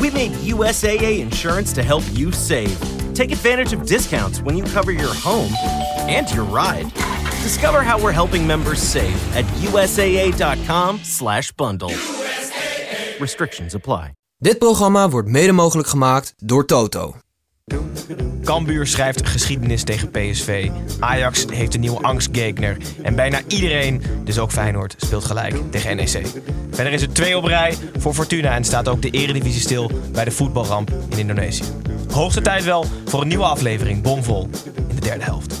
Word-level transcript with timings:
We 0.00 0.10
made 0.10 0.32
USAA 0.32 1.20
insurance 1.20 1.72
to 1.74 1.82
help 1.82 2.02
you 2.12 2.32
save. 2.32 2.78
Take 3.14 3.32
advantage 3.32 3.76
of 3.76 3.86
discounts 3.86 4.40
when 4.40 4.56
you 4.56 4.64
cover 4.64 4.92
your 4.92 5.14
home 5.14 5.52
and 6.08 6.32
your 6.34 6.44
ride. 6.44 6.86
Discover 7.42 7.82
how 7.82 8.02
we're 8.02 8.12
helping 8.12 8.46
members 8.46 8.80
save 8.80 9.36
at 9.36 9.44
USAA.com/slash 9.44 11.52
bundle. 11.52 11.90
Restrictions 13.20 13.74
apply. 13.74 14.10
Dit 14.38 14.58
programma 14.58 15.08
wordt 15.08 15.28
mede 15.28 15.52
mogelijk 15.52 15.88
gemaakt 15.88 16.34
door 16.36 16.66
Toto. 16.66 17.14
Cambuur 18.44 18.86
schrijft 18.86 19.28
geschiedenis 19.28 19.82
tegen 19.82 20.10
PSV. 20.10 20.68
Ajax 21.00 21.44
heeft 21.52 21.74
een 21.74 21.80
nieuwe 21.80 22.02
angstgegner. 22.02 22.76
En 23.02 23.14
bijna 23.14 23.40
iedereen, 23.46 24.02
dus 24.24 24.38
ook 24.38 24.52
Feyenoord, 24.52 24.94
speelt 24.98 25.24
gelijk 25.24 25.54
tegen 25.70 25.96
NEC. 25.96 26.26
Verder 26.70 26.92
is 26.92 27.02
het 27.02 27.14
twee 27.14 27.36
op 27.36 27.44
rij 27.44 27.74
voor 27.98 28.14
Fortuna 28.14 28.54
en 28.54 28.64
staat 28.64 28.88
ook 28.88 29.02
de 29.02 29.10
eredivisie 29.10 29.60
stil 29.60 29.90
bij 30.12 30.24
de 30.24 30.30
voetbalramp 30.30 30.90
in 31.08 31.18
Indonesië. 31.18 31.64
Hoogste 32.12 32.40
tijd 32.40 32.64
wel 32.64 32.86
voor 33.04 33.20
een 33.20 33.28
nieuwe 33.28 33.44
aflevering, 33.44 34.02
bomvol, 34.02 34.48
in 34.88 34.94
de 34.94 35.00
derde 35.00 35.24
helft. 35.24 35.60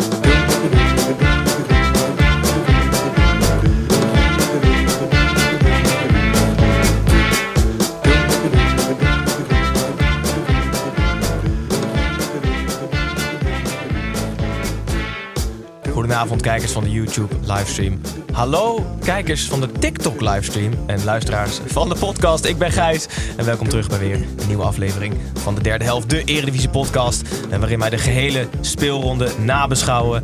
Goedenavond 16.21 16.51
kijkers 16.51 16.71
van 16.71 16.83
de 16.83 16.91
YouTube 16.91 17.35
livestream. 17.53 18.01
Hallo 18.31 18.85
kijkers 18.99 19.47
van 19.47 19.61
de 19.61 19.71
TikTok 19.71 20.21
livestream 20.21 20.73
en 20.87 21.03
luisteraars 21.03 21.59
van 21.65 21.89
de 21.89 21.95
podcast. 21.95 22.45
Ik 22.45 22.57
ben 22.57 22.71
Gijs 22.71 23.07
en 23.37 23.45
welkom 23.45 23.69
terug 23.69 23.89
bij 23.89 23.99
weer 23.99 24.15
een 24.15 24.47
nieuwe 24.47 24.63
aflevering 24.63 25.15
van 25.33 25.55
de 25.55 25.61
derde 25.61 25.83
helft, 25.83 26.09
de 26.09 26.23
Eredivisie 26.23 26.69
podcast. 26.69 27.23
En 27.49 27.59
waarin 27.59 27.79
wij 27.79 27.89
de 27.89 27.97
gehele 27.97 28.47
speelronde 28.61 29.31
nabeschouwen. 29.39 30.23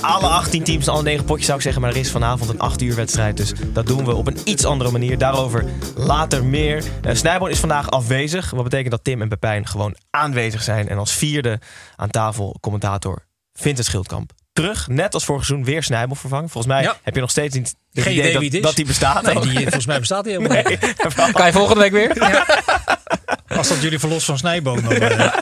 Alle 0.00 0.26
18 0.26 0.64
teams, 0.64 0.88
alle 0.88 1.02
9 1.02 1.24
potjes 1.24 1.46
zou 1.46 1.58
ik 1.58 1.64
zeggen, 1.64 1.82
maar 1.82 1.90
er 1.90 1.96
is 1.96 2.10
vanavond 2.10 2.50
een 2.50 2.60
8 2.60 2.82
uur 2.82 2.94
wedstrijd. 2.94 3.36
Dus 3.36 3.52
dat 3.72 3.86
doen 3.86 4.04
we 4.04 4.14
op 4.14 4.26
een 4.26 4.38
iets 4.44 4.64
andere 4.64 4.90
manier. 4.90 5.18
Daarover 5.18 5.64
later 5.96 6.44
meer. 6.44 6.84
Uh, 7.06 7.14
Snijboon 7.14 7.50
is 7.50 7.60
vandaag 7.60 7.90
afwezig. 7.90 8.50
Wat 8.50 8.64
betekent 8.64 8.90
dat 8.90 9.04
Tim 9.04 9.22
en 9.22 9.28
Pepijn 9.28 9.66
gewoon 9.66 9.96
aanwezig 10.10 10.62
zijn. 10.62 10.88
En 10.88 10.98
als 10.98 11.12
vierde 11.12 11.60
aan 11.96 12.10
tafel 12.10 12.56
commentator 12.60 13.26
Vincent 13.52 13.86
Schildkamp 13.86 14.32
terug. 14.56 14.88
Net 14.88 15.14
als 15.14 15.24
vorig 15.24 15.44
seizoen 15.44 15.66
weer 15.66 15.82
Snijbel 15.82 16.16
vervangen. 16.16 16.48
Volgens 16.48 16.72
mij 16.74 16.82
Ja. 16.82 16.96
heb 17.02 17.14
je 17.14 17.20
nog 17.20 17.30
steeds 17.30 17.54
niet 17.54 17.74
het 17.92 18.04
Geen 18.04 18.12
idee 18.12 18.22
idee 18.30 18.32
dat, 18.32 18.40
wie 18.40 18.50
het 18.50 18.58
is. 18.58 18.64
dat 18.64 18.76
die 18.76 18.84
bestaat. 18.86 19.22
Nee, 19.22 19.40
die, 19.40 19.60
volgens 19.62 19.86
mij 19.86 19.98
bestaat 19.98 20.24
die 20.24 20.32
helemaal 20.32 20.62
Nee. 20.62 20.78
niet. 20.80 20.94
Kan 21.32 21.46
je 21.46 21.52
volgende 21.52 21.80
week 21.80 21.92
weer? 21.92 22.12
Als 23.56 23.68
dat 23.68 23.82
jullie 23.82 23.98
verlost 23.98 24.24
van 24.26 24.38
Snijboom. 24.38 24.82
Dan, 24.82 24.92
eh, 24.92 25.32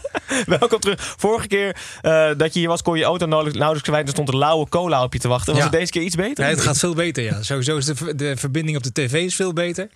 Welkom 0.47 0.80
terug. 0.80 1.14
Vorige 1.19 1.47
keer 1.47 1.76
eh, 2.03 2.28
dat 2.36 2.53
je 2.54 2.58
hier 2.60 2.69
was, 2.69 2.82
kon 2.82 2.98
je 2.98 3.04
auto 3.04 3.26
nauwelijks, 3.26 3.58
nauwelijks 3.58 3.91
kwijt. 3.91 4.06
Er 4.06 4.12
stond 4.12 4.28
een 4.28 4.38
lauwe 4.38 4.69
cola 4.69 5.03
op 5.03 5.12
je 5.12 5.19
te 5.19 5.28
wachten. 5.28 5.53
Was 5.54 5.62
Ja. 5.62 5.69
het 5.69 5.78
deze 5.78 5.91
keer 5.92 6.03
iets 6.03 6.16
beter? 6.16 6.44
nee, 6.44 6.54
het 6.54 6.62
gaat 6.64 6.78
veel 6.78 6.94
beter, 6.94 7.22
ja. 7.22 7.42
Sowieso 7.42 7.76
is 7.76 7.84
de, 7.84 8.14
de 8.14 8.36
verbinding 8.36 8.76
op 8.76 8.82
de 8.82 8.92
tv 8.92 9.12
is 9.12 9.34
veel 9.34 9.53
beter. 9.53 9.88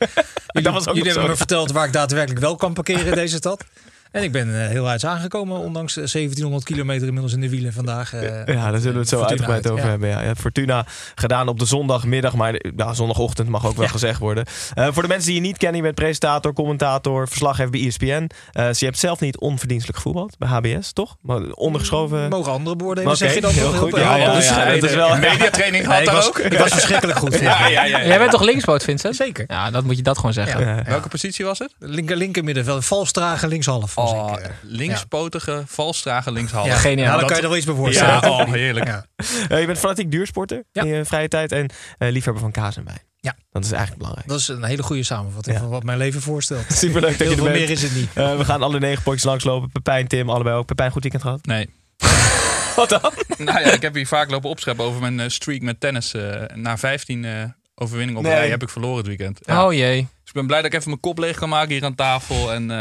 Jullie, 0.47 0.71
was 0.71 0.89
ook 0.89 0.95
jullie 0.95 1.03
hebben 1.11 1.23
zo. 1.23 1.29
me 1.31 1.37
verteld 1.37 1.73
waar 1.73 1.87
ik 1.87 1.93
daadwerkelijk 1.93 2.41
wel 2.41 2.57
kan 2.57 2.73
parkeren 2.73 3.07
in 3.07 3.15
deze 3.15 3.37
stad. 3.37 3.65
En 4.13 4.23
ik 4.23 4.33
ben 4.33 4.63
eh, 4.63 4.69
heel 4.69 4.89
uit 4.89 5.05
aangekomen, 5.05 5.59
ondanks 5.59 5.91
eh, 5.97 5.97
1700 5.97 6.65
kilometer 6.65 7.07
inmiddels 7.07 7.33
in 7.35 7.41
de 7.41 7.49
wielen 7.49 7.73
vandaag. 7.73 8.13
eh, 8.15 8.23
Ja, 8.47 8.71
daar 8.71 8.79
zullen 8.79 8.93
we 8.93 8.99
het 8.99 9.09
zo 9.09 9.17
Fortuna 9.19 9.29
uitgebreid 9.29 9.65
uit, 9.65 9.73
over 9.73 9.85
ja. 9.85 9.91
hebben. 9.91 10.09
Ja. 10.09 10.21
Ja, 10.23 10.35
Fortuna 10.35 10.87
gedaan 11.15 11.49
op 11.49 11.59
de 11.59 11.65
zondagmiddag, 11.65 12.35
maar 12.35 12.55
ja, 12.77 12.93
zondagochtend 12.95 13.49
mag 13.49 13.67
ook 13.67 13.77
wel 13.77 13.85
Ja. 13.85 13.91
gezegd 13.91 14.19
worden. 14.21 14.45
Eh, 14.75 14.87
voor 14.91 15.03
de 15.03 15.09
mensen 15.09 15.27
die 15.27 15.35
je 15.41 15.47
niet 15.47 15.57
kennen, 15.59 15.77
je 15.77 15.83
bent 15.83 15.95
presentator, 15.95 16.53
commentator, 16.53 17.29
verslaggever 17.29 17.71
bij 17.71 17.87
ESPN. 17.87 18.29
Eh 18.53 18.67
dus 18.67 18.79
je 18.79 18.85
hebt 18.85 18.99
zelf 18.99 19.21
niet 19.21 19.39
onverdienstelijk 19.39 19.97
gevoetbald 19.99 20.39
bij 20.39 20.49
HBS, 20.49 20.93
toch? 20.93 21.17
Maar 21.23 21.41
ondergeschoven. 21.51 22.29
Mogen 22.29 22.53
andere 22.53 22.77
beoordelen, 22.77 23.09
Oké, 23.09 23.19
zeg 23.19 23.35
je 23.35 23.41
dan 23.41 23.53
heel 23.53 23.73
goed. 23.73 23.95
Heel- 23.97 24.05
Ja, 24.05 24.17
ja, 24.17 24.35
dus- 24.35 24.49
ja, 24.49 24.65
het 24.67 24.83
is 24.85 24.95
wel 24.95 25.17
mediatraining 25.29 25.87
Nee, 25.87 26.03
ik, 26.03 26.11
was, 26.11 26.29
ik 26.39 26.59
was 26.59 26.73
verschrikkelijk 26.73 27.19
goed. 27.19 27.39
Jij 28.09 28.19
bent 28.19 28.31
toch 28.31 28.43
linkspoot, 28.43 28.83
Vincent? 28.85 29.17
Zeker. 29.17 29.45
Ja, 29.49 29.71
dat 29.71 29.85
moet 29.85 29.97
je 29.97 30.03
dat 30.03 30.17
gewoon 30.17 30.33
zeggen. 30.33 30.67
Ja. 30.67 30.83
Welke 30.83 31.09
positie 31.09 31.45
was 31.45 31.59
het? 31.59 31.75
Linker, 31.79 32.17
linker 32.17 32.45
middenveld, 32.45 32.85
valstragen, 32.85 33.49
linkshalf. 33.49 33.97
Oh, 33.99 34.35
linkspotige, 34.63 35.63
valstragen, 35.67 36.33
linkshalf. 36.33 36.67
Ja, 36.67 36.75
Geniaal. 36.77 36.97
Nou, 36.97 37.09
dan 37.11 37.19
Dat- 37.19 37.27
kan 37.29 37.37
je 37.37 37.43
er 37.43 37.49
wel 37.49 37.57
iets 37.57 37.67
bij 37.67 37.75
voorstellen. 37.75 38.21
Ja, 38.21 38.31
oh, 38.31 38.53
heerlijk. 38.63 38.87
Ja. 38.87 39.05
Eh, 39.49 39.61
je 39.61 39.67
bent 39.67 39.79
fanatiek 39.79 40.11
duursporter 40.11 40.65
Ja. 40.73 40.83
in 40.83 40.89
je 40.89 41.05
vrije 41.05 41.29
tijd 41.29 41.53
en 41.53 41.71
eh, 41.99 42.11
liefhebber 42.11 42.43
van 42.43 42.53
kaas 42.53 42.77
en 42.77 42.85
wijn. 42.85 43.01
Ja. 43.21 43.37
Dat 43.51 43.65
is 43.65 43.71
eigenlijk 43.71 43.99
belangrijk. 44.01 44.29
Dat 44.29 44.39
is 44.39 44.49
een 44.49 44.65
hele 44.65 44.83
goede 44.83 45.03
samenvatting 45.03 45.57
Ja. 45.57 45.63
van 45.63 45.71
wat 45.71 45.83
mijn 45.83 45.99
leven 45.99 46.21
voorstelt. 46.23 46.65
Superleuk 46.85 47.19
dat 47.19 47.27
je 47.27 47.33
er 47.35 47.35
veel 47.35 47.45
bent. 47.45 47.57
meer 47.57 47.71
is 47.71 47.83
het 47.83 47.95
niet. 47.95 48.09
Eh, 48.15 48.37
we 48.37 48.45
gaan 48.45 48.63
alle 48.63 48.79
negen 48.79 49.03
potjes 49.03 49.23
langslopen. 49.25 49.71
Pepijn, 49.73 50.07
Tim, 50.09 50.31
allebei 50.31 50.57
ook. 50.57 50.67
Pepijn, 50.67 50.91
goed 50.91 51.03
weekend 51.03 51.23
gehad? 51.23 51.47
Nee. 51.47 51.71
Wat 52.77 52.89
dan? 52.89 53.13
Nou 53.39 53.61
ja, 53.61 53.73
ik 53.73 53.83
heb 53.83 53.95
hier 53.95 54.07
vaak 54.07 54.31
lopen 54.31 54.51
opscheppen 54.51 54.85
over 54.85 55.01
mijn 55.13 55.31
streak 55.31 55.61
met 55.61 55.81
tennis. 55.81 56.15
eh 56.15 56.43
na 56.55 56.79
15 56.79 57.25
eh 57.25 57.33
overwinningen 57.75 58.21
op 58.21 58.27
Nee. 58.27 58.35
rij 58.35 58.49
heb 58.49 58.63
ik 58.63 58.69
verloren 58.69 58.97
het 58.97 59.07
weekend. 59.07 59.39
Ja. 59.43 59.67
Oh 59.67 59.73
jee. 59.73 59.97
Dus 60.01 60.09
ik 60.29 60.33
ben 60.33 60.47
blij 60.47 60.63
dat 60.63 60.67
ik 60.73 60.75
even 60.79 60.89
mijn 60.89 61.01
kop 61.01 61.19
leeg 61.19 61.37
kan 61.37 61.49
maken 61.49 61.71
hier 61.73 61.85
aan 61.85 61.95
tafel. 61.95 62.53
En 62.53 62.71
eh, 62.71 62.77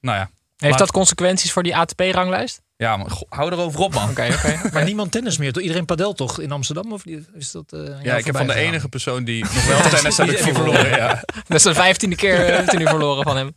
nou 0.00 0.16
ja. 0.18 0.30
Heeft 0.56 0.70
Maar- 0.70 0.78
dat 0.86 0.90
consequenties 0.92 1.52
voor 1.52 1.62
die 1.62 1.76
ATP-ranglijst? 1.76 2.64
Ja, 2.76 2.96
maar 2.96 3.06
hou 3.28 3.52
erover 3.52 3.80
op 3.80 3.94
man. 3.94 4.10
Oké, 4.10 4.28
oké. 4.34 4.60
Maar 4.72 4.84
niemand 4.84 5.12
tennis 5.12 5.38
meer. 5.38 5.52
toch? 5.52 5.62
Iedereen 5.62 5.84
padel 5.84 6.12
toch 6.12 6.40
in 6.40 6.52
Amsterdam? 6.52 6.92
Of 6.92 7.04
is 7.34 7.50
dat, 7.50 7.72
eh, 7.72 7.80
jou 7.84 8.02
Ja, 8.02 8.16
ik 8.16 8.24
heb 8.24 8.36
van 8.36 8.46
de 8.46 8.54
enige 8.54 8.88
persoon 8.88 9.24
die 9.24 9.44
nog 9.54 9.66
wel 9.66 9.80
tennis 9.90 10.16
heb 10.16 10.26
ik 10.30 10.36
Die- 10.36 10.44
die 10.44 10.54
verloren. 10.54 10.88
Ja. 10.96 11.22
Dat 11.48 11.56
is 11.56 11.62
de 11.62 11.74
vijftiende 11.74 12.16
keer 12.16 12.46
eh, 12.46 12.56
heeft 12.56 12.70
hij 12.70 12.78
nu 12.80 12.86
verloren 12.86 13.22
van 13.22 13.36
hem. 13.36 13.54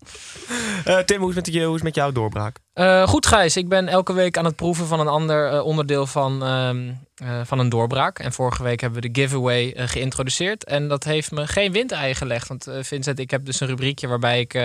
Eh, 0.85 0.97
Tim, 0.97 1.19
hoe 1.19 1.29
is, 1.29 1.35
het 1.35 1.45
met 1.45 1.53
je, 1.53 1.59
hoe 1.61 1.67
is 1.69 1.73
het 1.75 1.83
met 1.83 1.95
jouw 1.95 2.11
doorbraak? 2.11 2.57
Eh, 2.79 3.07
goed, 3.07 3.25
Gijs. 3.25 3.57
Ik 3.57 3.69
ben 3.69 3.87
elke 3.87 4.13
week 4.13 4.37
aan 4.37 4.45
het 4.45 4.55
proeven 4.55 4.87
van 4.87 4.99
een 4.99 5.07
ander 5.07 5.51
eh, 5.51 5.65
onderdeel 5.65 6.05
van, 6.05 6.43
ehm, 6.43 6.91
eh, 7.15 7.41
van 7.43 7.59
een 7.59 7.69
doorbraak. 7.69 8.19
En 8.19 8.33
vorige 8.33 8.63
week 8.63 8.81
hebben 8.81 9.01
we 9.01 9.09
de 9.09 9.21
giveaway 9.21 9.73
geïntroduceerd. 9.75 10.63
En 10.63 10.87
dat 10.87 11.03
heeft 11.03 11.31
me 11.31 11.47
geen 11.47 11.71
windei 11.71 12.15
gelegd. 12.15 12.47
Want 12.47 12.67
Vincent, 12.79 13.19
ik 13.19 13.31
heb 13.31 13.45
dus 13.45 13.59
een 13.59 13.67
rubriekje 13.67 14.07
waarbij 14.07 14.39
ik 14.39 14.55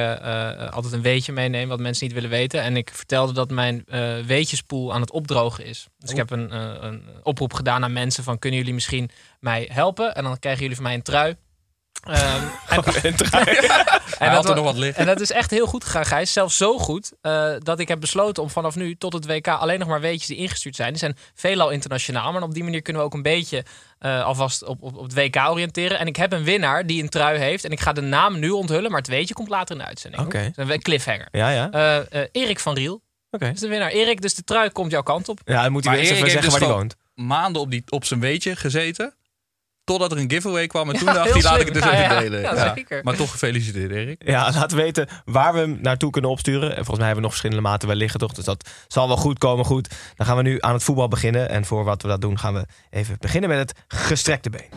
altijd 0.70 0.92
een 0.92 1.02
weetje 1.02 1.32
meeneem 1.32 1.68
wat 1.68 1.80
mensen 1.80 2.04
niet 2.06 2.14
willen 2.14 2.30
weten. 2.30 2.62
En 2.62 2.76
ik 2.76 2.90
vertelde 2.92 3.32
dat 3.32 3.50
mijn 3.50 3.84
weetjespoel 4.26 4.92
aan 4.94 5.00
het 5.00 5.10
opdrogen 5.10 5.64
is. 5.64 5.86
Dus 5.98 6.10
ik 6.10 6.16
heb 6.16 6.30
een, 6.30 6.54
een 6.86 7.02
oproep 7.22 7.52
gedaan 7.52 7.84
aan 7.84 7.92
mensen 7.92 8.24
van 8.24 8.38
kunnen 8.38 8.58
jullie 8.58 8.74
misschien 8.74 9.10
mij 9.40 9.68
helpen? 9.72 10.14
En 10.14 10.24
dan 10.24 10.38
krijgen 10.38 10.60
jullie 10.60 10.76
van 10.76 10.84
mij 10.84 10.94
een 10.94 11.02
trui. 11.02 11.36
Ehm, 12.04 12.42
en, 14.18 14.30
had 14.34 14.48
er 14.48 14.54
nog 14.54 14.64
wat 14.64 14.76
liggen. 14.76 15.00
en 15.00 15.06
dat 15.06 15.20
is 15.20 15.30
echt 15.30 15.50
heel 15.50 15.66
goed 15.66 15.84
gegaan, 15.84 16.06
Gijs. 16.06 16.32
Zelfs 16.32 16.56
zo 16.56 16.78
goed 16.78 17.12
eh, 17.20 17.52
dat 17.58 17.78
ik 17.78 17.88
heb 17.88 18.00
besloten 18.00 18.42
om 18.42 18.50
vanaf 18.50 18.74
nu 18.74 18.96
tot 18.96 19.12
het 19.12 19.26
WK 19.26 19.48
alleen 19.48 19.78
nog 19.78 19.88
maar 19.88 20.00
weetjes 20.00 20.26
die 20.26 20.36
ingestuurd 20.36 20.76
zijn. 20.76 20.88
Die 20.88 20.98
zijn 20.98 21.16
veelal 21.34 21.70
internationaal, 21.70 22.32
maar 22.32 22.42
op 22.42 22.54
die 22.54 22.64
manier 22.64 22.82
kunnen 22.82 23.02
we 23.02 23.08
ook 23.08 23.14
een 23.14 23.22
beetje 23.22 23.64
eh, 23.98 24.24
alvast 24.24 24.64
op, 24.64 24.82
op, 24.82 24.96
op 24.96 25.02
het 25.02 25.14
WK 25.14 25.36
oriënteren. 25.36 25.98
En 25.98 26.06
ik 26.06 26.16
heb 26.16 26.32
een 26.32 26.44
winnaar 26.44 26.86
die 26.86 27.02
een 27.02 27.08
trui 27.08 27.38
heeft. 27.38 27.64
En 27.64 27.70
ik 27.70 27.80
ga 27.80 27.92
de 27.92 28.00
naam 28.00 28.38
nu 28.38 28.50
onthullen, 28.50 28.90
maar 28.90 29.00
het 29.00 29.08
weetje 29.08 29.34
komt 29.34 29.48
later 29.48 29.74
in 29.76 29.80
de 29.80 29.88
uitzending. 29.88 30.22
Oké. 30.22 30.52
Dat 30.54 30.66
is 30.68 30.74
een 30.74 30.82
cliffhanger. 30.82 31.28
Ja, 31.30 31.48
ja. 31.48 31.66
Oké. 31.66 31.76
Eh, 31.76 32.22
eh, 32.22 32.28
Erik 32.32 32.60
van 32.60 32.74
Riel 32.74 33.02
is 33.38 33.60
de 33.60 33.68
winnaar. 33.68 33.90
Erik, 33.90 34.20
dus 34.20 34.34
de 34.34 34.44
trui 34.44 34.70
komt 34.70 34.90
jouw 34.90 35.02
kant 35.02 35.28
op. 35.28 35.40
Ja, 35.44 35.62
dan 35.62 35.72
moet 35.72 35.84
hij 35.84 35.98
eerst 35.98 36.10
even 36.10 36.30
zeggen 36.30 36.40
heeft 36.40 36.52
waar 36.52 36.68
hij 36.68 36.78
dus 36.78 36.96
woont. 36.96 37.28
maanden 37.28 37.62
op, 37.62 37.70
die, 37.70 37.82
op 37.88 38.04
zijn 38.04 38.20
weetje 38.20 38.56
gezeten. 38.56 39.14
Totdat 39.84 40.12
er 40.12 40.18
een 40.18 40.30
giveaway 40.30 40.66
kwam 40.66 40.88
en 40.90 40.92
Ja, 40.94 40.98
toen 40.98 41.14
dacht 41.14 41.32
hij, 41.32 41.42
laat 41.42 41.60
ik 41.60 41.64
het 41.64 41.74
dus 41.74 41.84
Ja, 41.84 41.90
even 41.92 42.14
ja. 42.14 42.20
delen. 42.20 42.40
Ja, 42.40 42.74
zeker. 42.74 43.00
Maar 43.02 43.16
toch 43.16 43.30
gefeliciteerd, 43.30 43.90
Erik. 43.90 44.22
Ja, 44.26 44.50
laten 44.52 44.76
weten 44.76 45.08
waar 45.24 45.52
we 45.52 45.58
hem 45.58 45.78
naartoe 45.82 46.10
kunnen 46.10 46.30
opsturen. 46.30 46.68
En 46.68 46.74
volgens 46.74 46.96
mij 46.96 47.06
hebben 47.06 47.16
we 47.16 47.22
nog 47.22 47.30
verschillende 47.30 47.62
maten 47.68 47.88
wel 47.88 47.96
liggen, 47.96 48.20
toch? 48.20 48.32
Dus 48.32 48.44
dat 48.44 48.70
zal 48.88 49.06
wel 49.08 49.16
goed 49.16 49.38
komen. 49.38 49.64
Goed, 49.64 49.94
dan 50.14 50.26
gaan 50.26 50.36
we 50.36 50.42
nu 50.42 50.56
aan 50.60 50.72
het 50.72 50.82
voetbal 50.82 51.08
beginnen. 51.08 51.48
En 51.48 51.64
voor 51.64 51.84
wat 51.84 52.02
we 52.02 52.08
dat 52.08 52.20
doen, 52.20 52.38
gaan 52.38 52.54
we 52.54 52.66
even 52.90 53.16
beginnen 53.20 53.50
met 53.50 53.58
het 53.58 53.72
gestrekte 53.88 54.50
been. 54.50 54.68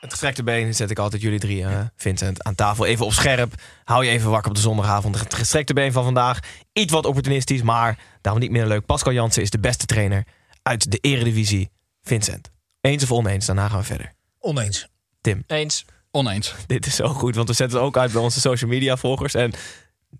Het 0.00 0.10
gestrekte 0.10 0.42
been 0.42 0.74
zet 0.74 0.90
ik 0.90 0.98
altijd 0.98 1.22
jullie 1.22 1.38
drie, 1.38 1.64
eh, 1.64 1.78
Vincent, 1.96 2.42
aan 2.44 2.54
tafel. 2.54 2.86
Even 2.86 3.04
op 3.04 3.12
scherp. 3.12 3.54
Hou 3.84 4.04
je 4.04 4.10
even 4.10 4.30
wakker 4.30 4.50
op 4.50 4.56
de 4.56 4.62
zondagavond. 4.62 5.18
Het 5.20 5.34
gestrekte 5.34 5.72
been 5.72 5.92
van 5.92 6.04
vandaag. 6.04 6.38
Iets 6.72 6.92
wat 6.92 7.06
opportunistisch, 7.06 7.62
maar 7.62 7.98
daarom 8.20 8.42
niet 8.42 8.50
meer 8.50 8.66
leuk. 8.66 8.86
Pascal 8.86 9.12
Jansen 9.12 9.42
is 9.42 9.50
de 9.50 9.58
beste 9.58 9.86
trainer 9.86 10.24
uit 10.70 10.90
de 10.90 10.98
eredivisie. 11.00 11.70
Vincent, 12.02 12.50
eens 12.80 13.02
of 13.02 13.12
oneens? 13.12 13.46
Daarna 13.46 13.68
gaan 13.68 13.78
we 13.78 13.84
verder. 13.84 14.12
Oneens. 14.38 14.88
Tim. 15.20 15.44
Eens. 15.46 15.84
Oneens. 16.10 16.54
Dit 16.66 16.86
is 16.86 16.94
zo 16.94 17.08
goed, 17.08 17.34
want 17.34 17.48
we 17.48 17.54
zetten 17.54 17.78
het 17.78 17.86
ook 17.86 17.96
uit 17.96 18.12
bij 18.12 18.22
onze 18.22 18.40
social 18.40 18.70
media 18.70 18.96
volgers. 18.96 19.34
En 19.34 19.52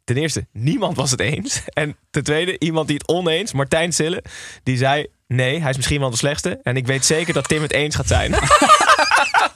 ten 0.05 0.17
eerste, 0.17 0.47
niemand 0.53 0.97
was 0.97 1.11
het 1.11 1.21
eens. 1.21 1.63
En 1.69 1.97
ten 2.11 2.25
tweede, 2.25 2.59
iemand 2.59 2.87
die 2.87 2.97
het 2.97 3.09
oneens, 3.09 3.53
Martijn 3.53 3.93
Sille, 3.93 4.25
die 4.63 4.77
zei... 4.77 5.07
Nee, 5.27 5.61
hij 5.61 5.71
is 5.71 5.77
misschien 5.77 6.01
wel 6.01 6.11
de 6.11 6.17
slechtste. 6.17 6.61
En 6.63 6.77
ik 6.77 6.87
weet 6.87 7.05
zeker 7.05 7.35
dat 7.35 7.49
Tim 7.49 7.63
het 7.63 7.73
eens 7.73 7.95
gaat 7.95 8.07
zijn. 8.07 8.35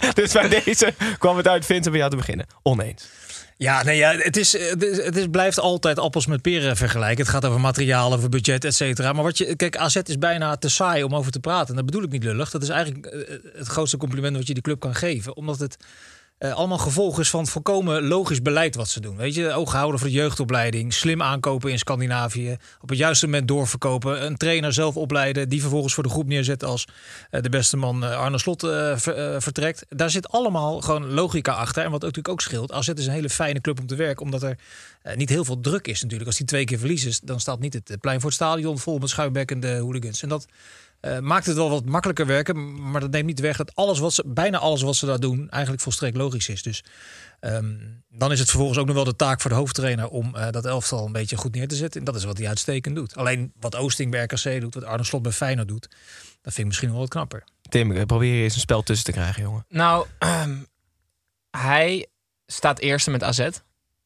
dus 0.14 0.32
bij 0.32 0.48
deze 0.48 0.94
kwam 1.18 1.36
het 1.36 1.48
uit 1.48 1.66
Vincent 1.66 1.90
bij 1.90 1.98
jou 1.98 2.10
te 2.10 2.16
beginnen. 2.16 2.46
Oneens. 2.62 3.08
Ja, 3.56 3.82
nee, 3.82 3.96
ja, 3.96 4.16
het, 4.16 4.36
is, 4.36 4.52
het, 4.52 4.82
is, 4.82 5.04
het 5.04 5.16
is, 5.16 5.26
blijft 5.30 5.58
altijd 5.60 5.98
appels 5.98 6.26
met 6.26 6.42
peren 6.42 6.76
vergelijken. 6.76 7.18
Het 7.24 7.28
gaat 7.28 7.44
over 7.44 7.60
materiaal, 7.60 8.12
over 8.12 8.28
budget, 8.28 8.64
et 8.64 8.74
cetera. 8.74 9.12
Maar 9.12 9.22
wat 9.22 9.38
je, 9.38 9.56
kijk, 9.56 9.76
AZ 9.76 9.96
is 10.04 10.18
bijna 10.18 10.56
te 10.56 10.68
saai 10.68 11.02
om 11.02 11.14
over 11.14 11.32
te 11.32 11.40
praten. 11.40 11.68
En 11.68 11.74
dat 11.74 11.86
bedoel 11.86 12.02
ik 12.02 12.10
niet 12.10 12.24
lullig. 12.24 12.50
Dat 12.50 12.62
is 12.62 12.68
eigenlijk 12.68 13.06
eh, 13.06 13.36
het 13.54 13.66
grootste 13.66 13.96
compliment 13.96 14.36
wat 14.36 14.46
je 14.46 14.54
die 14.54 14.62
club 14.62 14.80
kan 14.80 14.94
geven. 14.94 15.36
Omdat 15.36 15.58
het 15.58 15.76
eh, 16.38 16.52
allemaal 16.52 16.78
gevolg 16.78 17.20
is 17.20 17.30
van 17.30 17.46
volkomen 17.46 18.06
logisch 18.06 18.42
beleid 18.42 18.74
wat 18.74 18.88
ze 18.88 19.00
doen. 19.00 19.16
Weet 19.16 19.34
je, 19.34 19.52
oog 19.52 19.72
houden 19.72 20.00
voor 20.00 20.08
de 20.08 20.14
jeugdopleiding, 20.14 20.92
slim 20.92 21.22
aankopen 21.22 21.70
in 21.70 21.78
Scandinavië, 21.78 22.56
op 22.80 22.88
het 22.88 22.98
juiste 22.98 23.26
moment 23.26 23.48
doorverkopen, 23.48 24.24
een 24.24 24.36
trainer 24.36 24.72
zelf 24.72 24.96
opleiden, 24.96 25.48
die 25.48 25.60
vervolgens 25.60 25.94
voor 25.94 26.02
de 26.02 26.08
groep 26.08 26.26
neerzet 26.26 26.64
als 26.64 26.86
eh, 27.30 27.42
de 27.42 27.48
beste 27.48 27.76
man 27.76 28.04
eh, 28.04 28.18
Arne 28.18 28.38
Slot 28.38 28.60
ver- 28.60 29.42
vertrekt. 29.42 29.86
Daar 29.88 30.10
zit 30.10 30.28
allemaal 30.28 30.80
gewoon 30.80 31.10
logica 31.10 31.52
achter. 31.52 31.84
En 31.84 31.90
wat 31.90 32.00
natuurlijk 32.00 32.28
ook 32.28 32.40
scheelt, 32.40 32.72
AZ 32.72 32.88
is 32.88 33.06
een 33.06 33.12
hele 33.12 33.30
fijne 33.30 33.60
club 33.60 33.80
om 33.80 33.86
te 33.86 33.96
werken, 33.96 34.24
omdat 34.24 34.42
er 34.42 34.58
niet 35.14 35.28
heel 35.28 35.44
veel 35.44 35.60
druk 35.60 35.86
is 35.86 36.00
natuurlijk. 36.02 36.28
Als 36.28 36.38
die 36.38 36.46
twee 36.46 36.64
keer 36.64 36.78
verliezen, 36.78 37.26
dan 37.26 37.40
staat 37.40 37.60
niet 37.60 37.74
het 37.74 38.00
plein 38.00 38.20
voor 38.20 38.30
het 38.30 38.38
stadion 38.38 38.78
vol 38.78 38.98
met 38.98 39.08
schuimbekkende 39.08 39.78
hooligans. 39.78 40.22
En 40.22 40.28
dat 40.28 40.46
eh, 41.04 41.18
maakt 41.18 41.46
het 41.46 41.56
wel 41.56 41.70
wat 41.70 41.84
makkelijker 41.84 42.26
werken, 42.26 42.90
maar 42.90 43.00
dat 43.00 43.10
neemt 43.10 43.26
niet 43.26 43.40
weg 43.40 43.56
dat 43.56 43.74
alles 43.74 43.98
wat 43.98 44.12
ze, 44.12 44.24
bijna 44.26 44.58
alles 44.58 44.82
wat 44.82 44.96
ze 44.96 45.06
daar 45.06 45.20
doen 45.20 45.50
eigenlijk 45.50 45.82
volstrekt 45.82 46.16
logisch 46.16 46.48
is. 46.48 46.62
Dus 46.62 46.84
ehm, 47.40 47.76
dan 48.08 48.32
is 48.32 48.38
het 48.38 48.48
vervolgens 48.48 48.78
ook 48.78 48.86
nog 48.86 48.94
wel 48.94 49.04
de 49.04 49.16
taak 49.16 49.40
voor 49.40 49.50
de 49.50 49.56
hoofdtrainer 49.56 50.08
om 50.08 50.36
eh, 50.36 50.50
dat 50.50 50.64
elftal 50.64 51.06
een 51.06 51.12
beetje 51.12 51.36
goed 51.36 51.54
neer 51.54 51.68
te 51.68 51.74
zetten. 51.74 52.00
En 52.00 52.06
dat 52.06 52.16
is 52.16 52.24
wat 52.24 52.38
hij 52.38 52.48
uitstekend 52.48 52.96
doet. 52.96 53.16
Alleen 53.16 53.52
wat 53.60 53.76
Oosting 53.76 54.10
bij 54.10 54.22
RKC 54.22 54.60
doet, 54.60 54.74
wat 54.74 54.84
Arne 54.84 55.04
Slot 55.04 55.22
bij 55.22 55.32
Feyenoord 55.32 55.68
doet, 55.68 55.88
dat 56.42 56.52
vind 56.52 56.58
ik 56.58 56.66
misschien 56.66 56.90
wel 56.90 56.98
wat 56.98 57.08
knapper. 57.08 57.44
Tim, 57.68 57.92
ik 57.92 58.06
probeer 58.06 58.32
hier 58.32 58.42
eens 58.42 58.54
een 58.54 58.60
spel 58.60 58.82
tussen 58.82 59.04
te 59.06 59.12
krijgen, 59.12 59.42
jongen. 59.42 59.64
Nou, 59.68 60.06
ehm, 60.18 60.56
hij 61.50 62.06
staat 62.46 62.78
eerste 62.78 63.10
met 63.10 63.22
AZ. 63.22 63.38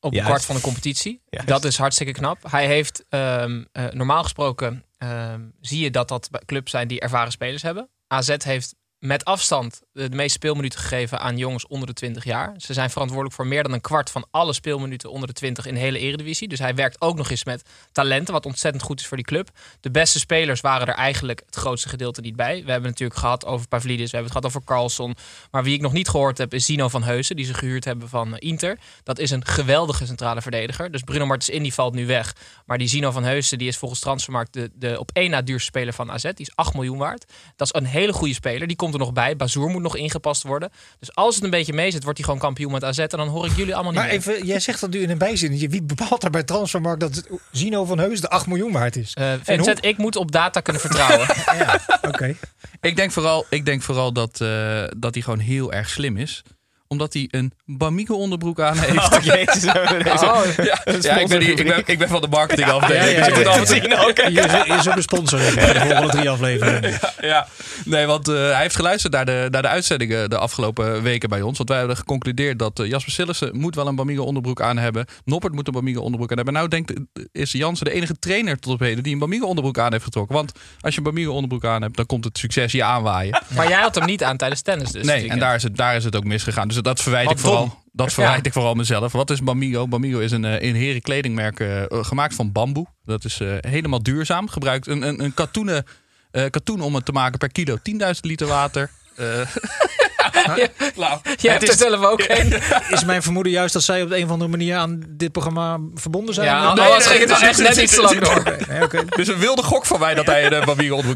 Op 0.01 0.11
een 0.11 0.17
Juist. 0.17 0.27
kwart 0.27 0.44
van 0.44 0.55
de 0.55 0.61
competitie. 0.61 1.21
Juist. 1.29 1.49
Dat 1.49 1.65
is 1.65 1.77
hartstikke 1.77 2.12
knap. 2.12 2.39
Hij 2.51 2.67
heeft 2.67 3.05
ehm, 3.09 3.65
eh, 3.73 3.87
normaal 3.91 4.23
gesproken 4.23 4.85
ehm, 4.99 5.49
zie 5.61 5.83
je 5.83 5.91
dat 5.91 6.09
dat 6.09 6.31
clubs 6.45 6.71
zijn 6.71 6.89
die 6.89 7.00
ervaren 7.00 7.33
spelers 7.33 7.62
hebben. 7.62 7.89
AZ 8.06 8.37
heeft 8.45 8.75
met 8.99 9.25
afstand 9.25 9.83
de, 9.99 10.17
meeste 10.17 10.33
speelminuten 10.33 10.81
gegeven 10.81 11.21
aan 11.21 11.37
jongens 11.37 11.67
onder 11.67 11.87
de 11.87 11.93
20 11.93 12.25
jaar. 12.25 12.55
Ze 12.56 12.73
zijn 12.73 12.91
verantwoordelijk 12.91 13.37
voor 13.37 13.47
meer 13.47 13.62
dan 13.62 13.73
een 13.73 13.81
kwart 13.81 14.11
van 14.11 14.27
alle 14.31 14.53
speelminuten 14.53 15.11
onder 15.11 15.29
de 15.29 15.35
20 15.35 15.67
in 15.67 15.75
de 15.75 15.81
hele 15.81 15.99
eredivisie. 15.99 16.49
Dus 16.49 16.59
hij 16.59 16.75
werkt 16.75 17.00
ook 17.00 17.17
nog 17.17 17.31
eens 17.31 17.45
met 17.45 17.62
talenten, 17.93 18.33
wat 18.35 18.47
ontzettend 18.47 18.85
goed 18.85 19.00
is 19.00 19.06
voor 19.06 19.17
die 19.17 19.27
club. 19.27 19.49
De 19.81 19.91
beste 19.91 20.19
spelers 20.19 20.61
waren 20.61 20.87
er 20.87 20.95
eigenlijk 20.95 21.43
het 21.47 21.56
grootste 21.56 21.89
gedeelte 21.89 22.21
niet 22.21 22.37
bij. 22.37 22.65
We 22.65 22.71
hebben 22.71 22.91
natuurlijk 22.91 23.21
gehad 23.21 23.47
over 23.47 23.69
Pavlidis, 23.69 24.11
we 24.11 24.17
hebben 24.17 24.33
het 24.35 24.45
gehad 24.45 24.56
over 24.56 24.75
Carlson. 24.75 25.17
Maar 25.50 25.62
wie 25.62 25.75
ik 25.75 25.81
nog 25.81 25.93
niet 25.93 26.09
gehoord 26.09 26.39
heb 26.39 26.55
is 26.55 26.65
Zino 26.65 26.89
van 26.89 27.03
Heusen, 27.03 27.37
die 27.37 27.44
ze 27.44 27.55
gehuurd 27.55 27.85
hebben 27.85 28.09
van 28.09 28.37
Inter. 28.39 28.79
Dat 29.03 29.19
is 29.19 29.31
een 29.31 29.44
geweldige 29.47 30.06
centrale 30.06 30.43
verdediger. 30.43 30.91
Dus 30.91 31.03
Bruno 31.03 31.27
Martens 31.27 31.49
Indy 31.49 31.71
valt 31.71 31.94
nu 31.94 32.06
weg. 32.06 32.35
Maar 32.67 32.79
die 32.79 32.89
Zino 32.89 33.11
van 33.11 33.25
Heusen 33.25 33.59
die 33.59 33.69
is 33.69 33.77
volgens 33.77 34.01
Transfermarkt 34.01 34.53
de, 34.53 34.71
de 34.75 34.99
op 34.99 35.11
één 35.12 35.31
na 35.31 35.43
duurste 35.43 35.67
speler 35.67 35.93
van 35.93 36.11
AZ. 36.11 36.23
Die 36.23 36.47
is 36.47 36.53
8 36.55 36.75
miljoen 36.75 36.99
waard. 36.99 37.33
Dat 37.56 37.67
is 37.73 37.81
een 37.81 37.87
hele 37.87 38.12
goede 38.12 38.35
speler. 38.35 38.67
Die 38.67 38.77
komt 38.77 38.93
er 38.93 38.99
nog 38.99 39.12
bij. 39.12 39.37
Bazoer 39.37 39.71
moet 39.71 39.83
nog 39.83 39.88
ingepast 39.96 40.43
worden. 40.43 40.70
Dus 40.99 41.14
als 41.14 41.35
het 41.35 41.44
een 41.44 41.50
beetje 41.50 41.73
mee 41.73 41.90
zit, 41.90 42.02
wordt 42.02 42.19
hij 42.19 42.26
gewoon 42.26 42.43
kampioen 42.43 42.73
met 42.73 42.85
AZ. 42.85 42.99
En 42.99 43.08
dan 43.08 43.29
hoor 43.29 43.46
ik 43.46 43.56
jullie 43.56 43.75
allemaal 43.75 43.93
niet 43.93 44.00
Maar 44.00 44.11
meer. 44.11 44.19
even, 44.19 44.46
jij 44.46 44.61
zegt 44.61 44.81
dat 44.81 44.90
nu 44.90 45.00
in 45.00 45.11
een 45.11 45.19
bijzin. 45.19 45.69
Wie 45.70 45.82
bepaalt 45.82 46.20
daar 46.20 46.31
bij 46.31 46.43
Transfermarkt 46.43 47.00
dat 47.00 47.23
Zino 47.52 47.85
van 47.85 47.99
Heus 47.99 48.20
de 48.20 48.29
8 48.29 48.46
miljoen 48.46 48.73
waard 48.73 48.96
is? 48.96 49.12
Eh, 49.14 49.32
En 49.32 49.40
Vincent, 49.44 49.85
ik 49.85 49.96
moet 49.99 50.17
op 50.17 50.32
data 50.32 50.61
kunnen 50.61 50.82
vertrouwen. 50.82 51.26
ja, 51.58 51.81
oké. 52.02 52.35
Ik 52.81 52.96
denk 52.96 53.12
vooral, 53.12 53.46
ik 53.50 53.64
denk 53.64 53.82
vooral 53.82 54.12
dat, 54.12 54.40
eh, 54.40 54.85
dat 54.96 55.14
hij 55.14 55.23
gewoon 55.23 55.38
heel 55.38 55.73
erg 55.73 55.88
slim 55.91 56.17
is 56.17 56.43
omdat 56.88 57.12
hij 57.12 57.29
een 57.31 57.52
Bamigo 57.64 58.14
onderbroek 58.14 58.61
aan 58.61 58.79
heeft. 58.79 59.17
Oh, 59.17 59.23
jezus. 59.23 59.64
Oh, 59.64 59.75
ja, 60.56 60.81
ja, 61.00 61.17
ik, 61.17 61.29
ben 61.29 61.40
ik, 61.40 61.67
ben, 61.67 61.82
ik 61.87 61.99
ben 61.99 62.08
van 62.08 62.20
de 62.20 62.29
marketingafdeling. 62.29 63.05
Ja, 63.05 63.11
ja, 63.11 63.58
dus. 63.58 63.69
Je 63.69 63.76
is, 64.25 64.67
je 64.67 64.75
is 64.79 64.88
ook 64.88 64.96
een 64.96 65.02
sponsor 65.02 65.40
voor 65.40 65.73
de 65.73 65.81
volgende 65.81 66.08
drie 66.08 66.31
afleveringen. 66.31 66.99
Ja, 67.20 67.49
nee, 67.85 68.06
want 68.06 68.29
eh, 68.29 68.35
hij 68.35 68.62
heeft 68.62 68.76
geluisterd 68.76 69.12
naar 69.12 69.25
de, 69.25 69.49
naar 69.50 69.62
de 69.62 69.69
uitzendingen 69.69 70.31
de 70.31 70.38
afgelopen 70.38 71.02
weken 71.02 71.29
bij 71.29 71.43
ons. 71.43 71.56
Want 71.56 71.69
wij 71.69 71.79
hebben 71.79 71.96
geconcludeerd 71.96 72.58
dat 72.58 72.81
eh, 72.81 72.87
Jasper 72.87 73.12
Sillissen 73.12 73.56
moet 73.56 73.75
wel 73.75 73.87
een 73.87 73.96
Bamigo 73.96 74.23
onderbroek 74.23 74.61
aan 74.61 74.79
hebben. 74.79 75.06
Noppert 75.25 75.55
moet 75.55 75.67
een 75.67 75.73
Bamigo 75.73 76.00
onderbroek 76.00 76.31
aan 76.31 76.37
hebben. 76.37 76.55
Nou 76.55 76.69
denkt, 76.69 76.93
is 77.32 77.52
Jansen 77.52 77.87
de 77.87 77.93
enige 77.93 78.19
trainer 78.19 78.58
tot 78.58 78.73
op 78.73 78.81
heden 78.81 79.02
die 79.02 79.12
een 79.12 79.19
Bamigo 79.19 79.46
onderbroek 79.46 79.79
aan 79.79 79.93
heeft 79.93 80.05
getrokken. 80.05 80.34
Want 80.34 80.52
als 80.81 80.94
je 80.94 80.99
een 81.00 81.06
Bamigo 81.06 81.32
onderbroek 81.32 81.64
aan 81.64 81.82
hebt, 81.82 81.96
dan 81.96 82.06
komt 82.06 82.25
het 82.25 82.38
succes 82.38 82.73
je 82.73 82.84
aanwaaien. 82.84 83.43
Maar 83.55 83.69
jij 83.69 83.81
had 83.81 83.94
hem 83.94 84.06
niet 84.06 84.25
aan 84.25 84.37
tijdens 84.37 84.62
tennis 84.62 84.91
dus. 84.91 85.06
nee, 85.06 85.29
en 85.29 85.38
daar 85.38 85.55
is, 85.55 85.62
het, 85.62 85.76
daar 85.76 85.96
is 85.96 86.05
het 86.05 86.17
ook 86.17 86.25
misgegaan. 86.25 86.69
Dus 86.69 86.76
dat 86.83 87.01
verwijt 87.03 87.31
ik 87.31 87.39
vooral. 87.39 87.61
dom. 87.61 87.75
Dat 87.93 88.13
verwijt 88.13 88.37
Ja. 88.39 88.43
ik 88.45 88.53
vooral 88.53 88.75
mezelf. 88.75 89.13
Wat 89.13 89.31
is 89.31 89.43
Bamigo? 89.43 89.89
Bamigo 89.89 90.19
is 90.19 90.31
een, 90.31 90.45
eh, 90.45 90.69
een 90.69 90.75
heren 90.75 91.01
kledingmerk 91.01 91.61
eh, 91.61 91.83
gemaakt 91.91 92.35
van 92.35 92.53
bamboe. 92.53 92.87
Dat 93.05 93.25
is 93.25 93.41
eh, 93.41 93.57
helemaal 93.61 94.03
duurzaam. 94.03 94.49
Gebruikt 94.49 94.87
een, 94.87 95.03
een, 95.09 95.25
een 95.25 95.35
katoenen, 95.35 95.85
eh, 96.31 96.51
katoen 96.51 96.81
om 96.81 96.95
het 96.95 97.05
te 97.05 97.13
maken 97.13 97.39
per 97.39 97.53
kilo 97.53 97.77
10.000 97.83 98.21
liter 98.21 98.47
water. 98.47 98.91
Eh, 99.19 99.26
nou, 100.97 101.19
Jij 101.37 101.53
hebt 101.53 101.69
er 101.69 101.75
zelf 101.75 102.05
ook 102.05 102.20
een. 102.29 102.53
Is 102.91 103.05
mijn 103.05 103.23
vermoeden 103.23 103.53
juist 103.53 103.73
dat 103.73 103.82
zij 103.82 104.03
op 104.03 104.09
de 104.09 104.17
een 104.17 104.25
of 104.25 104.31
andere 104.31 104.50
manier 104.50 104.76
aan 104.76 105.03
dit 105.09 105.32
programma 105.32 105.79
verbonden 105.94 106.35
zijn? 106.35 106.47
Ja, 106.47 106.75
Nee, 106.75 106.85
anders 106.85 107.09
nee, 107.09 107.19
ging 107.19 107.31
het 107.31 107.41
wel 107.41 107.49
echt 107.49 107.59
nee, 107.59 107.69
net 107.69 107.76
iets 107.76 107.94
te 107.94 108.00
lang 108.03 108.19
door. 108.19 108.43
nee. 108.69 109.05
Dus 109.17 109.29
een 109.29 109.38
wilde 109.38 109.62
gok 109.62 109.87
van 109.87 110.00
mij 110.00 110.15
dat 110.15 110.26
hij 110.26 110.49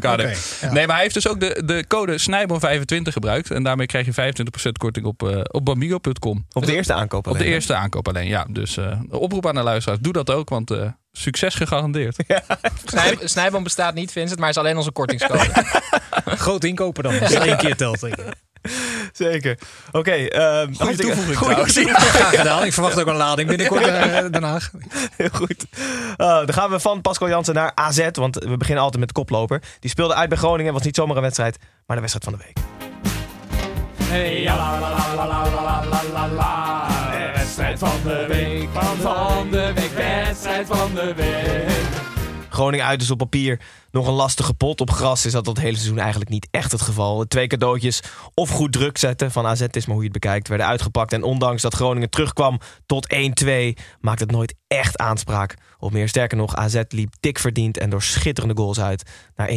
aan 0.05 0.13
Oké, 0.13 0.27
heeft. 0.27 0.57
ja. 0.61 0.71
Nee, 0.71 0.85
maar 0.85 0.93
hij 0.95 1.03
heeft 1.03 1.13
dus 1.13 1.27
ook 1.27 1.39
de, 1.39 1.61
de 1.65 1.85
code 1.87 2.19
Snijboom25 2.21 3.01
gebruikt. 3.03 3.51
En 3.51 3.63
daarmee 3.63 3.85
krijg 3.85 4.05
je 4.05 4.33
25% 4.67 4.71
korting 4.77 5.05
op, 5.05 5.29
eh 5.29 5.39
op 5.51 5.65
bamigo.com. 5.65 6.45
Op 6.53 6.65
de 6.65 6.73
eerste 6.75 6.93
aankoop 6.93 7.27
Op 7.27 7.33
de 7.33 7.39
alleen, 7.39 7.51
eerste 7.53 7.73
aankoop 7.75 8.07
alleen, 8.07 8.27
ja. 8.27 8.45
Dus 8.49 8.77
eh, 8.77 8.99
oproep 9.09 9.47
aan 9.47 9.55
de 9.55 9.61
luisteraars. 9.63 9.99
Doe 10.01 10.13
dat 10.13 10.29
ook, 10.31 10.49
want 10.49 10.71
eh, 10.71 10.85
succes 11.17 11.55
gegarandeerd. 11.55 12.15
Snij, 12.85 13.17
snijboom 13.23 13.63
bestaat 13.63 13.93
niet, 13.93 14.11
Vincent, 14.11 14.39
maar 14.39 14.49
is 14.49 14.57
alleen 14.57 14.77
onze 14.77 14.91
kortingscode. 14.91 15.45
Groot 16.25 16.63
inkopen 16.63 17.03
dan, 17.03 17.19
als 17.19 17.31
één 17.33 17.57
keer 17.57 17.75
telt. 17.75 18.07
Zeker. 19.13 19.57
Oké. 19.91 20.11
ehm, 20.11 20.73
hartstikke- 20.77 20.95
toevoeging 21.13 21.37
goeie 21.37 21.53
trouwens. 21.53 21.73
toevoeging. 21.73 22.09
Graag 22.09 22.35
gedaan. 22.35 22.63
Ik 22.63 22.73
verwacht 22.73 22.99
ook 22.99 23.07
een 23.07 23.15
lading 23.15 23.47
binnenkort 23.49 23.81
eh 23.85 24.25
Den 24.31 24.43
Haag. 24.43 24.71
Heel 25.17 25.29
goed. 25.33 25.65
Uh, 25.73 26.15
dan 26.17 26.53
gaan 26.53 26.69
we 26.69 26.79
van 26.79 27.01
Pascal 27.01 27.27
Jansen 27.29 27.53
naar 27.53 27.71
AZ. 27.75 28.07
Want 28.11 28.35
we 28.35 28.57
beginnen 28.57 28.83
altijd 28.83 28.99
met 28.99 29.07
de 29.07 29.13
koploper. 29.19 29.61
Die 29.79 29.89
speelde 29.89 30.13
uit 30.15 30.29
bij 30.29 30.37
Groningen. 30.37 30.73
Was 30.73 30.81
niet 30.81 30.95
zomaar 30.95 31.15
een 31.15 31.21
wedstrijd, 31.21 31.57
maar 31.85 31.95
de 31.97 32.01
wedstrijd 32.07 32.23
van 32.23 32.33
de 32.33 32.39
week. 32.45 32.65
Hey, 34.09 34.43
la 34.43 34.55
la 34.55 34.79
la 34.79 35.15
la 35.15 35.25
la 35.27 35.49
la 35.53 35.83
la 35.89 36.01
la 36.13 36.27
la. 36.27 36.87
Wedstrijd 37.35 37.79
van 37.79 37.91
de 38.03 38.25
week, 38.27 38.69
van 39.01 39.49
de 39.51 39.71
week, 39.75 39.91
van 40.65 40.93
de 40.93 41.13
week. 41.13 42.01
Groningen 42.49 42.85
uit 42.85 43.01
is 43.01 43.11
op 43.11 43.17
papier 43.17 43.59
nog 43.91 44.07
een 44.07 44.13
lastige 44.13 44.53
pot. 44.53 44.81
Op 44.81 44.91
gras 44.91 45.25
is 45.25 45.31
dat 45.31 45.45
het 45.45 45.59
hele 45.59 45.75
seizoen 45.75 45.99
eigenlijk 45.99 46.29
niet 46.29 46.47
echt 46.51 46.71
het 46.71 46.81
geval. 46.81 47.25
Twee 47.25 47.47
cadeautjes 47.47 48.03
of 48.33 48.49
goed 48.49 48.71
druk 48.71 48.97
zetten 48.97 49.31
van 49.31 49.45
AZ 49.45 49.61
is 49.61 49.85
maar 49.85 49.95
hoe 49.95 50.03
je 50.03 50.11
het 50.11 50.21
bekijkt. 50.21 50.47
Werden 50.47 50.67
uitgepakt 50.67 51.13
en 51.13 51.23
ondanks 51.23 51.61
dat 51.61 51.73
Groningen 51.73 52.09
terugkwam 52.09 52.59
tot 52.85 53.13
1-2... 53.43 53.47
maakt 53.99 54.19
het 54.19 54.31
nooit 54.31 54.55
echt 54.67 54.97
aanspraak 54.97 55.55
op 55.79 55.91
meer. 55.91 56.09
Sterker 56.09 56.37
nog, 56.37 56.55
AZ 56.55 56.81
liep 56.87 57.13
dik 57.19 57.39
verdiend 57.39 57.77
en 57.77 57.89
door 57.89 58.01
schitterende 58.01 58.55
goals 58.57 58.79
uit 58.79 59.09
naar 59.35 59.49
1-4. 59.49 59.51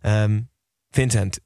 Ehm, 0.00 0.40
Vincent, 0.90 1.38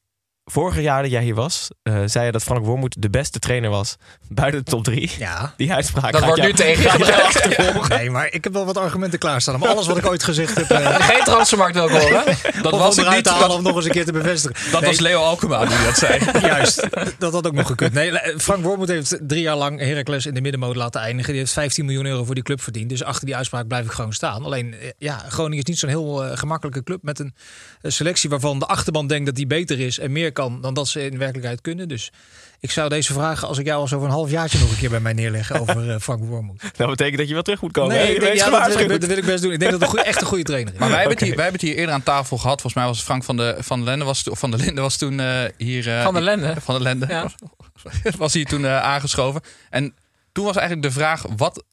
vorig 0.45 0.81
jaar 0.81 1.03
dat 1.03 1.11
jij 1.11 1.23
hier 1.23 1.35
was, 1.35 1.69
eh, 1.83 1.95
zei 2.05 2.27
je 2.27 2.33
dat 2.33 2.43
Frank 2.43 2.65
Wormoed 2.65 2.97
de 3.03 3.11
beste 3.11 3.39
trainer 3.39 3.71
was 3.71 3.97
buiten 4.29 4.65
de 4.65 4.71
top 4.71 4.85
3. 4.85 5.11
Ja. 5.19 5.55
Die 5.57 5.73
uitspraak 5.73 6.13
Dat 6.13 6.25
wordt 6.25 6.39
ik 6.39 6.45
nu 6.45 6.53
tegen 6.53 6.85
ik 7.01 7.11
achtervolgen. 7.11 7.97
Nee, 7.97 8.11
maar 8.11 8.29
ik 8.33 8.45
heb 8.45 8.53
wel 8.53 8.65
wat 8.67 8.77
argumenten 8.77 9.19
klaarstaan. 9.19 9.55
Om 9.55 9.63
alles 9.63 9.87
wat 9.87 9.97
ik 9.97 10.07
ooit 10.07 10.23
gezegd 10.23 10.57
heb... 10.57 10.71
eh, 10.71 10.95
Geen 11.09 11.25
transfermarkt 11.25 11.75
wil 11.75 11.85
ik 11.85 11.91
horen. 11.91 12.25
Dat 12.63 12.73
of 12.73 12.79
was 12.79 12.89
onderuit 12.89 13.17
niet. 13.17 13.25
Dat, 13.25 13.49
of 13.49 13.61
nog 13.63 13.77
eens 13.77 13.85
een 13.85 13.91
keer 13.91 14.05
te 14.05 14.13
bevestigen. 14.13 14.71
dat 14.71 14.81
Nee, 14.81 14.91
was 14.91 15.01
Leo 15.01 15.21
Alkema 15.23 15.65
die 15.67 15.85
dat 15.85 15.97
zei. 15.99 16.21
Juist, 16.41 16.89
dat 17.19 17.33
had 17.33 17.47
ook 17.47 17.53
nog 17.55 17.67
gekund. 17.67 17.93
Nee, 17.93 18.13
Frank 18.37 18.65
Wormoed 18.65 18.89
heeft 18.89 19.19
drie 19.23 19.43
jaar 19.43 19.57
lang 19.57 19.81
Heracles 19.81 20.27
in 20.27 20.35
de 20.35 20.41
middenmoot 20.41 20.77
laten 20.77 21.01
eindigen. 21.01 21.31
Die 21.33 21.41
heeft 21.41 21.53
15 21.53 21.85
miljoen 21.85 22.07
euro 22.07 22.25
voor 22.25 22.35
die 22.35 22.45
club 22.45 22.61
verdiend. 22.61 22.89
Dus 22.89 23.03
achter 23.05 23.27
die 23.27 23.37
uitspraak 23.37 23.67
blijf 23.67 23.85
ik 23.85 23.91
gewoon 23.91 24.13
staan. 24.13 24.45
Alleen, 24.45 24.75
eh, 24.75 24.89
ja, 24.99 25.25
Groningen 25.29 25.59
is 25.59 25.65
niet 25.65 25.79
zo'n 25.79 25.89
heel 25.89 26.25
eh, 26.25 26.37
gemakkelijke 26.37 26.83
club 26.83 27.03
met 27.03 27.19
een 27.19 27.35
eh, 27.81 27.91
selectie 27.91 28.31
waarvan 28.31 28.59
de 28.59 28.67
achterban 28.67 29.07
denkt 29.07 29.27
dat 29.27 29.35
die 29.35 29.47
beter 29.47 29.81
is 29.81 29.99
en 29.99 30.13
meer 30.13 30.33
kan 30.35 30.61
dan 30.61 30.75
dat 30.75 30.89
ze 30.89 31.05
in 31.07 31.19
werkelijkheid 31.19 31.61
kunnen. 31.61 31.89
Dus 31.89 32.13
ik 32.61 32.71
zou 32.71 32.89
deze 32.89 33.13
vragen, 33.13 33.49
als 33.49 33.59
ik 33.59 33.67
jou 33.67 33.81
al 33.81 33.89
zo 33.89 33.95
over 33.95 34.07
een 34.09 34.15
half 34.15 34.31
jaartje 34.31 34.59
nog 34.59 34.71
een 34.71 34.77
keer 34.77 34.91
bij 34.91 35.01
mij 35.01 35.13
neerleggen 35.13 35.61
over 35.61 35.91
eh, 35.91 36.01
Frank 36.01 36.25
Wormoed. 36.25 36.63
Dat 36.77 36.89
betekent 36.89 37.19
dat 37.19 37.29
je 37.29 37.35
wel 37.35 37.43
terug 37.43 37.61
moet 37.61 37.73
komen. 37.73 37.97
Nee, 37.97 38.15
ik 38.15 38.21
denk, 38.21 38.35
ja, 38.37 38.51
dat, 38.51 38.67
wil 38.77 38.79
ik, 38.91 39.01
dat 39.01 39.09
wil 39.09 39.17
ik 39.19 39.25
best 39.25 39.43
doen. 39.43 39.53
Ik 39.53 39.59
denk 39.59 39.71
dat 39.71 39.81
het 39.81 39.89
een 39.91 39.97
goeie- 39.97 40.05
echt 40.11 40.21
een 40.21 40.27
goede 40.27 40.45
trainer 40.45 40.73
is. 40.73 40.79
Maar 40.79 40.89
wij 40.89 40.99
hebben, 40.99 41.17
het 41.17 41.27
hier, 41.27 41.35
wij 41.37 41.45
hebben 41.45 41.61
het 41.61 41.71
hier 41.71 41.79
eerder 41.81 41.95
aan 41.95 42.03
tafel 42.03 42.37
gehad. 42.39 42.61
Volgens 42.61 42.75
mij 42.83 42.85
was 42.93 43.03
Frank 43.03 43.25
van 43.25 43.37
de, 43.37 43.57
van 43.59 43.79
de 43.79 43.85
Lende 43.85 44.05
was, 44.05 44.23
van 44.31 44.51
de 44.51 44.57
Linde 44.57 44.81
was 44.81 44.97
toen 44.97 45.21
eh, 45.21 45.43
hier... 45.57 45.89
eh, 45.97 46.03
Van 46.03 46.15
der 46.15 46.23
Lende? 46.23 46.55
Van 46.65 46.75
de 46.75 46.81
Lende. 46.83 47.07
Ja. 47.09 47.31
was 48.19 48.33
hier 48.33 48.47
toen 48.47 48.65
eh, 48.65 48.81
aangeschoven. 48.83 49.41
En 49.71 49.95
toen 50.33 50.45
was 50.45 50.57
eigenlijk 50.57 50.87
de 50.89 50.93
vraag, 50.93 51.25
wat, 51.37 51.65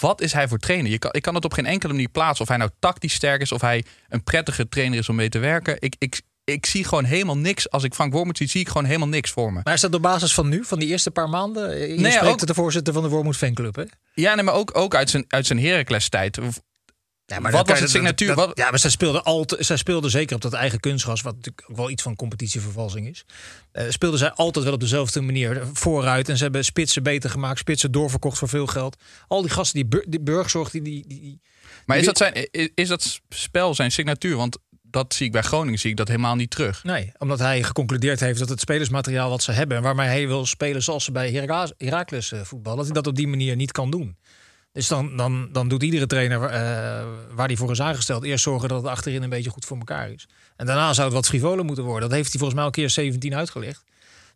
wat 0.00 0.20
is 0.20 0.32
hij 0.32 0.48
voor 0.48 0.58
trainer? 0.58 0.90
Je 0.90 0.98
kan, 0.98 1.12
ik 1.12 1.22
kan 1.22 1.34
het 1.34 1.44
op 1.44 1.52
geen 1.52 1.66
enkele 1.66 1.92
manier 1.92 2.08
plaatsen. 2.08 2.42
Of 2.42 2.48
hij 2.48 2.56
nou 2.56 2.70
tactisch 2.78 3.14
sterk 3.14 3.40
is, 3.40 3.52
of 3.52 3.60
hij 3.60 3.84
een 4.08 4.22
prettige 4.24 4.68
trainer 4.68 4.98
is 4.98 5.08
om 5.08 5.14
mee 5.16 5.28
te 5.28 5.38
werken. 5.38 5.76
Ik, 5.78 5.94
ik, 5.98 6.20
ik 6.44 6.66
zie 6.66 6.84
gewoon 6.84 7.04
helemaal 7.04 7.36
niks. 7.38 7.70
Als 7.70 7.82
ik 7.84 7.94
Frank 7.94 8.12
Wormoed 8.12 8.36
zie, 8.36 8.48
zie 8.48 8.60
ik 8.60 8.68
gewoon 8.68 8.84
helemaal 8.84 9.08
niks 9.08 9.30
voor 9.30 9.52
me. 9.52 9.60
Maar 9.64 9.74
is 9.74 9.80
dat 9.80 9.94
op 9.94 10.02
basis 10.02 10.34
van 10.34 10.48
nu, 10.48 10.64
van 10.64 10.78
die 10.78 10.88
eerste 10.88 11.10
paar 11.10 11.28
maanden? 11.28 11.78
Je 11.78 12.00
Nee, 12.00 12.12
spreekt 12.12 12.32
ook- 12.42 12.46
de 12.46 12.54
voorzitter 12.54 12.92
van 12.94 13.02
de 13.02 13.08
Wormoed 13.08 13.36
fanclub, 13.36 13.76
hè? 13.76 13.84
Ja, 14.14 14.34
nee, 14.34 14.44
maar 14.44 14.54
ook, 14.54 14.76
ook 14.78 14.94
uit 14.94 15.10
zijn, 15.10 15.24
uit 15.28 15.46
zijn 15.46 15.60
Heracles-tijd. 15.60 16.38
Ja, 17.26 17.40
Wat 17.40 17.52
dat 17.52 17.68
was 17.68 17.80
het 17.80 17.90
signatuur? 17.90 18.28
dat- 18.28 18.36
dat- 18.36 18.46
Wat- 18.46 18.58
ja, 18.58 18.70
maar 18.70 18.78
zij 18.78 18.90
speelden, 18.90 19.24
altijd, 19.24 19.66
zij 19.66 19.76
speelden 19.76 20.10
zeker 20.10 20.34
op 20.36 20.42
dat 20.42 20.52
eigen 20.52 20.80
kunstgras, 20.80 21.20
wat 21.22 21.34
natuurlijk 21.34 21.70
ook 21.70 21.76
wel 21.76 21.90
iets 21.90 22.02
van 22.02 22.16
competitievervalsing 22.16 23.08
is. 23.08 23.24
eh 23.72 23.84
speelden 23.88 24.18
zij 24.18 24.30
altijd 24.32 24.64
wel 24.64 24.74
op 24.74 24.80
dezelfde 24.80 25.20
manier 25.20 25.62
vooruit. 25.72 26.28
En 26.28 26.36
ze 26.36 26.42
hebben 26.42 26.64
spitsen 26.64 27.02
beter 27.02 27.30
gemaakt, 27.30 27.58
spitsen 27.58 27.92
doorverkocht 27.92 28.38
voor 28.38 28.48
veel 28.48 28.66
geld. 28.66 28.96
Al 29.28 29.40
die 29.42 29.50
gasten, 29.50 29.74
die, 29.80 29.86
Bur- 29.88 30.04
die 30.08 30.20
Burgzorg, 30.20 30.70
die, 30.70 30.82
die, 30.82 31.04
die, 31.08 31.40
Maar 31.86 31.98
is 31.98 32.04
dat, 32.04 32.16
zijn, 32.16 32.48
is, 32.50 32.68
is 32.74 32.88
dat 32.88 33.20
spel 33.28 33.74
zijn 33.74 33.92
signatuur? 33.92 34.36
Want 34.36 34.58
dat 34.92 35.14
zie 35.14 35.26
ik 35.26 35.32
bij 35.32 35.42
Groningen 35.42 35.78
zie 35.78 35.90
ik 35.90 35.96
dat 35.96 36.08
helemaal 36.08 36.34
niet 36.34 36.50
terug. 36.50 36.84
Nee, 36.84 37.12
omdat 37.18 37.38
hij 37.38 37.62
geconcludeerd 37.62 38.20
heeft 38.20 38.38
dat 38.38 38.48
het 38.48 38.60
spelersmateriaal 38.60 39.30
wat 39.30 39.42
ze 39.42 39.52
hebben... 39.52 39.76
en 39.76 39.82
waarmee 39.82 40.08
hij 40.08 40.26
wil 40.26 40.46
spelen 40.46 40.82
zoals 40.82 41.04
ze 41.04 41.12
bij 41.12 41.30
Heracles, 41.78 42.32
eh, 42.32 42.40
voetballen... 42.40 42.76
dat 42.76 42.86
hij 42.86 42.94
dat 42.94 43.06
op 43.06 43.16
die 43.16 43.28
manier 43.28 43.56
niet 43.56 43.72
kan 43.72 43.90
doen. 43.90 44.16
Dus 44.72 44.88
dan, 44.88 45.16
dan, 45.16 45.48
dan 45.52 45.68
doet 45.68 45.82
iedere 45.82 46.06
trainer 46.06 46.42
eh, 46.42 46.50
waar 47.34 47.46
hij 47.46 47.56
voor 47.56 47.70
is 47.70 47.80
aangesteld... 47.80 48.24
eerst 48.24 48.44
zorgen 48.44 48.68
dat 48.68 48.82
het 48.82 48.90
achterin 48.90 49.22
een 49.22 49.28
beetje 49.28 49.50
goed 49.50 49.64
voor 49.64 49.78
elkaar 49.78 50.10
is. 50.10 50.28
En 50.56 50.66
daarna 50.66 50.92
zou 50.92 51.06
het 51.06 51.16
wat 51.16 51.26
frivoler 51.26 51.64
moeten 51.64 51.84
worden. 51.84 52.08
Dat 52.08 52.16
heeft 52.18 52.30
hij 52.30 52.38
volgens 52.38 52.54
mij 52.54 52.62
al 52.62 52.74
een 52.74 52.82
keer 52.82 52.90
17 52.90 53.34
uitgelegd. 53.34 53.84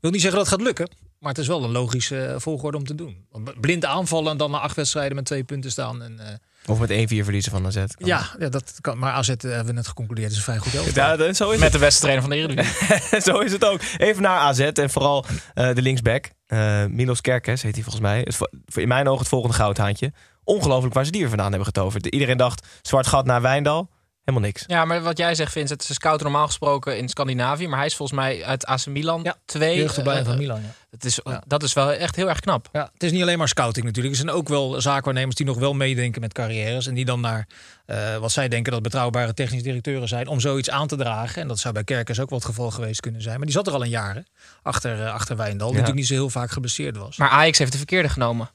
Wil 0.00 0.10
niet 0.10 0.20
zeggen 0.20 0.38
dat 0.38 0.48
het 0.48 0.58
gaat 0.58 0.66
lukken... 0.66 0.90
maar 1.18 1.30
het 1.30 1.40
is 1.40 1.46
wel 1.46 1.64
een 1.64 1.72
logische 1.72 2.24
eh, 2.24 2.38
volgorde 2.38 2.76
om 2.78 2.84
te 2.84 2.94
doen. 2.94 3.26
Blind 3.60 3.84
aanvallen 3.84 4.30
en 4.30 4.36
dan 4.36 4.50
na 4.50 4.58
acht 4.58 4.76
wedstrijden 4.76 5.16
met 5.16 5.24
twee 5.24 5.44
punten 5.44 5.70
staan... 5.70 6.02
En, 6.02 6.40
Of 6.66 6.78
met 6.78 6.90
1-4 6.90 6.94
verliezen 7.24 7.52
van 7.52 7.66
AZ. 7.66 7.76
ja, 7.98 8.22
ja, 8.38 8.48
dat 8.48 8.74
kan. 8.80 8.98
Maar 8.98 9.12
AZ 9.12 9.28
eh, 9.28 9.36
hebben 9.40 9.66
we 9.66 9.72
net 9.72 9.86
geconcludeerd, 9.88 10.30
is 10.30 10.36
een 10.36 10.42
vrij 10.42 10.58
goed 10.58 10.74
elftal. 10.74 11.04
Ja, 11.04 11.16
dat- 11.16 11.36
zo 11.36 11.50
is 11.50 11.58
Met 11.60 11.72
de 11.72 11.78
beste 11.78 12.00
trainer 12.00 12.22
van 12.24 12.30
de 12.32 12.36
Eredivisie. 12.36 13.20
Zo 13.32 13.38
is 13.38 13.52
het 13.52 13.64
ook. 13.64 13.80
Even 13.98 14.22
naar 14.22 14.38
AZ 14.38 14.60
en 14.60 14.90
vooral 14.90 15.24
eh, 15.54 15.74
de 15.74 15.82
linksback. 15.82 16.30
eh 16.46 16.84
Milos 16.84 17.20
Kerkes 17.20 17.62
heet 17.62 17.74
hij 17.74 17.82
volgens 17.82 18.02
mij. 18.04 18.26
In 18.74 18.88
mijn 18.88 19.06
ogen 19.08 19.18
het 19.20 19.28
volgende 19.28 19.56
goudhaantje. 19.56 20.12
Ongelooflijk 20.44 20.94
waar 20.94 21.04
ze 21.04 21.10
die 21.10 21.20
weer 21.20 21.28
vandaan 21.28 21.48
hebben 21.48 21.66
getoverd. 21.66 22.06
Iedereen 22.06 22.36
dacht, 22.36 22.66
zwart 22.82 23.06
gat 23.06 23.26
naar 23.26 23.42
Wijndal. 23.42 23.88
Helemaal 24.26 24.48
niks. 24.48 24.64
Ja, 24.66 24.84
maar 24.84 25.02
wat 25.02 25.18
jij 25.18 25.34
zegt, 25.34 25.52
Vincent, 25.52 25.82
ze 25.82 25.92
scouten 25.94 26.26
normaal 26.26 26.46
gesproken 26.46 26.98
in 26.98 27.08
Scandinavië. 27.08 27.68
Maar 27.68 27.78
hij 27.78 27.86
is 27.86 27.94
volgens 27.96 28.18
mij 28.18 28.44
uit 28.44 28.66
AC 28.66 28.86
Milan 28.86 29.20
Ja, 29.22 29.36
2. 29.44 29.76
Jeugdopleiding 29.76 30.28
van 30.28 30.38
Milan, 30.38 30.60
ja. 30.60 30.74
Het 30.90 31.04
is, 31.04 31.20
Ja. 31.24 31.42
Dat 31.46 31.62
is 31.62 31.72
wel 31.72 31.92
echt 31.92 32.16
heel 32.16 32.28
erg 32.28 32.40
knap. 32.40 32.68
Ja, 32.72 32.90
het 32.92 33.02
is 33.02 33.12
niet 33.12 33.22
alleen 33.22 33.38
maar 33.38 33.48
scouting 33.48 33.84
natuurlijk. 33.86 34.14
Er 34.14 34.20
zijn 34.20 34.34
ook 34.36 34.48
wel 34.48 34.80
zaakwaarnemers 34.80 35.36
die 35.36 35.46
nog 35.46 35.58
wel 35.58 35.72
meedenken 35.74 36.20
met 36.20 36.32
carrières. 36.32 36.86
En 36.86 36.94
die 36.94 37.04
dan 37.04 37.20
naar 37.20 37.46
eh, 37.86 38.16
wat 38.16 38.32
zij 38.32 38.48
denken 38.48 38.72
dat 38.72 38.82
betrouwbare 38.82 39.34
technische 39.34 39.64
directeuren 39.66 40.08
zijn. 40.08 40.26
om 40.28 40.40
zoiets 40.40 40.70
aan 40.70 40.86
te 40.86 40.96
dragen. 40.96 41.42
En 41.42 41.48
dat 41.48 41.58
zou 41.58 41.74
bij 41.74 41.84
Kerkers 41.84 42.20
ook 42.20 42.30
wel 42.30 42.38
het 42.38 42.48
geval 42.48 42.70
geweest 42.70 43.00
kunnen 43.00 43.22
zijn. 43.22 43.36
Maar 43.36 43.46
die 43.46 43.54
zat 43.54 43.66
er 43.66 43.72
al 43.72 43.82
een 43.82 43.88
jaar 43.88 44.14
hè, 44.14 44.20
achter, 44.62 45.04
eh, 45.04 45.12
achter 45.12 45.36
Wijndal. 45.36 45.66
Die 45.68 45.76
Ja. 45.76 45.80
natuurlijk 45.82 45.96
niet 45.98 46.06
zo 46.06 46.14
heel 46.22 46.30
vaak 46.30 46.50
geblesseerd 46.50 46.96
was. 46.96 47.16
Maar 47.16 47.28
Ajax 47.28 47.58
heeft 47.58 47.72
de 47.72 47.78
verkeerde 47.78 48.08
genomen. 48.08 48.50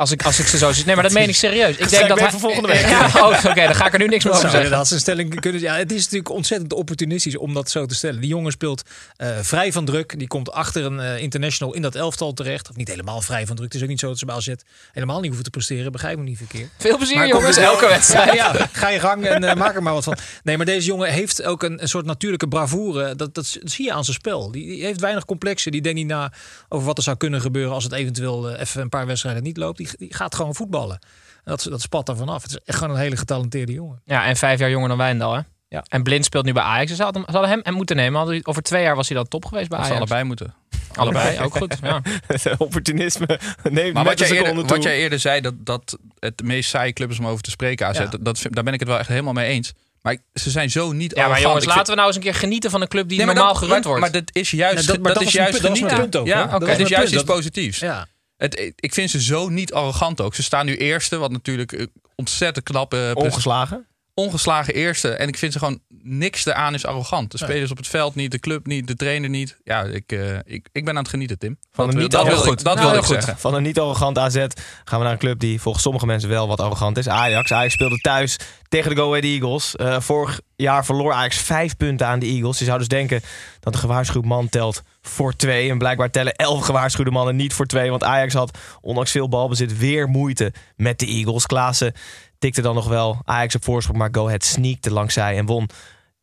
Als 0.00 0.10
ik, 0.10 0.22
als 0.22 0.38
ik 0.38 0.46
ze 0.46 0.58
zo 0.58 0.72
zie. 0.72 0.84
Nee, 0.84 0.94
maar 0.94 1.04
dat 1.04 1.12
meen 1.12 1.28
ik 1.28 1.34
serieus. 1.34 1.76
Ik 1.76 1.88
denk 1.88 2.08
dat 2.08 2.20
hij... 2.20 2.30
voor 2.30 2.40
volgende 2.40 2.68
week. 2.68 2.80
Ja, 2.88 3.06
oh, 3.06 3.44
Oké, 3.44 3.62
dan 3.62 3.74
ga 3.74 3.86
ik 3.86 3.92
er 3.92 3.98
nu 3.98 4.06
niks 4.06 4.24
meer 4.24 4.32
over 4.32 4.44
zeggen. 4.44 4.62
inderdaad 4.62 4.88
zijn 4.88 5.00
stelling 5.00 5.40
kunnen. 5.40 5.60
Ja, 5.60 5.74
het 5.76 5.92
is 5.92 6.02
natuurlijk 6.02 6.30
ontzettend 6.30 6.72
opportunistisch 6.72 7.36
om 7.36 7.54
dat 7.54 7.70
zo 7.70 7.86
te 7.86 7.94
stellen. 7.94 8.20
Die 8.20 8.28
jongen 8.30 8.52
speelt 8.52 8.82
eh, 9.16 9.28
vrij 9.40 9.72
van 9.72 9.84
druk. 9.84 10.18
Die 10.18 10.28
komt 10.28 10.52
achter 10.52 10.84
een 10.84 11.00
eh, 11.00 11.22
international 11.22 11.74
in 11.74 11.82
dat 11.82 11.94
elftal 11.94 12.32
terecht. 12.32 12.70
Of 12.70 12.76
niet 12.76 12.88
helemaal 12.88 13.20
vrij 13.20 13.46
van 13.46 13.56
druk. 13.56 13.66
Het 13.68 13.76
is 13.76 13.82
ook 13.82 13.88
niet 13.88 14.00
zo 14.00 14.08
dat 14.08 14.18
ze 14.18 14.24
bij 14.26 14.34
AZ 14.34 14.52
helemaal 14.92 15.16
niet 15.16 15.26
hoeven 15.26 15.44
te 15.44 15.50
presteren. 15.50 15.92
Begrijp 15.92 16.18
me 16.18 16.24
niet 16.24 16.36
verkeerd. 16.36 16.68
Veel 16.78 16.96
plezier, 16.96 17.16
Maar 17.16 17.28
jongens. 17.28 17.56
wel- 17.56 17.72
Elke 17.72 17.88
wedstrijd. 17.88 18.34
Ja, 18.34 18.52
ja, 18.54 18.68
ga 18.72 18.88
je 18.88 18.98
gang 19.00 19.26
en 19.26 19.44
eh, 19.44 19.56
maak 19.56 19.74
er 19.74 19.82
maar 19.82 19.92
wat 19.94 20.04
van. 20.04 20.16
Nee, 20.42 20.56
maar 20.56 20.66
deze 20.66 20.86
jongen 20.86 21.08
heeft 21.12 21.42
ook 21.42 21.62
een, 21.62 21.82
een 21.82 21.88
soort 21.88 22.06
natuurlijke 22.06 22.48
bravoure. 22.48 23.16
Dat, 23.16 23.34
dat, 23.34 23.58
zie 23.64 23.84
je 23.84 23.92
aan 23.92 24.04
zijn 24.04 24.16
spel. 24.16 24.50
Die, 24.50 24.66
die 24.66 24.84
heeft 24.84 25.00
weinig 25.00 25.24
complexen. 25.24 25.72
Die 25.72 25.80
denkt 25.80 25.98
niet 25.98 26.06
na 26.08 26.32
over 26.68 26.86
wat 26.86 26.96
er 26.96 27.02
zou 27.02 27.16
kunnen 27.16 27.40
gebeuren 27.40 27.72
als 27.74 27.84
het 27.84 27.92
eventueel 27.92 28.50
even 28.54 28.80
een 28.80 28.88
paar 28.88 29.06
wedstrijden 29.06 29.42
niet 29.42 29.56
loopt. 29.56 29.78
Die, 29.78 29.88
die 29.98 30.14
gaat 30.14 30.34
gewoon 30.34 30.54
voetballen. 30.54 30.98
En 31.44 31.50
dat, 31.56 31.66
dat 31.70 31.80
spat 31.80 32.08
er 32.08 32.16
vanaf. 32.16 32.42
Het 32.42 32.50
is 32.50 32.58
echt 32.64 32.78
gewoon 32.78 32.94
een 32.94 33.00
hele 33.00 33.16
getalenteerde 33.16 33.72
jongen. 33.72 34.00
Ja, 34.04 34.24
en 34.24 34.36
vijf 34.36 34.58
jaar 34.58 34.70
jonger 34.70 34.88
dan 34.88 34.98
Wijndal, 34.98 35.34
hè? 35.34 35.40
Ja. 35.68 35.84
En 35.88 36.02
Blind 36.02 36.24
speelt 36.24 36.44
nu 36.44 36.52
bij 36.52 36.62
Ajax. 36.62 36.92
Ze 36.96 37.02
hadden, 37.02 37.22
ze 37.26 37.30
hadden 37.32 37.50
hem, 37.50 37.60
hem 37.62 37.74
moeten 37.74 37.96
nemen. 37.96 38.18
Hadden, 38.20 38.46
over 38.46 38.62
twee 38.62 38.82
jaar 38.82 38.96
was 38.96 39.08
hij 39.08 39.16
dan 39.16 39.28
top 39.28 39.44
geweest 39.44 39.68
bij 39.68 39.78
Dat 39.78 39.86
ze 39.86 39.92
Ajax. 39.92 40.10
allebei 40.10 40.28
moeten. 40.28 40.54
Allebei, 40.94 41.40
ook 41.40 41.56
goed. 41.56 41.76
Ja. 41.82 42.02
Opportunisme. 42.58 43.38
Nee, 43.70 43.92
Maar 43.92 44.04
wat 44.04 44.18
jij, 44.18 44.30
eerder, 44.30 44.54
toe. 44.54 44.64
wat 44.66 44.82
jij 44.82 44.96
eerder 44.98 45.18
zei, 45.18 45.40
dat, 45.40 45.54
dat 45.58 45.98
het 46.18 46.42
meest 46.42 46.70
saaie 46.70 46.92
club 46.92 47.10
is 47.10 47.18
om 47.18 47.26
over 47.26 47.42
te 47.42 47.50
spreken, 47.50 47.86
AZ, 47.86 47.98
Ja. 47.98 48.10
dat, 48.20 48.42
daar 48.50 48.64
ben 48.64 48.72
ik 48.72 48.80
het 48.80 48.88
wel 48.88 48.98
echt 48.98 49.08
helemaal 49.08 49.32
mee 49.32 49.46
eens. 49.48 49.72
Maar 50.02 50.16
ze 50.34 50.50
zijn 50.50 50.70
zo 50.70 50.92
niet 50.92 51.16
ja, 51.16 51.28
maar 51.28 51.40
jongens, 51.40 51.62
Ik 51.62 51.68
laten 51.68 51.74
vind- 51.74 51.88
we 51.88 51.94
nou 51.94 52.06
eens 52.06 52.16
een 52.16 52.22
keer 52.22 52.34
genieten 52.34 52.70
van 52.70 52.80
een 52.80 52.88
club 52.88 53.08
die 53.08 53.16
Nee, 53.16 53.26
normaal 53.26 53.52
dat- 53.52 53.62
gerund 53.62 53.84
wordt. 53.84 54.00
Maar 54.00 54.12
dat 54.12 54.22
is 54.32 54.50
juist, 54.50 54.80
Ja, 54.80 54.92
dat- 54.92 55.02
maar 55.02 55.12
dat, 55.12 55.14
dat 55.22 55.28
is 55.28 55.32
juist 55.32 55.62
mijn 55.62 55.62
punt- 55.62 55.62
dat 55.62 55.70
was 55.70 55.78
genieten. 55.78 55.96
mijn 55.96 56.10
punt 56.10 56.16
ook, 56.16 56.26
Ja, 56.26 56.58
hè? 56.58 56.66
Dat 56.66 56.78
is 56.78 56.88
juist 56.88 57.10
punt. 57.10 57.22
iets 57.22 57.32
positiefs. 57.32 57.78
Ja. 57.78 58.06
Het, 58.40 58.72
ik 58.76 58.94
vind 58.94 59.10
ze 59.10 59.22
zo 59.22 59.48
niet 59.48 59.72
arrogant 59.72 60.20
ook. 60.20 60.34
Ze 60.34 60.42
staan 60.42 60.66
nu 60.66 60.76
eerste, 60.76 61.16
wat 61.16 61.30
natuurlijk 61.30 61.72
eh, 61.72 61.86
ontzettend 62.14 62.64
knap 62.64 62.94
eh, 62.94 63.10
Ongeslagen. 63.14 63.86
Ongeslagen 64.20 64.74
eerste. 64.74 65.08
En 65.10 65.28
ik 65.28 65.38
vind 65.38 65.52
ze 65.52 65.58
gewoon 65.58 65.80
niks 66.02 66.46
eraan 66.46 66.74
is 66.74 66.86
arrogant. 66.86 67.30
De 67.30 67.36
Nee. 67.40 67.48
spelers 67.48 67.70
op 67.70 67.76
het 67.76 67.86
veld 67.86 68.14
niet, 68.14 68.30
de 68.30 68.38
club 68.38 68.66
niet, 68.66 68.86
de 68.86 68.96
trainer 68.96 69.28
niet. 69.30 69.56
Ja, 69.64 69.82
ik, 69.82 70.12
eh, 70.12 70.36
ik, 70.44 70.68
ik 70.72 70.84
ben 70.84 70.88
aan 70.94 71.02
het 71.02 71.08
genieten, 71.08 71.38
Tim. 71.38 71.58
Van 71.60 71.68
dat 71.72 71.86
een 71.86 71.92
wil, 71.92 72.02
niet 72.02 72.10
dat 72.10 72.22
wil 72.22 72.32
arrogant- 72.32 72.58
ik, 72.58 72.64
dat 72.64 72.74
Nou, 72.74 72.86
wil 72.86 72.94
heel 72.96 73.04
ik 73.04 73.06
goed. 73.14 73.24
zeggen. 73.24 73.38
Van 73.40 73.54
een 73.54 73.62
niet 73.62 73.78
arrogant 73.78 74.18
AZ 74.18 74.36
gaan 74.84 74.98
we 74.98 75.04
naar 75.04 75.12
een 75.12 75.18
club 75.18 75.38
die 75.40 75.60
volgens 75.60 75.84
sommige 75.84 76.06
mensen 76.06 76.28
wel 76.28 76.48
wat 76.48 76.60
arrogant 76.60 76.98
is. 76.98 77.08
Ajax. 77.08 77.52
Ajax 77.52 77.72
speelde 77.74 77.98
thuis 77.98 78.36
tegen 78.68 78.90
de 78.90 78.96
Go 78.96 79.08
Ahead 79.08 79.24
Eagles. 79.24 79.76
Eh, 79.76 80.00
vorig 80.00 80.40
jaar 80.56 80.84
verloor 80.84 81.12
Ajax 81.12 81.36
vijf 81.36 81.76
punten 81.76 82.06
aan 82.06 82.18
de 82.18 82.26
Eagles. 82.26 82.58
Je 82.58 82.64
zou 82.64 82.78
dus 82.78 82.88
denken 82.88 83.20
dat 83.60 83.74
een 83.74 83.80
gewaarschuwd 83.80 84.24
man 84.24 84.48
telt 84.48 84.82
voor 85.02 85.36
twee. 85.36 85.70
En 85.70 85.78
blijkbaar 85.78 86.10
tellen 86.10 86.34
elf 86.34 86.64
gewaarschuwde 86.64 87.10
mannen 87.10 87.36
niet 87.36 87.52
voor 87.54 87.66
twee. 87.66 87.90
Want 87.90 88.04
Ajax 88.04 88.34
had, 88.34 88.58
ondanks 88.80 89.10
veel 89.10 89.28
balbezit, 89.28 89.78
weer 89.78 90.08
moeite 90.08 90.52
met 90.76 90.98
de 90.98 91.06
Eagles. 91.06 91.46
Klaassen 91.46 91.92
tikte 92.40 92.62
dan 92.62 92.74
nog 92.74 92.88
wel 92.88 93.20
Ajax 93.24 93.54
op 93.54 93.64
voorsprong. 93.64 93.98
Maar 93.98 94.08
Go 94.12 94.26
Ahead 94.26 94.44
sneakte 94.44 94.92
langs 94.92 95.14
zij 95.14 95.36
en 95.36 95.46
won. 95.46 95.68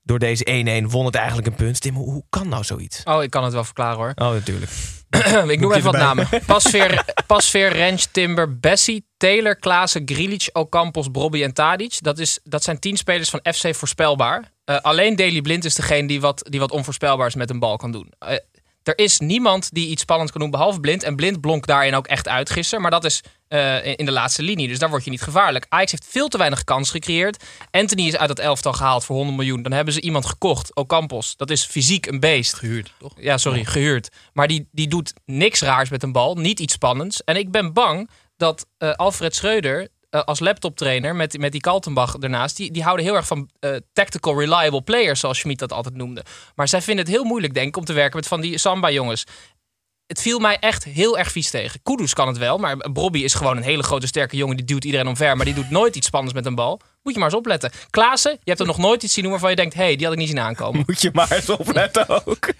Door 0.03 0.19
deze 0.19 0.83
1-1 0.85 0.91
won 0.91 1.05
het 1.05 1.15
eigenlijk 1.15 1.47
een 1.47 1.55
punt. 1.55 1.81
Tim, 1.81 1.95
hoe 1.95 2.23
kan 2.29 2.49
nou 2.49 2.63
zoiets? 2.63 3.03
Oh, 3.03 3.23
ik 3.23 3.29
kan 3.29 3.43
het 3.43 3.53
wel 3.53 3.63
verklaren 3.63 3.97
hoor. 3.97 4.11
Oh, 4.15 4.31
natuurlijk. 4.31 4.71
ik 5.47 5.59
noem 5.59 5.71
even 5.71 5.91
wat 5.91 6.01
namen. 6.01 6.27
Pasveer, 6.45 7.05
Pasveer, 7.27 7.71
Rens, 7.71 8.07
Timber, 8.11 8.59
Bessie, 8.59 9.07
Taylor, 9.17 9.55
Klaassen, 9.55 10.01
Grilic, 10.05 10.49
Ocampos, 10.53 11.07
Brobby 11.11 11.43
en 11.43 11.53
Tadic. 11.53 11.97
Dat, 12.01 12.19
is, 12.19 12.39
dat 12.43 12.63
zijn 12.63 12.79
tien 12.79 12.97
spelers 12.97 13.29
van 13.29 13.39
FC 13.53 13.75
Voorspelbaar. 13.75 14.51
Eh, 14.63 14.77
alleen 14.77 15.15
Daley 15.15 15.41
Blind 15.41 15.65
is 15.65 15.75
degene 15.75 16.07
die 16.07 16.21
wat, 16.21 16.47
die 16.49 16.59
wat 16.59 16.71
onvoorspelbaars 16.71 17.35
met 17.35 17.49
een 17.49 17.59
bal 17.59 17.77
kan 17.77 17.91
doen. 17.91 18.11
Eh, 18.19 18.37
er 18.87 18.97
is 18.97 19.19
niemand 19.19 19.73
die 19.73 19.87
iets 19.87 20.01
spannends 20.01 20.31
kan 20.31 20.41
doen 20.41 20.51
behalve 20.51 20.79
Blind. 20.79 21.03
En 21.03 21.15
Blind 21.15 21.41
blonk 21.41 21.65
daarin 21.65 21.95
ook 21.95 22.07
echt 22.07 22.27
uit 22.27 22.49
gisteren. 22.49 22.81
Maar 22.81 22.91
dat 22.91 23.05
is 23.05 23.23
eh, 23.47 23.85
in 23.85 23.95
in 23.95 24.05
de 24.05 24.11
laatste 24.11 24.43
linie. 24.43 24.67
Dus 24.67 24.79
daar 24.79 24.89
word 24.89 25.03
je 25.03 25.09
niet 25.09 25.21
gevaarlijk. 25.21 25.65
Ajax 25.69 25.91
heeft 25.91 26.07
veel 26.09 26.27
te 26.27 26.37
weinig 26.37 26.63
kans 26.63 26.89
gecreëerd. 26.89 27.43
Anthony 27.71 28.07
is 28.07 28.17
uit 28.17 28.27
dat 28.27 28.39
elftal 28.39 28.73
gehaald 28.73 29.05
voor 29.05 29.15
100 29.15 29.37
miljoen. 29.37 29.61
Dan 29.61 29.71
hebben 29.71 29.93
ze 29.93 30.01
iemand 30.01 30.25
gekocht. 30.25 30.75
Ocampos. 30.75 31.35
Dat 31.35 31.49
is 31.49 31.65
fysiek 31.65 32.05
een 32.05 32.19
beest. 32.19 32.53
Gehuurd, 32.53 32.93
toch? 32.99 33.13
Ja, 33.19 33.37
sorry, 33.37 33.65
gehuurd. 33.65 34.09
Maar 34.33 34.47
die, 34.47 34.67
die 34.71 34.87
doet 34.87 35.13
niks 35.25 35.61
raars 35.61 35.89
met 35.89 36.03
een 36.03 36.11
bal. 36.11 36.35
Niet 36.35 36.59
iets 36.59 36.73
spannends. 36.73 37.23
En 37.23 37.35
ik 37.35 37.51
ben 37.51 37.73
bang 37.73 38.09
dat 38.37 38.65
eh, 38.77 38.91
Alfred 38.91 39.35
Schreuder 39.35 39.87
eh, 40.09 40.21
als 40.23 40.39
laptoptrainer 40.39 41.15
met, 41.15 41.37
met 41.37 41.51
die 41.51 41.61
Kaltenbach 41.61 42.15
ernaast, 42.15 42.57
die, 42.57 42.71
die 42.71 42.83
houden 42.83 43.05
heel 43.05 43.15
erg 43.15 43.27
van 43.27 43.49
eh, 43.59 43.75
tactical 43.93 44.39
reliable 44.39 44.81
players, 44.81 45.19
zoals 45.19 45.39
Schmid 45.39 45.59
dat 45.59 45.71
altijd 45.71 45.95
noemde. 45.95 46.25
Maar 46.55 46.67
zij 46.67 46.81
vinden 46.81 47.05
het 47.05 47.13
heel 47.13 47.23
moeilijk, 47.23 47.53
denk 47.53 47.67
ik, 47.67 47.77
om 47.77 47.85
te 47.85 47.93
werken 47.93 48.15
met 48.15 48.27
van 48.27 48.41
die 48.41 48.57
Samba-jongens. 48.57 49.23
Het 50.05 50.21
viel 50.21 50.39
mij 50.39 50.57
echt 50.59 50.83
heel 50.83 51.17
erg 51.17 51.31
vies 51.31 51.49
tegen. 51.49 51.79
Kudus 51.83 52.13
kan 52.13 52.27
het 52.27 52.37
wel, 52.37 52.57
maar 52.57 52.77
Bobby 52.77 53.19
is 53.19 53.33
gewoon 53.33 53.57
een 53.57 53.63
hele 53.63 53.83
grote 53.83 54.07
sterke 54.07 54.35
jongen. 54.35 54.57
Die 54.57 54.65
duwt 54.65 54.85
iedereen 54.85 55.07
omver, 55.07 55.35
maar 55.35 55.45
die 55.45 55.55
doet 55.55 55.69
nooit 55.69 55.95
iets 55.95 56.07
spannends 56.07 56.35
met 56.35 56.45
een 56.45 56.55
bal. 56.55 56.81
Moet 57.07 57.15
je 57.15 57.21
maar 57.21 57.31
eens 57.31 57.39
opletten. 57.41 57.71
Klaassen, 57.89 58.31
je 58.31 58.37
hebt 58.43 58.59
er 58.59 58.65
nog 58.65 58.77
nooit 58.77 59.03
iets 59.03 59.13
zien 59.13 59.21
doen 59.23 59.31
waarvan 59.31 59.49
je 59.49 59.55
denkt... 59.55 59.73
hé, 59.73 59.83
hey, 59.83 59.95
die 59.95 60.03
had 60.05 60.13
ik 60.13 60.19
niet 60.19 60.27
zien 60.29 60.39
aankomen. 60.39 60.83
Moet 60.87 61.01
je 61.01 61.09
maar 61.13 61.31
eens 61.31 61.49
opletten 61.49 62.09
ook. 62.25 62.47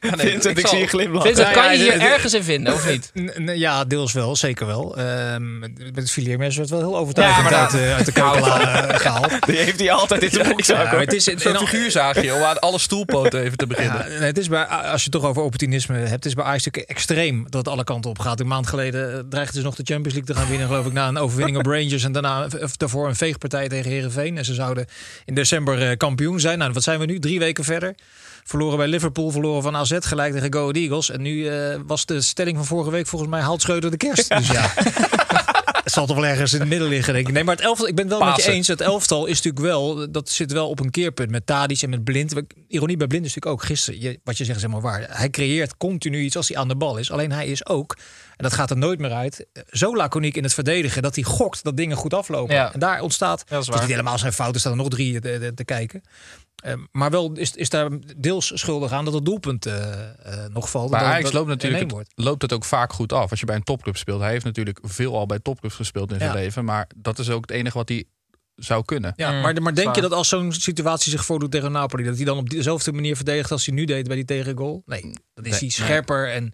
Vincent, 0.00 0.58
ik, 0.58 0.60
zal- 0.60 0.70
zie 0.70 0.78
je 0.78 0.86
glimlachen. 0.86 1.34
Vincent, 1.34 1.54
kan 1.54 1.62
je 1.72 1.84
Ja, 1.84 1.92
ja, 1.92 1.98
hier 2.00 2.12
ergens 2.12 2.34
in 2.34 2.42
vinden, 2.42 2.74
of 2.74 2.88
niet? 2.88 3.12
Ja, 3.58 3.84
deels 3.84 4.12
wel, 4.12 4.36
zeker 4.36 4.66
wel. 4.66 4.96
Ehm, 4.96 5.58
met 5.58 5.70
het 5.94 6.10
filiermes 6.10 6.56
werd 6.56 6.70
wel 6.70 6.78
heel 6.78 6.96
overtuigend 6.96 7.44
Ja, 7.44 7.50
maar 7.50 7.60
uit, 7.60 7.70
de- 7.70 7.92
uit 7.96 8.06
de 8.06 8.12
keukenla 8.12 8.86
eh, 8.88 8.98
gehaald. 8.98 9.32
Die 9.46 9.56
heeft 9.56 9.78
hij 9.78 9.92
altijd 9.92 10.22
in 10.22 10.30
zijn 10.30 10.46
broekzak. 10.48 10.92
Ja, 10.92 10.98
het 10.98 11.12
is, 11.12 11.24
Zo'n 11.24 11.56
figuurzaagje 11.56 12.34
om 12.34 12.42
aan 12.42 12.58
alle 12.58 12.78
stoelpoten 12.78 13.40
even 13.42 13.56
te 13.56 13.66
beginnen. 13.66 13.98
Ja, 13.98 14.18
nee, 14.18 14.18
het 14.18 14.38
is 14.38 14.48
bij, 14.48 14.64
als 14.66 15.04
je 15.04 15.10
het 15.10 15.20
toch 15.20 15.24
over 15.30 15.42
opportunisme 15.42 15.96
hebt, 15.96 16.10
het 16.10 16.24
is 16.26 16.34
bij 16.34 16.44
Ajax 16.44 16.64
natuurlijk 16.64 16.92
extreem 16.98 17.42
dat 17.48 17.64
het 17.64 17.68
alle 17.74 17.84
kanten 17.84 18.10
op 18.10 18.18
gaat. 18.18 18.40
Een 18.40 18.46
maand 18.46 18.66
geleden 18.66 19.12
eh, 19.14 19.18
dreigden 19.30 19.56
ze 19.56 19.62
nog 19.66 19.74
de 19.74 19.82
Champions 19.84 20.14
League 20.18 20.34
te 20.34 20.40
gaan 20.40 20.48
winnen, 20.50 20.66
geloof 20.68 20.86
ik, 20.86 20.92
na 20.92 21.08
een 21.08 21.18
overwinning 21.18 21.58
op 21.58 21.66
Rangers 21.74 22.04
en 22.04 22.12
daarna 22.12 22.46
of 22.62 22.76
daarvoor 22.76 23.08
een 23.08 23.16
veegpartij 23.16 23.59
tegen 23.68 23.90
Herenveen. 23.90 24.38
En 24.38 24.44
ze 24.44 24.54
zouden 24.54 24.86
in 25.24 25.34
december 25.34 25.90
eh, 25.90 25.96
kampioen 25.96 26.40
zijn. 26.40 26.58
Nou, 26.58 26.72
wat 26.72 26.82
zijn 26.82 26.98
we 26.98 27.06
nu? 27.06 27.18
Drie 27.18 27.38
weken 27.38 27.64
verder. 27.64 27.94
Verloren 28.44 28.78
bij 28.78 28.86
Liverpool, 28.86 29.30
verloren 29.30 29.62
van 29.62 29.76
AZ, 29.76 29.96
gelijk 30.00 30.32
tegen 30.32 30.52
Go 30.52 30.60
Ahead 30.60 30.76
Eagles. 30.76 31.10
En 31.10 31.22
nu 31.22 31.48
eh, 31.48 31.78
was 31.86 32.06
de 32.06 32.20
stelling 32.20 32.56
van 32.56 32.66
vorige 32.66 32.90
week 32.90 33.06
volgens 33.06 33.30
mij 33.30 33.40
haalt 33.40 33.62
Schreuder 33.62 33.90
de 33.90 33.96
kerst. 33.96 34.36
Dus 34.36 34.48
ja. 34.48 34.72
Het 35.90 35.98
zal 35.98 36.08
toch 36.08 36.16
wel 36.16 36.26
ergens 36.26 36.52
in 36.52 36.60
het 36.60 36.68
midden 36.68 36.88
liggen, 36.88 37.14
denk 37.14 37.28
ik. 37.28 37.34
Nee, 37.34 37.44
maar 37.44 37.56
het 37.56 37.64
elftal, 37.64 37.88
ik 37.88 37.94
ben 37.94 38.08
het 38.08 38.18
wel 38.18 38.24
met 38.26 38.36
je 38.36 38.42
Pasen. 38.42 38.52
eens. 38.52 38.68
Het 38.68 38.80
elftal 38.80 39.26
is 39.26 39.42
natuurlijk 39.42 39.64
wel, 39.64 40.10
dat 40.10 40.28
zit 40.28 40.52
wel 40.52 40.68
op 40.68 40.80
een 40.80 40.90
keerpunt 40.90 41.30
met 41.30 41.46
Tadic 41.46 41.82
en 41.82 41.90
met 41.90 42.04
Blind. 42.04 42.34
Ironie 42.68 42.96
bij 42.96 43.06
Blind 43.06 43.26
is 43.26 43.34
natuurlijk 43.34 43.62
ook 43.62 43.68
gisteren, 43.68 44.00
je, 44.00 44.20
wat 44.24 44.38
je 44.38 44.44
zegt 44.44 44.56
is 44.56 44.62
helemaal 44.62 44.90
waar. 44.90 45.06
Hij 45.08 45.30
creëert 45.30 45.76
continu 45.76 46.20
iets 46.20 46.36
als 46.36 46.48
hij 46.48 46.56
aan 46.56 46.68
de 46.68 46.76
bal 46.76 46.96
is. 46.96 47.10
Alleen 47.10 47.32
hij 47.32 47.46
is 47.46 47.66
ook, 47.66 47.96
en 48.36 48.44
dat 48.44 48.52
gaat 48.52 48.70
er 48.70 48.76
nooit 48.76 48.98
meer 48.98 49.12
uit, 49.12 49.46
zo 49.70 49.96
laconiek 49.96 50.36
in 50.36 50.42
het 50.42 50.54
verdedigen 50.54 51.02
dat 51.02 51.14
hij 51.14 51.24
gokt 51.24 51.64
dat 51.64 51.76
dingen 51.76 51.96
goed 51.96 52.14
aflopen. 52.14 52.54
Ja. 52.54 52.72
En 52.72 52.80
daar 52.80 53.00
ontstaat, 53.00 53.44
Dat 53.48 53.60
is 53.60 53.66
het 53.66 53.74
waar. 53.74 53.84
niet 53.84 53.94
helemaal 53.94 54.18
zijn 54.18 54.32
fout, 54.32 54.54
er 54.54 54.60
staan 54.60 54.72
er 54.72 54.78
nog 54.78 54.88
drie 54.88 55.20
te, 55.54 55.64
kijken. 55.64 56.02
Eh, 56.60 56.74
maar 56.92 57.10
wel 57.10 57.32
is, 57.32 57.54
is 57.54 57.68
daar 57.68 57.88
deels 58.16 58.52
schuldig 58.54 58.92
aan 58.92 59.04
dat 59.04 59.14
het 59.14 59.24
doelpunt 59.24 59.66
eh, 59.66 59.92
eh, 60.02 60.52
nog 60.52 60.70
valt. 60.70 60.90
Maar 60.90 61.00
Ajax 61.00 61.32
loopt 61.32 61.48
natuurlijk 61.48 61.92
het, 61.92 62.12
loopt 62.14 62.42
het 62.42 62.52
ook 62.52 62.64
vaak 62.64 62.92
goed 62.92 63.12
af 63.12 63.30
als 63.30 63.40
je 63.40 63.46
bij 63.46 63.56
een 63.56 63.62
topclub 63.62 63.96
speelt. 63.96 64.20
Hij 64.20 64.30
heeft 64.30 64.44
natuurlijk 64.44 64.78
veel 64.82 65.16
al 65.16 65.26
bij 65.26 65.38
topclubs 65.38 65.74
gespeeld 65.80 66.12
in 66.12 66.18
zijn 66.18 66.30
Ja. 66.30 66.36
leven. 66.36 66.64
Maar 66.64 66.86
dat 66.96 67.18
is 67.18 67.30
ook 67.30 67.40
het 67.40 67.50
enige 67.50 67.78
wat 67.78 67.88
hij 67.88 68.04
zou 68.56 68.84
kunnen. 68.84 69.12
Ja, 69.16 69.30
Mm, 69.32 69.40
maar, 69.40 69.62
maar 69.62 69.74
denk 69.74 69.94
je 69.94 70.00
dat 70.00 70.12
als 70.12 70.28
zo'n 70.28 70.52
situatie 70.52 71.10
zich 71.10 71.24
voordoet 71.24 71.50
tegen 71.50 71.72
Napoli, 71.72 72.04
dat 72.04 72.16
hij 72.16 72.24
dan 72.24 72.38
op 72.38 72.50
dezelfde 72.50 72.92
manier 72.92 73.16
verdedigt 73.16 73.50
als 73.52 73.66
hij 73.66 73.74
nu 73.74 73.84
deed 73.84 74.06
bij 74.06 74.16
die 74.16 74.24
tegengoal? 74.24 74.82
Nee, 74.86 75.02
dan 75.34 75.44
is 75.44 75.50
Nee, 75.50 75.60
hij 75.60 75.68
scherper 75.68 76.32
en 76.32 76.52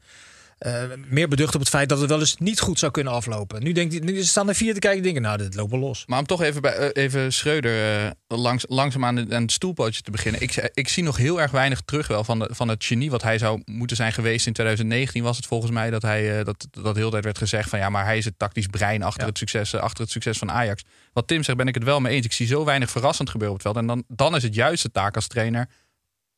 eh, 0.58 0.82
meer 1.08 1.28
beducht 1.28 1.54
op 1.54 1.60
het 1.60 1.68
feit 1.68 1.88
dat 1.88 2.00
het 2.00 2.08
wel 2.08 2.18
eens 2.18 2.36
niet 2.36 2.60
goed 2.60 2.78
zou 2.78 2.92
kunnen 2.92 3.12
aflopen. 3.12 3.62
Nu 3.62 3.72
denkt 3.72 3.92
hij, 3.94 4.02
nu 4.02 4.22
staan 4.22 4.48
er 4.48 4.54
vier 4.54 4.74
te 4.74 4.78
kijken, 4.80 5.02
denken, 5.02 5.22
nou, 5.22 5.36
dit 5.38 5.54
loopt 5.54 5.70
wel 5.70 5.80
los. 5.80 6.04
Maar 6.06 6.18
om 6.18 6.26
toch 6.26 6.42
even, 6.42 6.62
bij, 6.62 6.72
eh, 6.76 7.02
even 7.04 7.32
Schreuder 7.32 8.04
eh, 8.04 8.10
langs, 8.28 8.64
langzaam 8.68 9.04
aan, 9.04 9.14
de- 9.14 9.26
aan 9.34 9.42
het 9.42 9.52
stoelpootje 9.52 10.02
te 10.02 10.10
beginnen. 10.10 10.40
Ik, 10.40 10.70
ik 10.74 10.88
zie 10.88 11.02
nog 11.02 11.16
heel 11.16 11.40
erg 11.40 11.50
weinig 11.50 11.80
terug 11.80 12.06
wel 12.06 12.24
van, 12.24 12.38
de, 12.38 12.48
van 12.52 12.68
het 12.68 12.84
genie 12.84 13.10
wat 13.10 13.22
hij 13.22 13.38
zou 13.38 13.62
moeten 13.64 13.96
zijn 13.96 14.12
geweest. 14.12 14.46
In 14.46 14.52
2019 14.52 15.22
was 15.22 15.36
het 15.36 15.46
volgens 15.46 15.72
mij 15.72 15.90
dat 15.90 16.02
hij 16.02 16.44
dat, 16.44 16.66
dat 16.70 16.94
de 16.94 16.98
hele 17.00 17.10
tijd 17.10 17.24
werd 17.24 17.38
gezegd 17.38 17.68
van 17.68 17.78
ja, 17.78 17.88
maar 17.90 18.04
hij 18.04 18.18
is 18.18 18.24
het 18.24 18.38
tactisch 18.38 18.66
brein 18.66 19.02
achter, 19.02 19.20
Ja. 19.22 19.28
het, 19.28 19.38
succes, 19.38 19.74
achter 19.74 20.02
het 20.02 20.12
succes 20.12 20.38
van 20.38 20.50
Ajax. 20.50 20.82
Wat 21.12 21.26
Tim 21.26 21.42
zegt 21.42 21.58
ben 21.58 21.68
ik 21.68 21.74
het 21.74 21.84
wel 21.84 22.00
mee 22.00 22.14
eens. 22.14 22.24
Ik 22.26 22.32
zie 22.32 22.46
zo 22.46 22.64
weinig 22.64 22.90
verrassend 22.90 23.30
gebeuren 23.30 23.56
op 23.56 23.62
het 23.64 23.72
veld. 23.72 23.84
En 23.88 23.94
dan, 23.94 24.04
dan 24.16 24.36
is 24.36 24.42
het 24.42 24.54
juiste 24.54 24.90
taak 24.90 25.14
als 25.14 25.26
trainer 25.26 25.68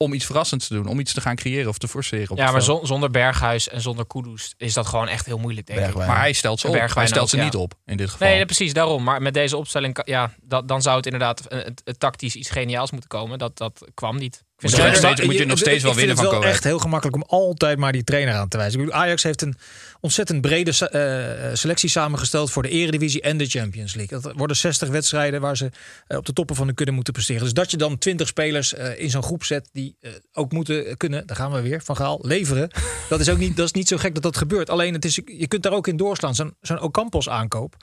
om 0.04 0.12
iets 0.12 0.24
verrassends 0.24 0.66
te 0.68 0.74
doen. 0.74 0.86
Om 0.86 1.00
iets 1.00 1.12
te 1.12 1.20
gaan 1.20 1.36
creëren 1.36 1.68
of 1.68 1.78
te 1.78 1.88
forceren 1.88 2.30
op 2.30 2.36
Ja, 2.36 2.50
maar 2.50 2.62
zon- 2.62 2.86
zonder 2.86 3.10
Berghuis 3.10 3.68
en 3.68 3.80
zonder 3.80 4.06
Kudus 4.06 4.54
is 4.56 4.74
dat 4.74 4.86
gewoon 4.86 5.08
echt 5.08 5.26
heel 5.26 5.38
moeilijk, 5.38 5.66
denk 5.66 5.88
ik. 5.88 5.94
Maar 5.94 6.18
hij 6.18 6.32
stelt 6.32 6.60
ze 6.60 6.66
op. 6.68 6.74
Hij 6.74 7.06
stelt 7.06 7.22
ook, 7.22 7.28
ze 7.28 7.36
ja. 7.36 7.44
niet 7.44 7.54
op 7.54 7.74
in 7.86 7.96
dit 7.96 8.10
geval. 8.10 8.26
Nee, 8.26 8.36
nee, 8.36 8.44
precies, 8.46 8.72
daarom. 8.72 9.02
Maar 9.02 9.22
met 9.22 9.34
deze 9.34 9.56
opstelling, 9.56 10.00
ja, 10.04 10.34
dat, 10.42 10.68
dan 10.68 10.82
zou 10.82 10.96
het 10.96 11.04
inderdaad 11.04 11.46
eh, 11.46 11.64
het, 11.64 11.82
het 11.84 12.00
tactisch 12.00 12.34
iets 12.34 12.50
geniaals 12.50 12.90
moeten 12.90 13.08
komen. 13.08 13.38
Dat, 13.38 13.56
dat 13.58 13.88
kwam 13.94 14.16
niet. 14.16 14.44
Vind 14.58 14.72
Moet 14.72 14.80
je 14.80 14.86
het 14.86 14.92
nog 14.92 15.02
wel- 15.02 15.12
steeds- 15.12 15.28
moet 15.28 15.38
je 15.38 15.46
nog 15.46 15.58
steeds 15.58 15.82
wel 15.82 15.92
ik 15.92 15.98
vind 15.98 16.06
winnen 16.08 16.16
het 16.16 16.24
van 16.24 16.30
wel 16.34 16.40
Coët. 16.40 16.52
echt 16.54 16.64
heel 16.64 16.78
gemakkelijk 16.78 17.16
om 17.16 17.22
altijd 17.28 17.78
maar 17.78 17.92
die 17.92 18.04
trainer 18.04 18.34
aan 18.34 18.48
te 18.48 18.56
wijzen. 18.56 18.80
Ik 18.80 18.86
bedoel, 18.86 19.00
Ajax 19.00 19.22
heeft 19.22 19.42
een 19.42 19.56
ontzettend 20.00 20.40
brede 20.40 20.70
eh, 20.88 21.54
selectie 21.56 21.88
samengesteld 21.88 22.50
voor 22.50 22.62
de 22.62 22.68
Eredivisie 22.68 23.20
en 23.20 23.36
de 23.36 23.46
Champions 23.46 23.94
League. 23.94 24.20
Dat 24.20 24.32
worden 24.36 24.56
60 24.56 24.88
wedstrijden 24.88 25.40
waar 25.40 25.56
ze 25.56 25.70
eh, 26.06 26.16
op 26.18 26.26
de 26.26 26.32
toppen 26.32 26.56
van 26.56 26.66
de 26.66 26.72
kudde 26.74 26.92
moeten 26.92 27.12
presteren. 27.12 27.42
Dus 27.42 27.52
dat 27.52 27.70
je 27.70 27.76
dan 27.76 27.98
20 27.98 28.26
spelers 28.28 28.74
eh, 28.74 29.00
in 29.00 29.10
zo'n 29.10 29.22
groep 29.22 29.44
zet 29.44 29.68
die 29.72 29.96
ook 30.32 30.52
moeten 30.52 30.96
kunnen, 30.96 31.26
daar 31.26 31.36
gaan 31.36 31.52
we 31.52 31.60
weer, 31.60 31.82
van 31.84 31.96
Gaal, 31.96 32.18
leveren. 32.22 32.70
Dat 33.08 33.20
is 33.20 33.28
ook 33.28 33.38
niet, 33.38 33.56
dat 33.56 33.66
is 33.66 33.72
niet 33.72 33.88
zo 33.88 33.96
gek 33.96 34.14
dat 34.14 34.22
dat 34.22 34.36
gebeurt. 34.36 34.70
Alleen 34.70 34.92
het 34.94 35.04
is, 35.04 35.14
je 35.24 35.46
kunt 35.48 35.62
daar 35.62 35.72
ook 35.72 35.86
in 35.86 35.96
doorslaan. 35.96 36.34
Zo'n 36.34 36.54
zo'n 36.60 36.80
Ocampos 36.80 37.28
aankoop. 37.28 37.76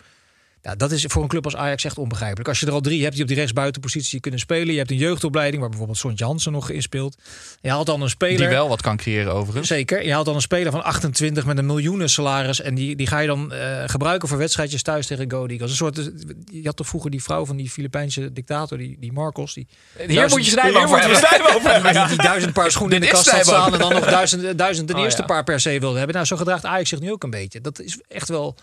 Ja, 0.66 0.76
dat 0.76 0.92
is 0.92 1.04
voor 1.08 1.22
een 1.22 1.28
club 1.28 1.46
als 1.46 1.56
Ajax 1.56 1.84
echt 1.84 1.98
onbegrijpelijk. 1.98 2.48
Als 2.48 2.60
je 2.60 2.66
er 2.66 2.72
al 2.72 2.82
drie 2.82 3.02
hebt 3.02 3.14
die 3.14 3.22
op 3.22 3.28
die 3.28 3.38
rechtsbuitenpositie 3.38 4.20
kunnen 4.20 4.40
spelen. 4.40 4.72
Je 4.72 4.78
hebt 4.78 4.92
een 4.92 4.98
jeugdopleiding 4.98 5.60
waar 5.60 5.70
bijvoorbeeld 5.70 6.00
Sontje 6.00 6.26
Hansen 6.26 6.52
nog 6.52 6.70
in 6.70 6.82
speelt. 6.82 7.18
Je 7.62 7.70
haalt 7.70 7.86
dan 7.86 8.02
een 8.02 8.10
speler. 8.10 8.38
Die 8.38 8.48
wel 8.48 8.68
wat 8.68 8.82
kan 8.82 8.98
creëren 8.98 9.34
overigens. 9.34 9.68
Zeker. 9.68 10.06
Je 10.06 10.12
haalt 10.12 10.26
dan 10.26 10.36
een 10.36 10.42
speler 10.42 10.72
van 10.72 10.84
28 10.84 11.46
met 11.46 11.58
een 11.58 11.66
miljoenen 11.66 12.10
salaris. 12.10 12.62
En 12.62 12.76
die, 12.76 12.96
die 12.96 13.08
ga 13.08 13.20
je 13.20 13.28
dan 13.28 13.54
eh, 13.54 13.84
gebruiken 13.86 14.28
voor 14.28 14.38
wedstrijdjes 14.38 14.82
thuis 14.82 15.08
tegen 15.08 15.32
Go 15.32 15.46
Eagles. 15.46 15.70
Een 15.70 15.76
soort, 15.76 16.12
je 16.52 16.62
had 16.64 16.76
toch 16.76 16.88
vroeger 16.88 17.12
die 17.12 17.24
vrouw 17.24 17.46
van 17.46 17.56
die 17.56 17.70
Filipijnse 17.70 18.34
dictator, 18.34 18.78
die, 18.78 18.98
die 19.00 19.12
Marcos. 19.12 19.54
Die 19.54 19.68
Hier 20.08 20.30
moet 20.30 20.46
je 20.46 20.52
snijden 20.52 20.84
over 20.84 21.00
hebben. 21.00 21.94
die, 21.94 22.08
die 22.08 22.18
duizend 22.18 22.54
paar 22.54 22.72
schoenen 22.72 22.96
in 22.96 23.02
de 23.02 23.08
kast 23.08 23.30
had 23.32 23.46
staan. 23.46 23.74
En 23.74 23.80
dan 23.80 23.94
nog 23.94 24.06
duizend, 24.06 24.58
duizend 24.58 24.88
ten 24.88 24.96
Oh, 24.96 25.04
eerste 25.04 25.22
ja. 25.22 25.28
paar 25.28 25.44
per 25.44 25.60
se 25.60 25.80
wilde 25.80 25.98
hebben. 25.98 26.16
Nou, 26.16 26.28
zo 26.28 26.36
gedraagt 26.36 26.66
Ajax 26.66 26.90
zich 26.90 27.00
nu 27.00 27.12
ook 27.12 27.24
een 27.24 27.30
beetje. 27.30 27.62
Dat 27.62 27.80
is 27.80 28.00
echt 28.08 28.30
wel... 28.30 28.56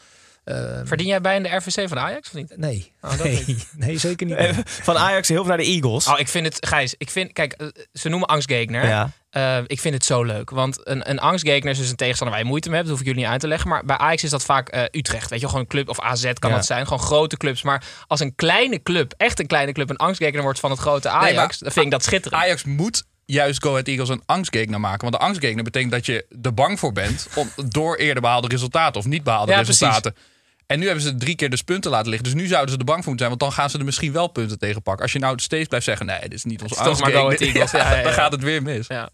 eh, 0.45 0.81
Verdien 0.85 1.07
jij 1.07 1.21
bij 1.21 1.37
in 1.37 1.43
de 1.43 1.57
RVC 1.57 1.89
van 1.89 1.99
Ajax 1.99 2.29
of 2.29 2.35
niet? 2.35 2.57
nee. 2.57 2.93
Oh, 3.01 3.11
dat 3.11 3.23
nee, 3.25 3.43
niet. 3.47 3.69
nee, 3.77 3.99
zeker 3.99 4.27
niet. 4.27 4.39
Van 4.89 4.97
Ajax 4.97 5.29
heel 5.29 5.37
veel 5.37 5.47
naar 5.47 5.57
de 5.57 5.65
Eagles. 5.65 6.07
Oh, 6.07 6.19
ik 6.19 6.29
vind 6.29 6.47
het, 6.47 6.67
Gijs, 6.67 6.95
ik 6.99 7.11
vind, 7.11 7.33
kijk, 7.33 7.53
eh, 7.53 7.67
ze 7.93 8.09
noemen 8.09 8.29
angstgegner. 8.29 8.87
Ja. 8.87 9.11
Eh, 9.31 9.59
ik 9.67 9.81
vind 9.81 9.95
het 9.95 10.05
zo 10.05 10.23
leuk. 10.23 10.51
Want 10.51 10.81
een, 10.89 11.11
een 11.11 11.19
angstgegner 11.19 11.73
is 11.73 11.79
dus 11.79 11.91
een 11.91 11.97
tegenstander 11.97 12.37
waar 12.37 12.45
je 12.45 12.51
moeite 12.51 12.69
mee 12.69 12.77
hebt. 12.77 12.89
Dat 12.89 12.99
hoef 12.99 13.07
ik 13.07 13.13
jullie 13.13 13.25
niet 13.25 13.33
uit 13.33 13.43
te 13.43 13.49
leggen. 13.49 13.69
Maar 13.69 13.85
bij 13.85 13.97
Ajax 13.97 14.25
is 14.25 14.31
dat 14.31 14.45
vaak 14.45 14.69
eh, 14.69 14.83
Utrecht. 14.91 15.31
Weet 15.31 15.41
je, 15.41 15.47
gewoon 15.47 15.61
een 15.61 15.67
club 15.69 15.89
of 15.89 16.01
AZ 16.01 16.33
kan 16.39 16.51
Ja. 16.51 16.57
dat 16.57 16.67
zijn. 16.67 16.85
Gewoon 16.87 17.03
grote 17.03 17.37
clubs. 17.37 17.63
Maar 17.63 17.85
als 18.07 18.21
een 18.21 18.35
kleine 18.35 18.83
club, 18.83 19.15
echt 19.17 19.41
een 19.41 19.47
kleine 19.47 19.73
club, 19.73 19.91
een 19.91 19.97
angstgegner 19.97 20.43
wordt 20.43 20.61
van 20.61 20.71
het 20.71 20.79
grote 20.79 21.09
Ajax, 21.09 21.35
maar 21.35 21.57
dan 21.59 21.73
vind 21.73 21.85
ik 21.85 21.91
dat 21.91 22.05
schitterend. 22.05 22.43
Ajax 22.43 22.65
moet 22.65 23.05
juist 23.25 23.63
Go 23.63 23.71
Ahead 23.71 23.89
Eagles 23.89 24.09
een 24.09 24.23
angstgegner 24.27 24.81
maken. 24.81 25.01
Want 25.01 25.13
de 25.13 25.19
angstgegner 25.19 25.65
betekent 25.65 25.93
dat 25.93 26.07
je 26.07 26.27
er 26.43 26.55
bang 26.55 26.79
voor 26.79 26.93
bent... 26.93 27.29
Om, 27.35 27.51
door 27.67 27.97
eerder 27.97 28.23
behaalde 28.23 28.49
resultaten 28.49 29.01
of 29.01 29.07
niet 29.07 29.23
behaalde 29.23 29.53
Ja, 29.53 29.59
resultaten. 29.59 30.15
En 30.67 30.79
nu 30.79 30.85
hebben 30.87 31.05
ze 31.05 31.17
drie 31.17 31.35
keer 31.35 31.51
dus 31.51 31.63
punten 31.63 31.91
laten 31.91 32.09
liggen. 32.09 32.25
Dus 32.33 32.41
nu 32.43 32.47
zouden 32.47 32.73
ze 32.73 32.79
er 32.79 32.85
bang 32.85 32.99
voor 32.99 33.09
moeten 33.09 33.27
zijn. 33.27 33.39
Want 33.39 33.41
dan 33.41 33.53
gaan 33.63 33.71
ze 33.71 33.79
er 33.79 33.85
misschien 33.85 34.13
wel 34.13 34.29
punten 34.29 34.59
tegen 34.59 34.83
pakken. 34.83 35.03
Als 35.03 35.13
je 35.13 35.19
nou 35.19 35.39
steeds 35.39 35.69
blijft 35.69 35.87
zeggen... 35.87 36.07
nee, 36.07 36.21
dit 36.21 36.33
is 36.33 36.45
niet 36.45 36.63
ons 36.63 37.01
maar. 37.01 37.13
Eagles. 37.13 37.41
Ja, 37.73 37.79
ja, 37.91 37.97
ja. 37.97 38.03
Dan 38.03 38.13
gaat 38.13 38.33
het 38.33 38.43
weer 38.43 38.63
mis. 38.63 38.87
Ja. 38.87 39.11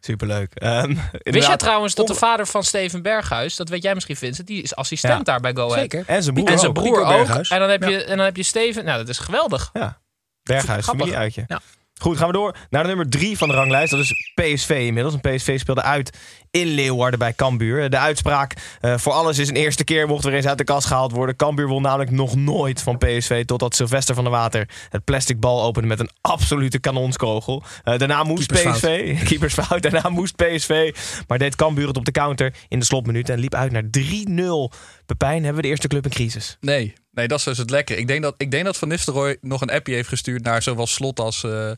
Superleuk. 0.00 0.54
Ehm, 0.54 0.86
Wist 0.88 0.98
je 1.12 1.18
inderdaad, 1.22 1.58
trouwens 1.58 1.94
dat 1.94 2.06
de 2.06 2.14
vader 2.14 2.46
van 2.46 2.62
Steven 2.64 3.02
Berghuis, 3.02 3.56
dat 3.56 3.68
weet 3.68 3.82
jij 3.82 3.94
misschien 3.94 4.16
Vincent, 4.16 4.46
die 4.46 4.62
is 4.62 4.74
assistent 4.74 5.16
Ja. 5.18 5.22
daar 5.22 5.40
bij 5.40 5.52
Go 5.54 5.62
Ahead. 5.62 5.78
Zeker. 5.78 6.04
En 6.06 6.22
zijn 6.22 6.34
broer 6.34 6.48
En 6.48 6.58
zijn 6.58 6.70
ook. 6.70 6.74
broer 6.82 7.00
ook. 7.00 7.08
Berghuis. 7.08 7.48
En 7.50 7.58
dan, 7.58 7.70
heb 7.70 7.82
Ja. 7.82 7.88
je, 7.88 8.04
en 8.04 8.16
dan 8.16 8.24
heb 8.26 8.36
je 8.36 8.42
Steven. 8.42 8.84
Nou, 8.84 8.98
dat 8.98 9.08
is 9.08 9.18
geweldig. 9.18 9.70
Ja. 9.72 10.00
Berghuis, 10.42 10.84
familieuitje. 10.84 11.44
Ja. 11.46 11.60
Goed, 12.00 12.16
gaan 12.16 12.26
we 12.26 12.32
door 12.32 12.56
naar 12.70 12.82
de 12.82 12.88
nummer 12.88 13.08
drie 13.08 13.38
van 13.38 13.48
de 13.48 13.54
ranglijst. 13.54 13.90
Dat 13.90 14.00
is 14.00 14.32
PSV 14.34 14.68
inmiddels. 14.86 15.14
En 15.14 15.20
PSV 15.34 15.60
speelde 15.60 15.82
uit 15.82 16.18
in 16.52 16.66
Leeuwarden 16.66 17.18
bij 17.18 17.32
Cambuur. 17.32 17.90
De 17.90 17.98
uitspraak 17.98 18.54
eh, 18.80 18.98
voor 18.98 19.12
alles 19.12 19.38
is 19.38 19.48
een 19.48 19.56
eerste 19.56 19.84
keer 19.84 20.06
mocht 20.06 20.24
er 20.24 20.34
eens 20.34 20.46
uit 20.46 20.58
de 20.58 20.64
kast 20.64 20.86
gehaald 20.86 21.12
worden. 21.12 21.36
Cambuur 21.36 21.66
won 21.66 21.82
namelijk 21.82 22.10
nog 22.10 22.36
nooit 22.36 22.82
van 22.82 22.98
PSV 22.98 23.44
totdat 23.44 23.74
Sylvester 23.74 24.14
van 24.14 24.24
der 24.24 24.32
Water 24.32 24.68
het 24.88 25.04
plastic 25.04 25.40
bal 25.40 25.62
opende 25.62 25.88
met 25.88 26.00
een 26.00 26.10
absolute 26.20 26.78
kanonskogel. 26.78 27.62
Eh, 27.84 27.98
daarna 27.98 28.22
moest 28.22 28.52
Keepersfout. 28.52 28.92
PSV, 28.92 29.24
keepersfout, 29.28 29.82
daarna 29.82 30.08
moest 30.08 30.36
PSV, 30.36 30.94
maar 31.26 31.38
deed 31.38 31.56
Cambuur 31.56 31.86
het 31.86 31.96
op 31.96 32.04
de 32.04 32.10
counter 32.10 32.54
in 32.68 32.78
de 32.78 32.84
slotminuut 32.84 33.28
en 33.28 33.38
liep 33.38 33.54
uit 33.54 33.72
naar 33.72 33.84
3-0. 33.90 34.74
Pepijn, 35.06 35.44
hebben 35.44 35.54
we 35.54 35.62
de 35.62 35.68
eerste 35.68 35.88
club 35.88 36.04
in 36.04 36.10
crisis? 36.10 36.56
Nee, 36.60 36.92
nee, 37.12 37.28
dat 37.28 37.38
is 37.38 37.44
dus 37.44 37.58
het 37.58 37.70
lekker. 37.70 37.98
Ik 37.98 38.06
denk 38.06 38.22
dat, 38.22 38.34
ik 38.36 38.50
denk 38.50 38.64
dat 38.64 38.76
Van 38.76 38.88
Nistelrooy 38.88 39.36
nog 39.40 39.60
een 39.60 39.70
appje 39.70 39.94
heeft 39.94 40.08
gestuurd 40.08 40.42
naar 40.42 40.62
zowel 40.62 40.86
Slot 40.86 41.20
als 41.20 41.44
eh, 41.44 41.70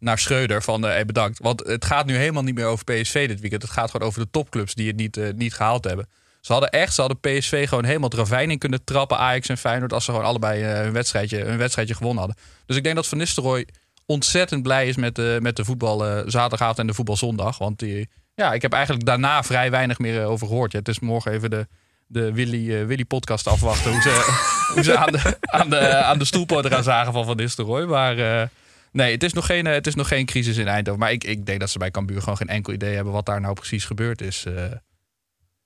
naar 0.00 0.18
Schreuder 0.18 0.62
van 0.62 0.84
eh, 0.84 0.90
hey, 0.90 1.04
bedankt. 1.04 1.38
Want 1.38 1.66
het 1.66 1.84
gaat 1.84 2.06
nu 2.06 2.16
helemaal 2.16 2.42
niet 2.42 2.54
meer 2.54 2.66
over 2.66 2.84
PSV 2.84 3.28
dit 3.28 3.40
weekend. 3.40 3.62
Het 3.62 3.70
gaat 3.70 3.90
gewoon 3.90 4.06
over 4.06 4.20
de 4.20 4.30
topclubs 4.30 4.74
die 4.74 4.86
het 4.86 4.96
niet, 4.96 5.16
eh, 5.16 5.32
niet 5.34 5.54
gehaald 5.54 5.84
hebben. 5.84 6.08
Ze 6.40 6.52
hadden 6.52 6.70
echt, 6.70 6.94
ze 6.94 7.00
hadden 7.00 7.20
PSV 7.20 7.68
gewoon 7.68 7.84
helemaal 7.84 8.08
het 8.08 8.18
ravijn 8.18 8.50
in 8.50 8.58
kunnen 8.58 8.84
trappen. 8.84 9.18
Ajax 9.18 9.48
en 9.48 9.58
Feyenoord 9.58 9.92
als 9.92 10.04
ze 10.04 10.10
gewoon 10.10 10.26
allebei 10.26 10.62
eh, 10.62 10.80
hun, 10.80 10.92
wedstrijdje, 10.92 11.44
hun 11.44 11.58
wedstrijdje 11.58 11.94
gewonnen 11.94 12.18
hadden. 12.18 12.42
Dus 12.66 12.76
ik 12.76 12.82
denk 12.82 12.94
dat 12.94 13.06
Van 13.06 13.18
Nistelrooy 13.18 13.66
ontzettend 14.06 14.62
blij 14.62 14.88
is 14.88 14.96
met 14.96 15.14
de, 15.14 15.38
met 15.40 15.56
de 15.56 15.64
voetbal 15.64 16.06
eh, 16.06 16.22
zaterdagavond 16.26 16.78
en 16.78 16.86
de 16.86 16.94
voetbal 16.94 17.16
zondag. 17.16 17.58
Want 17.58 17.78
die, 17.78 18.08
ja, 18.40 18.52
ik 18.52 18.62
heb 18.62 18.72
eigenlijk 18.72 19.06
daarna 19.06 19.42
vrij 19.42 19.70
weinig 19.70 19.98
meer 19.98 20.20
eh, 20.20 20.30
over 20.30 20.46
gehoord. 20.46 20.72
Ja, 20.72 20.78
het 20.78 20.88
is 20.88 21.00
morgen 21.00 21.32
even 21.32 21.50
de, 21.50 21.66
de 22.06 22.32
Willy, 22.32 22.74
eh, 22.74 22.86
Willy 22.86 23.04
podcast 23.04 23.46
afwachten. 23.46 23.92
Hoe 23.92 24.00
ze, 24.02 24.42
hoe 24.74 24.82
ze 24.82 24.96
aan, 24.96 25.12
de, 25.12 25.36
aan, 25.40 25.70
de, 25.70 25.94
aan 25.94 26.18
de 26.18 26.68
gaan 26.68 26.82
zagen 26.82 27.12
van 27.12 27.24
Van 27.24 27.36
Nistelrooy. 27.36 27.84
Maar 27.84 28.18
eh, 28.18 28.46
nee, 28.92 29.12
het 29.12 29.22
is, 29.22 29.32
nog 29.32 29.46
geen, 29.46 29.66
eh, 29.66 29.72
het 29.72 29.86
is 29.86 29.94
nog 29.94 30.08
geen 30.08 30.26
crisis 30.26 30.56
in 30.56 30.68
Eindhoven. 30.68 31.00
Maar 31.00 31.12
ik, 31.12 31.24
ik 31.24 31.46
denk 31.46 31.60
dat 31.60 31.70
ze 31.70 31.78
bij 31.78 31.90
Cambuur 31.90 32.20
gewoon 32.20 32.36
geen 32.36 32.48
enkel 32.48 32.72
idee 32.72 32.94
hebben 32.94 33.12
wat 33.12 33.26
daar 33.26 33.40
nou 33.40 33.54
precies 33.54 33.84
gebeurd 33.84 34.20
is. 34.20 34.44
Eh, 34.44 34.64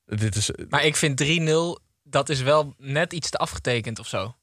dit 0.04 0.36
is 0.36 0.50
Maar 0.68 0.84
ik 0.84 0.96
vind 0.96 1.16
3-0, 1.16 1.78
dat 2.02 2.28
is 2.28 2.42
wel 2.42 2.74
net 2.78 3.12
iets 3.12 3.30
te 3.30 3.38
afgetekend 3.38 3.98
of 3.98 4.08
zo. 4.08 4.36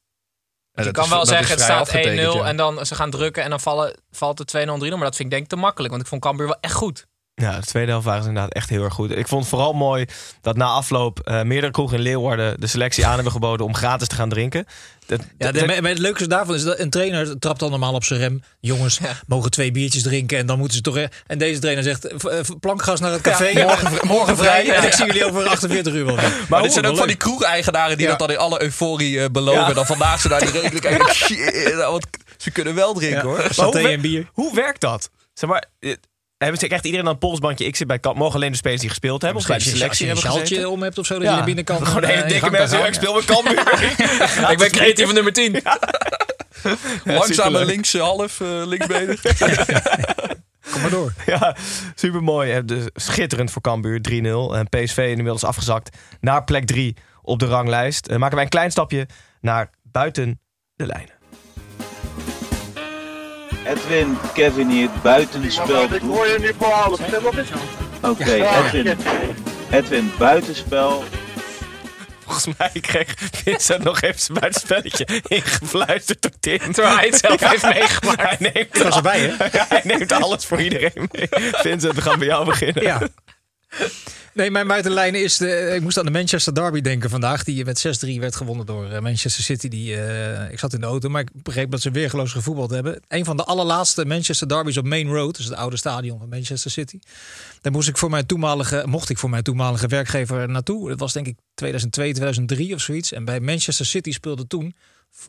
Ja, 0.72 0.82
je 0.84 0.90
kan 0.90 1.04
is- 1.04 1.10
wel 1.10 1.26
zeggen, 1.26 1.50
het 1.50 1.60
staat 1.60 1.88
1-0 1.88 1.96
afgetekend, 1.96 2.32
ja. 2.34 2.44
en 2.44 2.56
dan 2.56 2.86
ze 2.86 2.94
gaan 2.94 3.10
drukken 3.10 3.42
en 3.42 3.50
dan 3.50 3.60
vallen, 3.60 4.00
valt 4.10 4.38
het 4.38 4.48
2-0 4.48 4.78
3-0. 4.78 4.96
Maar 4.96 5.04
dat 5.04 5.16
vind 5.16 5.18
ik 5.18 5.30
denk 5.30 5.42
ik 5.42 5.48
te 5.48 5.56
makkelijk, 5.56 5.90
want 5.90 6.02
ik 6.02 6.08
vond 6.08 6.22
Cambuur 6.22 6.46
wel 6.46 6.60
echt 6.60 6.74
goed. 6.74 7.06
Ja, 7.34 7.60
de 7.60 7.66
tweede 7.66 7.90
helft 7.90 8.06
waren 8.06 8.22
ze 8.22 8.28
inderdaad 8.28 8.52
echt 8.52 8.68
heel 8.68 8.82
erg 8.84 8.94
goed. 8.94 9.10
Ik 9.16 9.28
vond 9.28 9.40
het 9.40 9.50
vooral 9.50 9.72
mooi 9.72 10.06
dat 10.40 10.56
na 10.56 10.64
afloop 10.66 11.20
eh, 11.20 11.42
meerdere 11.42 11.72
kroegen 11.72 11.96
in 11.96 12.02
Leeuwarden 12.02 12.60
de 12.60 12.66
selectie 12.66 13.06
aan 13.06 13.14
hebben 13.14 13.32
geboden 13.32 13.66
om 13.66 13.74
gratis 13.74 14.08
te 14.08 14.14
gaan 14.14 14.28
drinken. 14.28 14.66
Dat, 15.06 15.20
Ja, 15.38 15.52
de, 15.52 15.66
maar 15.66 15.90
het 15.90 15.98
leukste 15.98 16.26
daarvan 16.28 16.54
is 16.54 16.62
dat 16.62 16.78
een 16.78 16.90
trainer 16.90 17.38
trapt 17.38 17.60
dan 17.60 17.70
normaal 17.70 17.94
op 17.94 18.04
zijn 18.04 18.20
rem. 18.20 18.42
Jongens 18.60 19.00
mogen 19.26 19.50
twee 19.50 19.70
biertjes 19.70 20.02
drinken 20.02 20.38
en 20.38 20.46
dan 20.46 20.58
moeten 20.58 20.76
ze 20.76 20.82
toch. 20.82 20.98
En 21.26 21.38
deze 21.38 21.60
trainer 21.60 21.84
zegt: 21.84 22.04
eh, 22.06 22.40
plankgas 22.60 23.00
naar 23.00 23.12
het 23.12 23.20
café. 23.20 23.46
Ja, 23.46 23.66
morgen, 23.66 24.06
morgen 24.06 24.36
vrij. 24.36 24.70
En 24.74 24.84
ik 24.84 24.92
zie 24.92 25.06
jullie 25.06 25.24
over 25.24 25.46
48 25.48 25.94
uur 25.94 26.04
wel 26.06 26.16
weer. 26.16 26.32
Maar 26.48 26.62
dit 26.62 26.72
zijn 26.72 26.86
ook 26.86 26.96
van 26.96 27.06
die 27.06 27.16
kroegeigenaren 27.16 27.96
die 27.96 28.06
Ja. 28.06 28.10
dat 28.10 28.18
dan 28.20 28.30
in 28.30 28.38
alle 28.42 28.62
euforie 28.62 29.20
eh, 29.22 29.30
beloven. 29.30 29.74
Dan 29.74 29.86
vandaag 29.86 30.20
ze 30.20 30.28
naar 30.28 30.40
die 30.40 30.50
rekening 30.60 30.80
kijken. 30.80 31.14
Shit, 31.14 31.74
ze 32.36 32.50
kunnen 32.50 32.74
wel 32.74 32.94
drinken 32.94 33.18
Ja. 33.18 33.24
hoor. 33.24 33.42
Saté 33.50 33.78
hoe, 33.80 33.88
en 33.88 34.00
bier. 34.00 34.28
hoe 34.32 34.54
werkt 34.54 34.80
dat? 34.80 35.10
Zeg 35.34 35.50
maar, 35.50 35.64
hebben 36.42 36.60
ze 36.60 36.68
echt 36.68 36.84
iedereen 36.84 37.06
aan 37.06 37.12
een 37.12 37.18
polsbandje? 37.18 37.64
Ik 37.64 37.76
zit 37.76 37.86
bij 37.86 37.98
kamp. 37.98 38.16
Mogen 38.16 38.34
alleen 38.34 38.50
de 38.50 38.56
spelers 38.56 38.80
die 38.80 38.90
gespeeld 38.90 39.22
hebben? 39.22 39.40
Of 39.40 39.46
bij 39.46 39.58
de 39.58 39.64
Misschien 39.64 39.88
als 39.88 39.98
je 39.98 40.04
selectie 40.04 40.26
een 40.26 40.30
hebben 40.32 40.48
gezeten? 40.48 40.70
om 40.70 40.82
hebt 40.82 40.98
of 40.98 41.06
zo, 41.06 41.14
dat 41.14 41.22
je 41.22 41.28
naar 41.28 41.44
binnen 41.44 41.64
kan. 41.64 41.76
Gewoon 41.86 42.02
eh, 42.02 42.08
hele 42.08 42.22
je 42.22 42.28
dikke 42.28 42.50
mensen. 42.50 42.86
Ik 42.86 42.94
speel 42.94 43.14
met 43.14 43.24
Cambuur. 43.24 44.50
ik 44.52 44.58
ben 44.58 44.70
creatieve 44.70 45.12
nummer 45.12 45.32
10. 45.32 45.52
Langzame 47.04 47.24
superleuk. 47.24 47.66
links 47.66 47.92
half, 47.92 48.40
uh, 48.40 48.48
linksbenen. 48.66 49.18
Kom 50.72 50.80
maar 50.80 50.90
door. 50.90 51.12
Ja, 51.26 51.56
supermooi. 51.94 52.64
Dus 52.64 52.84
schitterend 52.94 53.50
voor 53.50 53.62
Cambuur, 53.62 54.00
3-0. 54.10 54.56
En 54.56 54.68
PSV 54.68 54.96
inmiddels 54.98 55.44
afgezakt 55.44 55.96
naar 56.20 56.44
plek 56.44 56.66
3 56.66 56.96
op 57.22 57.38
de 57.38 57.46
ranglijst. 57.46 58.06
Eh, 58.06 58.16
maken 58.16 58.34
wij 58.34 58.44
een 58.44 58.50
klein 58.50 58.70
stapje 58.70 59.06
naar 59.40 59.70
buiten 59.82 60.40
de 60.74 60.86
lijnen. 60.86 61.21
Edwin, 63.64 64.18
Kevin 64.34 64.68
hier, 64.68 64.88
buitenspel. 65.02 65.82
Ik 65.82 66.00
hoor 66.00 66.26
je 66.28 66.38
niet 66.38 66.54
voor 66.58 66.72
alles. 66.72 67.00
Stem 67.06 67.26
op 67.26 67.36
eens. 67.36 67.50
Oké, 68.02 68.32
Edwin. 68.32 68.98
Edwin, 69.70 70.12
buitenspel. 70.18 71.04
Volgens 72.24 72.58
mij 72.58 72.70
kreeg 72.80 73.14
Vincent 73.32 73.84
nog 73.84 74.00
even 74.00 74.20
zijn 74.20 74.38
buitenspelletje 74.40 75.06
ingefluisterd 75.26 76.22
door 76.22 76.30
Tim. 76.40 76.72
Terwijl 76.72 76.96
hij 76.96 77.06
het 77.06 77.18
zelf 77.18 77.40
heeft 77.40 77.62
meegemaakt. 77.62 78.22
Hij 78.22 78.52
neemt, 78.52 78.82
was 78.82 78.96
erbij, 78.96 79.20
hè? 79.20 79.44
Ja, 79.52 79.66
hij 79.74 79.80
neemt 79.84 80.12
alles 80.12 80.46
voor 80.46 80.60
iedereen 80.60 81.08
mee. 81.12 81.28
Vincent, 81.52 81.94
we 81.94 82.00
gaan 82.00 82.18
bij 82.18 82.28
jou 82.28 82.44
beginnen. 82.44 82.82
Ja. 82.82 83.00
Nee, 84.34 84.50
mijn 84.50 84.66
buitenlijn 84.66 85.14
is... 85.14 85.36
De, 85.36 85.72
ik 85.74 85.82
moest 85.82 85.98
aan 85.98 86.04
de 86.04 86.10
Manchester 86.10 86.54
Derby 86.54 86.80
denken 86.80 87.10
vandaag. 87.10 87.44
Die 87.44 87.64
met 87.64 88.04
6-3 88.06 88.18
werd 88.18 88.36
gewonnen 88.36 88.66
door 88.66 88.90
eh, 88.90 89.00
Manchester 89.00 89.42
City. 89.42 89.68
Die, 89.68 89.96
eh, 89.96 90.52
ik 90.52 90.58
zat 90.58 90.72
in 90.72 90.80
de 90.80 90.86
auto, 90.86 91.08
maar 91.08 91.20
ik 91.20 91.42
begreep 91.42 91.70
dat 91.70 91.80
ze 91.80 91.90
weergeloos 91.90 92.32
gevoetbald 92.32 92.70
hebben. 92.70 93.00
Een 93.08 93.24
van 93.24 93.36
de 93.36 93.44
allerlaatste 93.44 94.04
Manchester 94.04 94.48
Derbies 94.48 94.76
op 94.76 94.84
Main 94.84 95.08
Road. 95.08 95.36
Dus 95.36 95.44
het 95.44 95.54
oude 95.54 95.76
stadion 95.76 96.18
van 96.18 96.28
Manchester 96.28 96.70
City. 96.70 96.98
Daar 97.60 97.72
moest 97.72 97.88
ik 97.88 97.98
voor 97.98 98.10
mijn 98.10 98.26
toenmalige, 98.26 98.82
mocht 98.86 99.08
ik 99.08 99.18
voor 99.18 99.30
mijn 99.30 99.42
toenmalige 99.42 99.86
werkgever 99.86 100.48
naartoe. 100.48 100.88
Dat 100.88 100.98
was 100.98 101.12
denk 101.12 101.26
ik 101.26 101.36
2002, 101.54 102.12
2003 102.12 102.74
of 102.74 102.80
zoiets. 102.80 103.12
En 103.12 103.24
bij 103.24 103.40
Manchester 103.40 103.86
City 103.86 104.12
speelde 104.12 104.46
toen... 104.46 104.74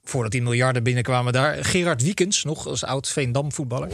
Voordat 0.03 0.31
die 0.31 0.41
miljarden 0.41 0.83
binnenkwamen 0.83 1.33
daar. 1.33 1.65
Gerard 1.65 2.01
Wiekens, 2.01 2.43
nog 2.43 2.67
als 2.67 2.83
oud 2.83 3.09
Veendam 3.09 3.51
voetballer. 3.51 3.89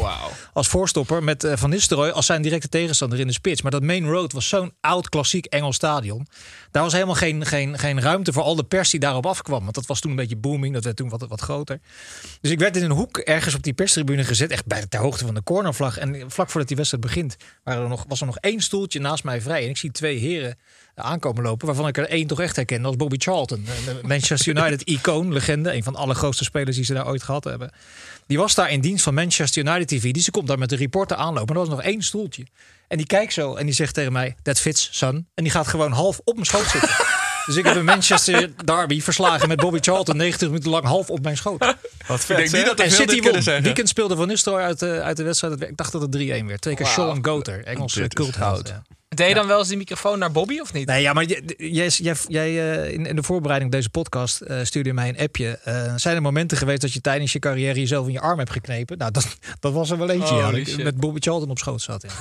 Als 0.54 0.68
voorstopper 0.68 1.24
met 1.24 1.44
eh, 1.44 1.58
Van 1.58 1.70
Nistelrooy 1.70 2.10
als 2.10 2.26
zijn 2.26 2.42
directe 2.42 2.70
tegenstander 2.70 3.20
in 3.20 3.28
de 3.28 3.34
spits. 3.34 3.62
Maar 3.62 3.72
dat 3.72 3.84
Main 3.84 4.06
Road 4.08 4.34
was 4.34 4.48
zo'n 4.48 4.74
oud 4.82 5.10
klassiek 5.10 5.46
Engels 5.46 5.76
stadion. 5.76 6.28
Daar 6.72 6.84
was 6.84 6.94
helemaal 6.94 7.16
geen, 7.16 7.46
geen, 7.46 7.80
geen 7.80 8.02
ruimte 8.02 8.34
voor 8.34 8.44
al 8.44 8.56
de 8.56 8.64
pers 8.64 8.90
die 8.90 9.00
daarop 9.00 9.26
afkwam. 9.26 9.64
Want 9.64 9.76
dat 9.76 9.86
was 9.86 10.00
toen 10.00 10.12
een 10.12 10.18
beetje 10.18 10.36
booming. 10.36 10.74
Dat 10.74 10.84
werd 10.84 10.96
toen 10.96 11.10
wat, 11.10 11.28
wat 11.28 11.42
groter. 11.42 11.80
Dus 12.42 12.52
ik 12.52 12.60
werd 12.60 12.76
in 12.76 12.84
een 12.84 12.92
hoek 12.92 13.18
ergens 13.18 13.56
op 13.56 13.64
die 13.64 13.74
perstribune 13.74 14.24
gezet. 14.24 14.52
Echt 14.52 14.66
bij 14.66 14.82
de 14.82 14.88
ter 14.88 15.00
hoogte 15.00 15.26
van 15.26 15.34
de 15.34 15.44
cornervlag. 15.44 15.98
En 15.98 16.32
vlak 16.32 16.50
voordat 16.50 16.68
die 16.68 16.78
wedstrijd 16.78 17.04
begint 17.04 17.36
waren 17.64 17.84
er 17.84 17.90
nog, 17.90 18.06
was 18.08 18.20
er 18.20 18.26
nog 18.26 18.38
één 18.38 18.62
stoeltje 18.62 19.00
naast 19.00 19.24
mij 19.24 19.42
vrij. 19.42 19.64
En 19.64 19.70
ik 19.70 19.78
zie 19.78 19.92
twee 19.92 20.18
heren 20.18 20.58
aankomen 20.96 21.44
lopen. 21.44 21.68
Waarvan 21.68 21.88
ik 21.88 21.98
er 21.98 22.08
één 22.08 22.28
toch 22.28 22.40
echt 22.40 22.56
herkende 22.56 22.88
als 22.88 22.96
Bobby 22.96 23.18
Charlton. 23.18 23.66
De 23.86 24.00
Manchester 24.08 24.58
United 24.58 24.82
icoon, 24.90 25.34
legende. 25.34 25.74
Een 25.74 25.84
van 25.84 25.94
de 25.94 26.00
allergrootste 26.00 26.44
spelers 26.44 26.76
die 26.76 26.86
ze 26.86 26.94
daar 26.94 27.08
ooit 27.08 27.24
gehad 27.24 27.44
hebben. 27.44 27.72
Die 28.28 28.38
was 28.38 28.56
daar 28.56 28.72
in 28.72 28.82
dienst 28.82 29.04
van 29.04 29.14
Manchester 29.14 29.66
United 29.66 29.88
TV. 29.88 30.12
Die 30.12 30.24
ze 30.24 30.32
komt 30.32 30.48
daar 30.48 30.58
met 30.60 30.70
de 30.70 30.76
reporter 30.76 31.18
aanlopen. 31.18 31.54
Maar 31.56 31.64
er 31.64 31.70
was 31.70 31.78
nog 31.78 31.86
één 31.86 32.02
stoeltje. 32.02 32.46
En 32.88 32.98
die 32.98 33.06
kijkt 33.06 33.34
zo 33.34 33.56
en 33.56 33.66
die 33.66 33.76
zegt 33.76 33.94
tegen 33.94 34.12
mij: 34.12 34.36
That 34.42 34.60
fits, 34.60 34.90
son. 34.92 35.28
En 35.36 35.44
die 35.44 35.52
gaat 35.52 35.68
gewoon 35.68 35.92
half 35.92 36.20
op 36.24 36.34
mijn 36.34 36.46
schoot 36.46 36.68
zitten. 36.68 36.90
Dus 37.46 37.58
ik 37.58 37.66
heb 37.66 37.76
een 37.76 37.86
Manchester 37.86 38.66
Derby 38.66 39.02
verslagen 39.02 39.48
met 39.48 39.60
Bobby 39.60 39.80
Charlton 39.80 40.18
90 40.18 40.48
minuten 40.48 40.70
lang 40.70 40.86
half 40.86 41.10
op 41.10 41.22
mijn 41.22 41.38
schoot. 41.38 41.60
Wat 41.60 42.20
Ik 42.20 42.26
vet, 42.26 42.38
denk 42.38 42.52
niet 42.52 42.66
dat 42.66 42.80
er 42.80 42.86
En 42.86 42.92
City 42.92 43.22
won. 43.22 43.42
zeggen. 43.42 43.64
Weekend 43.64 43.90
speelde 43.90 44.16
Van 44.16 44.28
Nistelrooy 44.28 44.64
uit, 44.64 44.80
de 44.80 45.02
uit 45.02 45.18
de 45.18 45.24
wedstrijd. 45.24 45.62
Ik 45.62 45.78
dacht 45.78 45.92
dat 45.92 46.02
het 46.02 46.16
3-1 46.16 46.18
werd. 46.46 46.62
Twee 46.62 46.76
keer 46.76 46.86
Sean 46.86 47.26
Goater, 47.26 47.64
Engelse 47.64 48.10
goud. 48.16 48.68
Ja. 48.68 48.84
Deed 49.16 49.28
je 49.28 49.34
dan 49.34 49.48
wel 49.48 49.60
eens 49.60 49.68
die 49.68 49.78
microfoon 49.78 50.20
naar 50.20 50.32
Bobby 50.32 50.60
of 50.60 50.74
niet? 50.74 50.88
Nee, 50.88 51.02
ja, 51.02 51.14
maar 51.14 51.24
jij, 51.24 51.42
jij, 51.58 52.16
jij, 52.28 52.74
eh, 52.74 52.94
in, 52.94 53.06
in 53.06 53.16
de 53.16 53.24
voorbereiding 53.24 53.72
op 53.72 53.78
deze 53.78 53.90
podcast 53.90 54.42
eh, 54.42 54.58
stuurde 54.64 54.90
je 54.90 54.96
mij 54.96 55.10
een 55.10 55.20
appje. 55.20 55.60
Eh, 55.64 55.94
zijn 55.96 56.16
er 56.16 56.22
momenten 56.22 56.58
geweest 56.58 56.82
dat 56.82 56.94
je 56.94 57.02
tijdens 57.02 57.34
je 57.34 57.40
carrière 57.40 57.80
jezelf 57.80 58.08
in 58.08 58.14
je 58.14 58.20
arm 58.20 58.38
hebt 58.38 58.52
geknepen? 58.52 58.98
Nou, 58.98 59.12
dat, 59.12 59.28
dat 59.60 59.74
was 59.74 59.90
er 59.90 59.98
wel 59.98 60.10
eentje. 60.10 60.36
ja, 60.36 60.50
ik 60.50 60.68
shit. 60.68 60.84
met 60.84 60.96
Bobby 60.98 61.20
Charlton 61.20 61.50
op 61.50 61.58
schoot 61.58 61.82
zat. 61.82 62.02
Ja. 62.02 62.10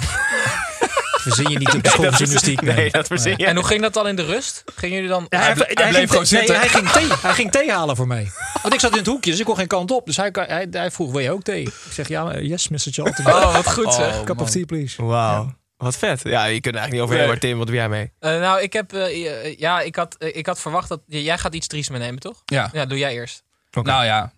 verzin 1.21 1.51
je 1.51 1.59
niet 1.59 1.75
op 1.75 1.83
de 1.83 1.89
school 1.89 2.05
van 2.05 2.15
gymnastiek. 2.15 2.61
Nee, 2.61 2.91
dat 2.91 3.07
verzin 3.07 3.35
je. 3.37 3.47
En 3.47 3.57
hoe 3.57 3.65
ging 3.65 3.83
dat 3.83 3.95
dan 3.95 4.09
in 4.09 4.17
de 4.17 4.25
rust? 4.25 4.65
Gingen 4.75 4.95
jullie 4.95 5.11
dan... 5.11 5.27
Ja, 5.29 5.39
Hij 5.39 5.55
ble- 5.55 5.65
hij 5.67 5.75
bleef 5.75 5.95
ging, 5.95 6.09
gewoon 6.09 6.27
nee, 6.31 6.39
zitten. 6.39 6.59
hij, 6.59 6.69
ging 6.69 6.91
thee, 6.91 7.07
hij 7.21 7.35
ging 7.35 7.51
thee 7.51 7.71
halen 7.73 7.97
voor 7.97 8.07
mij. 8.07 8.31
Want 8.63 8.75
ik 8.75 8.81
zat 8.81 8.91
in 8.93 8.99
het 8.99 9.07
hoekje, 9.07 9.31
dus 9.31 9.41
ik 9.41 9.47
kon 9.47 9.57
geen 9.57 9.67
kant 9.67 9.91
op. 9.91 10.07
Dus 10.07 10.17
hij, 10.17 10.31
hij, 10.33 10.67
hij 10.71 10.91
vroeg, 10.91 11.11
wil 11.11 11.21
je 11.21 11.33
ook 11.33 11.43
thee? 11.43 11.63
Ik 11.63 11.93
zeg, 11.93 12.09
ja, 12.09 12.39
yes, 12.39 12.69
Mr. 12.69 12.79
Charlton. 12.79 13.27
Oh, 13.27 13.55
wat 13.55 13.73
goed 13.73 13.95
zeg. 13.95 14.25
Cup 14.25 14.41
of 14.41 14.51
tea, 14.51 14.65
please. 14.65 15.05
Wauw. 15.05 15.57
Wat 15.79 15.97
vet. 15.97 16.21
Ja, 16.25 16.45
je 16.45 16.61
kunt 16.61 16.75
er 16.75 16.81
eigenlijk 16.81 16.93
niet 16.93 17.01
overheen, 17.01 17.21
Nee. 17.23 17.29
maar 17.33 17.39
Tim, 17.41 17.59
wat 17.59 17.67
doe 17.67 17.77
jij 17.77 17.89
mee? 17.89 18.11
Eh, 18.19 18.41
nou, 18.41 18.63
ik 18.63 18.73
heb... 18.73 18.93
eh, 18.93 19.59
ja, 19.59 19.81
ik 19.81 19.97
had, 19.97 20.17
eh, 20.19 20.37
ik 20.37 20.47
had 20.47 20.61
verwacht 20.61 20.89
dat... 20.89 21.01
Jij 21.07 21.39
gaat 21.39 21.55
iets 21.55 21.67
triest 21.67 21.91
meenemen, 21.91 22.21
toch? 22.21 22.43
Ja. 22.45 22.71
Ja, 22.73 22.87
doe 22.87 22.99
jij 22.99 23.13
eerst. 23.13 23.47
Nou 23.83 24.05
ja, 24.05 24.33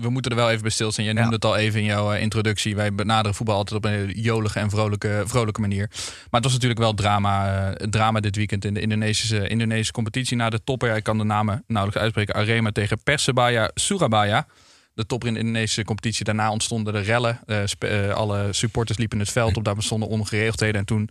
we 0.00 0.08
moeten 0.10 0.30
er 0.30 0.36
wel 0.36 0.48
even 0.50 0.62
bij 0.62 0.70
stilstaan. 0.70 1.04
Jij 1.04 1.14
noemde 1.14 1.34
het 1.34 1.44
al 1.44 1.56
even 1.56 1.80
in 1.80 1.86
jouw 1.86 2.12
introductie. 2.12 2.76
Wij 2.76 2.94
benaderen 2.94 3.34
voetbal 3.36 3.56
altijd 3.56 3.76
op 3.76 3.84
een 3.84 3.90
hele 3.90 4.20
jolige 4.20 4.58
en 4.58 4.70
vrolijke, 4.70 5.22
vrolijke 5.26 5.60
manier. 5.60 5.86
Maar 5.90 6.28
het 6.30 6.44
was 6.44 6.52
natuurlijk 6.52 6.80
wel 6.80 6.94
drama, 6.94 7.70
eh, 7.72 7.86
drama 7.88 8.20
dit 8.20 8.36
weekend 8.36 8.64
in 8.64 8.74
de 8.74 8.80
Indonesische, 8.80 9.48
Indonesische 9.48 9.92
competitie. 9.92 10.36
Na 10.36 10.50
de 10.50 10.64
topper, 10.64 10.96
ik 10.96 11.02
kan 11.02 11.18
de 11.18 11.24
namen 11.24 11.64
nauwelijks 11.66 12.02
uitspreken, 12.02 12.34
Arema 12.34 12.70
tegen 12.72 13.02
Persebaya 13.02 13.70
Surabaya. 13.74 14.46
De 14.94 15.06
topper 15.06 15.28
in 15.28 15.34
de 15.34 15.40
Indonesische 15.40 15.84
competitie. 15.84 16.24
Daarna 16.24 16.50
ontstonden 16.50 16.92
de 16.92 17.00
rellen. 17.00 17.40
Eh, 17.46 17.62
eh, 17.78 18.14
alle 18.14 18.48
supporters 18.52 18.98
liepen 18.98 19.18
het 19.18 19.30
veld 19.30 19.56
op. 19.56 19.64
Daar 19.64 19.74
bestonden 19.74 20.08
ongeregeldheden. 20.08 20.80
En 20.80 20.86
toen 20.86 21.10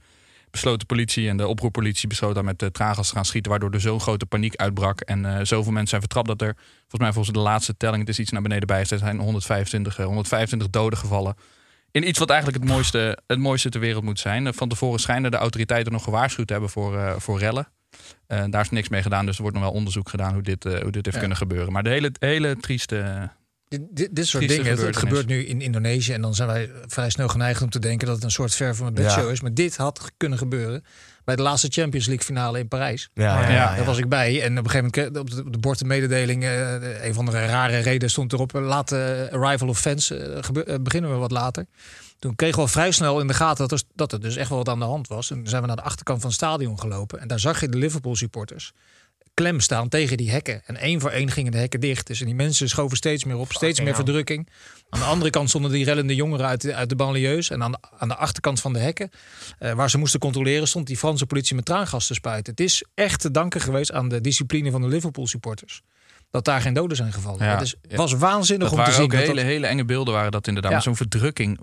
besloot 0.52 0.80
de 0.80 0.86
politie 0.86 1.30
en 1.30 1.38
de 1.38 1.48
oproerpolitie 1.48 2.08
besloot 2.08 2.36
daar 2.36 2.44
met 2.44 2.62
uh, 2.62 2.70
traangas 2.70 3.08
te 3.08 3.16
gaan 3.16 3.26
schieten. 3.26 3.52
Waardoor 3.52 3.72
er 3.72 3.82
zo'n 3.82 4.00
grote 4.00 4.26
paniek 4.26 4.56
uitbrak. 4.56 5.02
En 5.02 5.26
eh, 5.26 5.46
zoveel 5.46 5.72
mensen 5.72 5.88
zijn 5.90 6.02
vertrapt 6.02 6.28
dat 6.28 6.42
er, 6.42 6.54
volgens 6.80 7.02
mij 7.02 7.14
volgens 7.14 7.36
de 7.36 7.42
laatste 7.42 7.78
telling, 7.78 8.00
het 8.00 8.10
is 8.10 8.20
iets 8.20 8.32
naar 8.32 8.42
beneden 8.42 8.68
bij, 8.68 8.80
er 8.80 8.98
zijn 8.98 9.20
125, 9.20 10.00
eh, 10.00 10.06
125 10.06 10.70
doden 10.70 11.00
gevallen. 11.00 11.36
In 11.92 12.08
iets 12.08 12.20
wat 12.20 12.30
eigenlijk 12.30 12.64
het 12.64 12.72
mooiste, 12.72 13.18
het 13.28 13.40
mooiste 13.40 13.70
ter 13.70 13.80
wereld 13.80 14.04
moet 14.04 14.20
zijn. 14.20 14.54
Van 14.54 14.70
tevoren 14.70 15.00
schijnen 15.00 15.32
de 15.32 15.38
autoriteiten 15.38 15.92
nog 15.92 16.04
gewaarschuwd 16.04 16.48
te 16.48 16.54
hebben 16.54 16.72
voor, 16.72 17.16
voor 17.22 17.40
rellen. 17.40 17.68
Daar 18.28 18.62
is 18.62 18.70
niks 18.70 18.90
mee 18.90 19.02
gedaan, 19.02 19.26
dus 19.26 19.36
er 19.36 19.42
wordt 19.42 19.58
nog 19.58 19.66
wel 19.66 19.76
onderzoek 19.76 20.10
gedaan 20.10 20.34
hoe 20.34 20.42
dit, 20.42 20.64
hoe 20.64 20.92
dit 20.92 20.94
heeft 20.94 21.12
Ja. 21.12 21.20
kunnen 21.20 21.38
gebeuren. 21.38 21.72
Maar 21.72 21.84
de 21.84 21.90
hele, 21.90 22.12
hele 22.20 22.58
trieste. 22.58 23.30
Dit, 23.72 23.82
dit, 23.92 24.16
dit 24.16 24.28
soort 24.28 24.48
dingen, 24.48 24.78
het, 24.86 24.98
gebeurt 24.98 25.28
nu 25.28 25.46
in 25.46 25.62
Indonesië. 25.62 26.14
En 26.14 26.22
dan 26.22 26.36
zijn 26.36 26.48
wij 26.48 26.72
vrij 26.88 27.10
snel 27.10 27.28
geneigd 27.28 27.62
om 27.62 27.70
te 27.70 27.80
denken 27.80 28.06
dat 28.08 28.16
het 28.16 28.24
een 28.26 28.32
soort 28.32 28.54
ver 28.54 28.76
van 28.76 28.84
mijn 28.84 28.96
bedshow 29.06 29.26
Ja. 29.26 29.32
is. 29.32 29.42
Maar 29.42 29.54
dit 29.54 29.78
had 29.78 30.12
kunnen 30.18 30.38
gebeuren 30.38 30.84
bij 31.24 31.36
de 31.36 31.42
laatste 31.42 31.68
Champions 31.70 32.06
League 32.08 32.26
finale 32.26 32.60
in 32.60 32.68
Parijs. 32.68 33.10
Ja, 33.14 33.24
ja, 33.24 33.42
Ja, 33.50 33.54
ja, 33.56 33.66
Daar 33.70 33.78
ja. 33.78 33.84
was 33.84 33.98
ik 33.98 34.10
bij. 34.10 34.42
En 34.42 34.58
op 34.58 34.64
een 34.66 34.70
gegeven 34.72 34.92
moment 35.06 35.20
op 35.20 35.30
de, 35.30 35.44
op 35.46 35.52
de 35.54 35.58
bord 35.60 35.82
een 35.82 35.88
mededeling. 35.88 36.44
eh, 36.44 37.06
een 37.06 37.14
van 37.14 37.26
de 37.26 37.32
rare 37.32 37.78
reden 37.78 38.10
stond 38.10 38.34
erop. 38.34 38.52
Laat 38.54 38.90
de 38.90 39.30
arrival 39.32 39.68
of 39.68 39.80
fans. 39.80 40.10
eh, 40.12 40.38
gebe- 40.42 40.64
eh, 40.64 40.76
beginnen 40.82 41.12
we 41.12 41.16
wat 41.18 41.32
later. 41.32 41.66
Toen 42.20 42.36
kregen 42.36 42.56
we 42.56 42.62
al 42.62 42.68
vrij 42.68 42.92
snel 42.92 43.20
in 43.20 43.28
de 43.28 43.34
gaten 43.34 43.68
dat 43.68 43.80
er, 43.80 43.86
dat 43.96 44.12
er 44.12 44.20
dus 44.22 44.36
echt 44.36 44.50
wel 44.50 44.58
wat 44.58 44.70
aan 44.70 44.80
de 44.80 44.86
hand 44.86 45.08
was. 45.08 45.30
En 45.32 45.36
toen 45.38 45.48
zijn 45.48 45.62
we 45.62 45.68
naar 45.68 45.76
de 45.76 45.82
achterkant 45.82 46.20
van 46.20 46.30
het 46.30 46.38
stadion 46.38 46.80
gelopen. 46.80 47.20
En 47.20 47.28
daar 47.28 47.40
zag 47.40 47.60
je 47.62 47.70
de 47.70 47.78
Liverpool 47.78 48.16
supporters 48.16 48.74
klem 49.42 49.60
staan 49.60 49.90
tegen 49.90 50.18
die 50.18 50.32
hekken. 50.32 50.62
En 50.66 50.78
één 50.78 51.00
voor 51.00 51.10
één 51.10 51.32
gingen 51.32 51.52
de 51.52 51.58
hekken 51.58 51.80
dicht. 51.80 52.08
Dus 52.08 52.20
en 52.20 52.26
die 52.26 52.36
mensen 52.36 52.70
schoven 52.70 52.98
steeds 52.98 53.24
meer 53.24 53.38
op, 53.38 53.52
steeds 53.52 53.82
meer 53.82 53.96
verdrukking. 53.96 54.50
Aan 54.90 55.00
de 55.00 55.06
andere 55.06 55.30
kant 55.30 55.50
stonden 55.50 55.72
die 55.72 55.86
rellende 55.86 56.16
jongeren 56.16 56.46
uit 56.46 56.62
de, 56.62 56.76
uit 56.76 56.90
de 56.90 56.96
banlieues. 56.96 57.50
En 57.50 57.64
aan 57.64 57.72
de, 57.72 57.78
aan 57.98 58.08
de 58.08 58.16
achterkant 58.16 58.60
van 58.62 58.74
de 58.74 58.80
hekken, 58.80 59.10
eh, 59.60 59.74
waar 59.74 59.90
ze 59.90 59.98
moesten 59.98 60.20
controleren, 60.20 60.68
stond 60.68 60.88
die 60.88 60.98
Franse 60.98 61.26
politie 61.26 61.56
met 61.56 61.66
traangas 61.66 62.08
te 62.08 62.14
spuiten. 62.14 62.52
Het 62.52 62.62
is 62.62 62.86
echt 62.94 63.22
te 63.22 63.32
danken 63.32 63.62
geweest 63.62 63.92
aan 63.92 64.10
de 64.10 64.22
discipline 64.22 64.72
van 64.72 64.82
de 64.82 64.88
Liverpool 64.88 65.28
supporters. 65.28 65.82
Dat 66.32 66.46
daar 66.46 66.62
geen 66.62 66.74
doden 66.74 66.98
zijn 66.98 67.14
gevallen. 67.14 67.46
Ja. 67.46 67.52
Het 67.52 67.62
is, 67.62 67.76
Ja. 67.88 67.96
was 67.98 68.14
waanzinnig 68.14 68.70
Dat 68.70 68.80
om 68.80 68.86
te 68.86 68.92
zien. 68.92 69.02
ook 69.04 69.12
dat 69.12 69.20
hele, 69.20 69.34
dat- 69.36 69.44
hele 69.44 69.68
enge 69.68 69.86
beelden 69.86 70.14
waren 70.14 70.32
dat 70.32 70.48
inderdaad. 70.48 70.72
Ja. 70.72 70.80
Zo'n 70.80 70.96
verdrukking. 70.96 71.60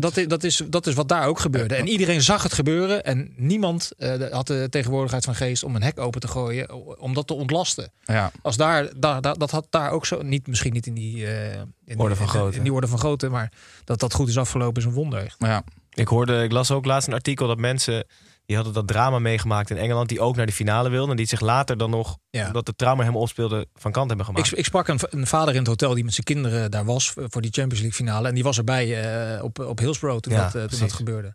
dat, 0.00 0.16
is, 0.16 0.26
dat, 0.28 0.44
is, 0.44 0.62
dat 0.68 0.86
is 0.86 0.94
wat 0.94 1.08
daar 1.08 1.26
ook 1.26 1.38
gebeurde. 1.38 1.74
En 1.74 1.88
iedereen 1.88 2.22
zag 2.22 2.42
het 2.42 2.52
gebeuren. 2.52 3.04
En 3.04 3.32
niemand 3.36 3.90
eh, 3.98 4.30
had 4.30 4.46
de 4.46 4.66
tegenwoordigheid 4.70 5.24
van 5.24 5.34
geest 5.34 5.64
om 5.64 5.74
een 5.76 5.82
hek 5.82 6.00
open 6.00 6.20
te 6.20 6.28
gooien. 6.28 6.98
Om 7.00 7.14
dat 7.14 7.26
te 7.26 7.34
ontlasten. 7.34 7.90
Ja. 8.04 8.30
Als 8.42 8.56
daar, 8.56 8.88
daar, 8.96 9.20
daar- 9.20 9.38
dat 9.38 9.50
had 9.50 9.66
daar 9.70 9.90
ook 9.90 10.06
zo. 10.06 10.22
Niet, 10.22 10.46
misschien 10.46 10.72
niet 10.72 10.86
in 10.86 10.94
die, 10.94 11.26
eh, 11.26 11.54
in 11.84 11.98
Orde 11.98 12.08
die, 12.08 12.16
van 12.16 12.28
grootte. 12.28 12.56
In 12.56 12.62
die 12.62 12.72
orde 12.72 12.86
van 12.86 12.98
grootte. 12.98 13.28
Maar 13.28 13.52
dat 13.84 14.00
dat 14.00 14.14
goed 14.14 14.28
is 14.28 14.38
afgelopen 14.38 14.82
is 14.82 14.88
een 14.88 14.94
wonder. 14.94 15.24
echt. 15.24 15.36
Ja. 15.38 15.64
Ik 15.94 16.08
hoorde, 16.08 16.42
ik 16.42 16.52
las 16.52 16.70
ook 16.70 16.84
laatst 16.84 17.08
een 17.08 17.14
artikel 17.14 17.46
dat 17.46 17.58
mensen 17.58 18.04
die 18.46 18.56
hadden 18.56 18.74
dat 18.74 18.86
drama 18.86 19.18
meegemaakt 19.18 19.70
in 19.70 19.76
Engeland, 19.76 20.08
die 20.08 20.20
ook 20.20 20.36
naar 20.36 20.46
de 20.46 20.52
finale 20.52 20.88
wilden 20.88 21.10
en 21.10 21.16
die 21.16 21.26
zich 21.26 21.40
later 21.40 21.76
dan 21.78 21.90
nog, 21.90 22.18
Ja. 22.30 22.46
omdat 22.46 22.66
het 22.66 22.78
trauma 22.78 23.00
helemaal 23.00 23.22
opspeelde, 23.22 23.66
van 23.74 23.92
kant 23.92 24.08
hebben 24.08 24.26
gemaakt. 24.26 24.52
Ik, 24.52 24.58
ik 24.58 24.64
sprak 24.64 24.88
een, 24.88 24.98
een 25.10 25.26
vader 25.26 25.52
in 25.52 25.58
het 25.58 25.68
hotel 25.68 25.94
die 25.94 26.04
met 26.04 26.12
zijn 26.14 26.26
kinderen 26.26 26.70
daar 26.70 26.84
was 26.84 27.12
voor 27.14 27.42
die 27.42 27.50
Champions 27.52 27.80
League 27.80 27.92
finale. 27.92 28.28
En 28.28 28.34
die 28.34 28.42
was 28.44 28.58
erbij 28.58 29.02
eh, 29.36 29.44
op, 29.44 29.58
op 29.58 29.78
Hillsborough 29.78 30.20
toen, 30.20 30.32
Ja, 30.32 30.38
dat, 30.38 30.46
eh, 30.46 30.52
toen 30.52 30.60
dat 30.68 30.78
precies. 30.78 30.92
gebeurde. 30.96 31.34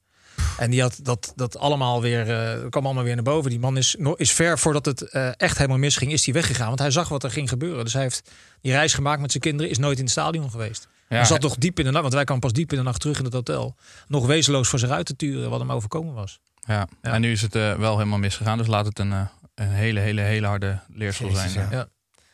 En 0.57 0.69
die 0.71 0.81
had 0.81 0.99
dat, 1.03 1.33
dat 1.35 1.57
allemaal 1.57 2.01
weer, 2.01 2.29
eh, 2.29 2.69
kwam 2.69 2.85
allemaal 2.85 3.03
weer 3.03 3.15
naar 3.15 3.23
boven. 3.23 3.49
Die 3.49 3.59
man 3.59 3.77
is, 3.77 3.95
is 4.15 4.31
ver 4.31 4.59
voordat 4.59 4.85
het 4.85 5.01
eh, 5.01 5.29
echt 5.37 5.57
helemaal 5.57 5.77
misging, 5.77 6.11
is 6.11 6.25
hij 6.25 6.33
weggegaan. 6.33 6.67
Want 6.67 6.79
hij 6.79 6.91
zag 6.91 7.09
wat 7.09 7.23
er 7.23 7.31
ging 7.31 7.49
gebeuren. 7.49 7.83
Dus 7.83 7.93
hij 7.93 8.01
heeft 8.01 8.29
die 8.61 8.71
reis 8.71 8.93
gemaakt 8.93 9.21
met 9.21 9.31
zijn 9.31 9.43
kinderen, 9.43 9.71
is 9.71 9.77
nooit 9.77 9.97
in 9.97 10.03
het 10.03 10.11
stadion 10.11 10.49
geweest. 10.51 10.87
Ja. 11.09 11.15
hij 11.15 11.25
zat 11.25 11.41
toch 11.41 11.55
diep 11.55 11.79
in 11.79 11.85
de 11.85 11.89
nacht, 11.91 12.01
want 12.01 12.13
wij 12.13 12.23
kwamen 12.23 12.43
pas 12.43 12.53
diep 12.53 12.71
in 12.71 12.77
de 12.77 12.83
nacht 12.83 12.99
terug 12.99 13.17
in 13.19 13.25
het 13.25 13.33
hotel. 13.33 13.75
Nog 14.07 14.25
wezenloos 14.25 14.67
voor 14.67 14.79
zich 14.79 14.89
uit 14.89 15.05
te 15.05 15.15
turen 15.15 15.49
wat 15.49 15.59
hem 15.59 15.71
overkomen 15.71 16.13
was. 16.13 16.39
Ja. 16.67 16.87
En 17.01 17.21
nu 17.21 17.31
is 17.31 17.41
het 17.41 17.55
eh, 17.55 17.73
wel 17.75 17.97
helemaal 17.97 18.19
misgegaan. 18.19 18.57
Dus 18.57 18.67
laat 18.67 18.85
het 18.85 18.99
een, 18.99 19.11
eh, 19.11 19.21
een 19.55 19.69
hele, 19.69 19.99
hele, 19.99 20.21
hele 20.21 20.47
harde 20.47 20.79
leerschool 20.87 21.35
zijn. 21.35 21.67
ja. 21.69 21.87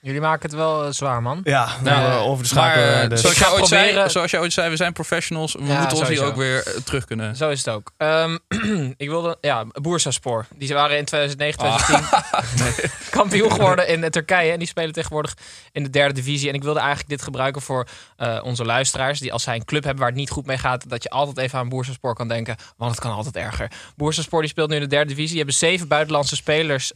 Jullie 0.04 0.22
maken 0.22 0.50
het 0.50 0.58
wel 0.58 0.86
eh, 0.86 0.92
zwaar, 0.92 1.22
man. 1.22 1.40
Ja, 1.44 1.68
Nou, 1.84 2.12
eh, 2.12 2.26
over 2.28 2.44
de 2.44 2.50
schakelen. 2.50 2.92
maar, 2.92 3.10
de- 3.10 3.18
zoals, 3.18 3.36
Ik 3.36 3.42
jij 3.42 3.50
ga 3.50 3.54
ooit 3.56 3.68
zei, 3.68 3.84
proberen- 3.84 4.12
zoals 4.12 4.32
jij 4.32 4.40
ooit 4.40 4.54
zei, 4.54 4.70
we 4.70 4.76
zijn 4.76 4.94
professionals. 4.94 5.54
We 5.54 5.64
Ja, 5.66 5.80
moeten 5.80 5.98
ons 5.98 6.08
hier 6.08 6.24
ook 6.24 6.36
weer 6.36 6.76
terug 6.86 7.06
kunnen. 7.06 7.36
Zo 7.36 7.50
is 7.50 7.58
het 7.66 7.70
ook. 7.76 7.92
Ehm, 7.98 8.38
ik 8.98 9.10
wilde, 9.10 9.38
ja, 9.42 9.66
Boersaspoor. 9.72 10.46
Die 10.56 10.74
waren 10.74 10.98
in 10.98 11.06
2009, 11.06 11.64
Ah. 11.64 11.76
2010 11.84 12.90
kampioen 13.20 13.52
geworden 13.52 13.88
in 13.88 14.10
Turkije. 14.10 14.52
En 14.52 14.60
die 14.60 14.68
spelen 14.68 14.94
tegenwoordig 14.94 15.34
in 15.72 15.84
de 15.84 15.90
derde 15.90 16.14
divisie. 16.14 16.50
En 16.50 16.56
ik 16.56 16.64
wilde 16.64 16.80
eigenlijk 16.80 17.10
dit 17.10 17.22
gebruiken 17.22 17.62
voor 17.62 17.88
eh, 18.18 18.40
onze 18.44 18.66
luisteraars. 18.66 19.20
Die 19.20 19.34
als 19.34 19.44
zij 19.44 19.56
een 19.56 19.66
club 19.66 19.84
hebben 19.84 20.02
waar 20.02 20.12
het 20.12 20.20
niet 20.20 20.30
goed 20.30 20.46
mee 20.46 20.58
gaat, 20.58 20.90
dat 20.90 21.04
je 21.04 21.10
altijd 21.10 21.38
even 21.38 21.60
aan 21.60 21.70
Boersaspoor 21.70 22.16
kan 22.16 22.28
denken. 22.28 22.56
Want 22.78 22.92
het 22.92 23.00
kan 23.00 23.12
altijd 23.12 23.36
erger. 23.36 23.72
Boersaspoor 23.96 24.42
die 24.42 24.50
speelt 24.50 24.70
nu 24.70 24.76
in 24.76 24.82
de 24.82 24.88
derde 24.88 25.08
divisie. 25.08 25.28
Die 25.30 25.38
hebben 25.38 25.56
zeven 25.56 25.88
buitenlandse 25.88 26.36
spelers 26.36 26.92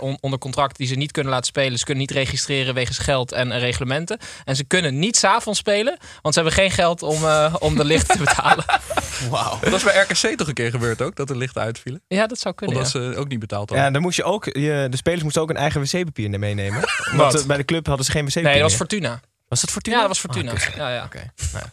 on- 0.00 0.18
onder 0.20 0.38
contract 0.38 0.76
die 0.76 0.86
ze 0.86 0.94
niet 0.94 1.12
kunnen 1.12 1.32
laten 1.32 1.46
spelen. 1.46 1.78
Ze 1.78 1.84
kunnen 1.84 2.02
niet 2.06 2.16
registreren 2.28 2.74
wegens 2.74 2.98
geld 2.98 3.32
en 3.32 3.58
reglementen. 3.58 4.18
En 4.44 4.56
ze 4.56 4.64
kunnen 4.64 4.98
niet 4.98 5.16
s'avonds 5.16 5.58
spelen, 5.58 5.98
want 6.22 6.34
ze 6.34 6.40
hebben 6.40 6.58
geen 6.58 6.70
geld 6.70 7.02
om, 7.02 7.24
eh, 7.24 7.54
om 7.58 7.76
de 7.76 7.84
lichten 7.84 8.18
te 8.18 8.24
betalen. 8.24 8.64
Wauw. 9.30 9.58
Dat 9.60 9.72
is 9.72 9.82
bij 9.82 10.00
RKC 10.00 10.36
toch 10.36 10.48
een 10.48 10.54
keer 10.54 10.70
gebeurd 10.70 11.02
ook, 11.02 11.16
dat 11.16 11.28
de 11.28 11.36
lichten 11.36 11.62
uitvielen. 11.62 12.02
Ja, 12.08 12.26
dat 12.26 12.38
zou 12.38 12.54
kunnen. 12.54 12.76
Omdat 12.76 12.92
ja. 12.92 13.00
ze 13.00 13.16
ook 13.16 13.28
niet 13.28 13.38
betaald 13.38 13.68
hadden. 13.68 13.86
Ja, 13.86 13.92
dan 13.92 14.02
moest 14.02 14.16
je 14.16 14.24
ook, 14.24 14.44
je, 14.44 14.86
de 14.90 14.96
spelers 14.96 15.22
moesten 15.22 15.42
ook 15.42 15.50
een 15.50 15.56
eigen 15.56 15.80
wc-papier 15.80 16.38
meenemen. 16.38 16.80
Wat? 17.12 17.40
eh, 17.40 17.46
bij 17.46 17.56
de 17.56 17.64
club 17.64 17.86
hadden 17.86 18.04
ze 18.04 18.10
geen 18.10 18.24
wc-papier. 18.24 18.50
Nee, 18.50 18.60
dat 18.60 18.70
was. 18.70 18.78
Fortuna. 18.78 19.20
Was 19.48 19.60
dat 19.60 19.70
Fortuna? 19.70 19.96
Ja, 19.96 20.00
dat 20.02 20.10
was 20.10 20.20
Fortuna. 20.20 20.52
Ah, 20.52 20.76
ja, 20.76 20.88
ja. 20.88 21.08
Nou, 21.52 21.64
zijn 21.68 21.70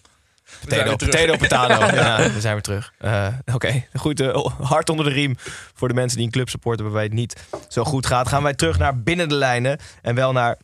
Potato, 0.61 0.95
potato, 0.95 1.37
potato. 1.37 1.85
ja, 1.95 2.31
we 2.31 2.41
zijn 2.41 2.53
weer 2.53 2.63
terug. 2.63 2.93
Eh, 2.97 3.27
Oké, 3.53 3.85
goed. 3.93 4.19
eh, 4.19 4.45
hard 4.61 4.89
onder 4.89 5.05
de 5.05 5.11
riem 5.11 5.35
voor 5.73 5.87
de 5.87 5.93
mensen 5.93 6.17
die 6.17 6.25
een 6.25 6.31
club 6.31 6.49
supporten 6.49 6.85
waarbij 6.85 7.03
het 7.03 7.13
niet 7.13 7.35
zo 7.67 7.83
goed 7.83 8.05
gaat. 8.05 8.27
Gaan 8.27 8.43
wij 8.43 8.53
terug 8.53 8.77
naar 8.77 8.99
binnen 8.99 9.29
de 9.29 9.35
lijnen 9.35 9.79
en 10.01 10.15
wel 10.15 10.31
naar 10.31 10.57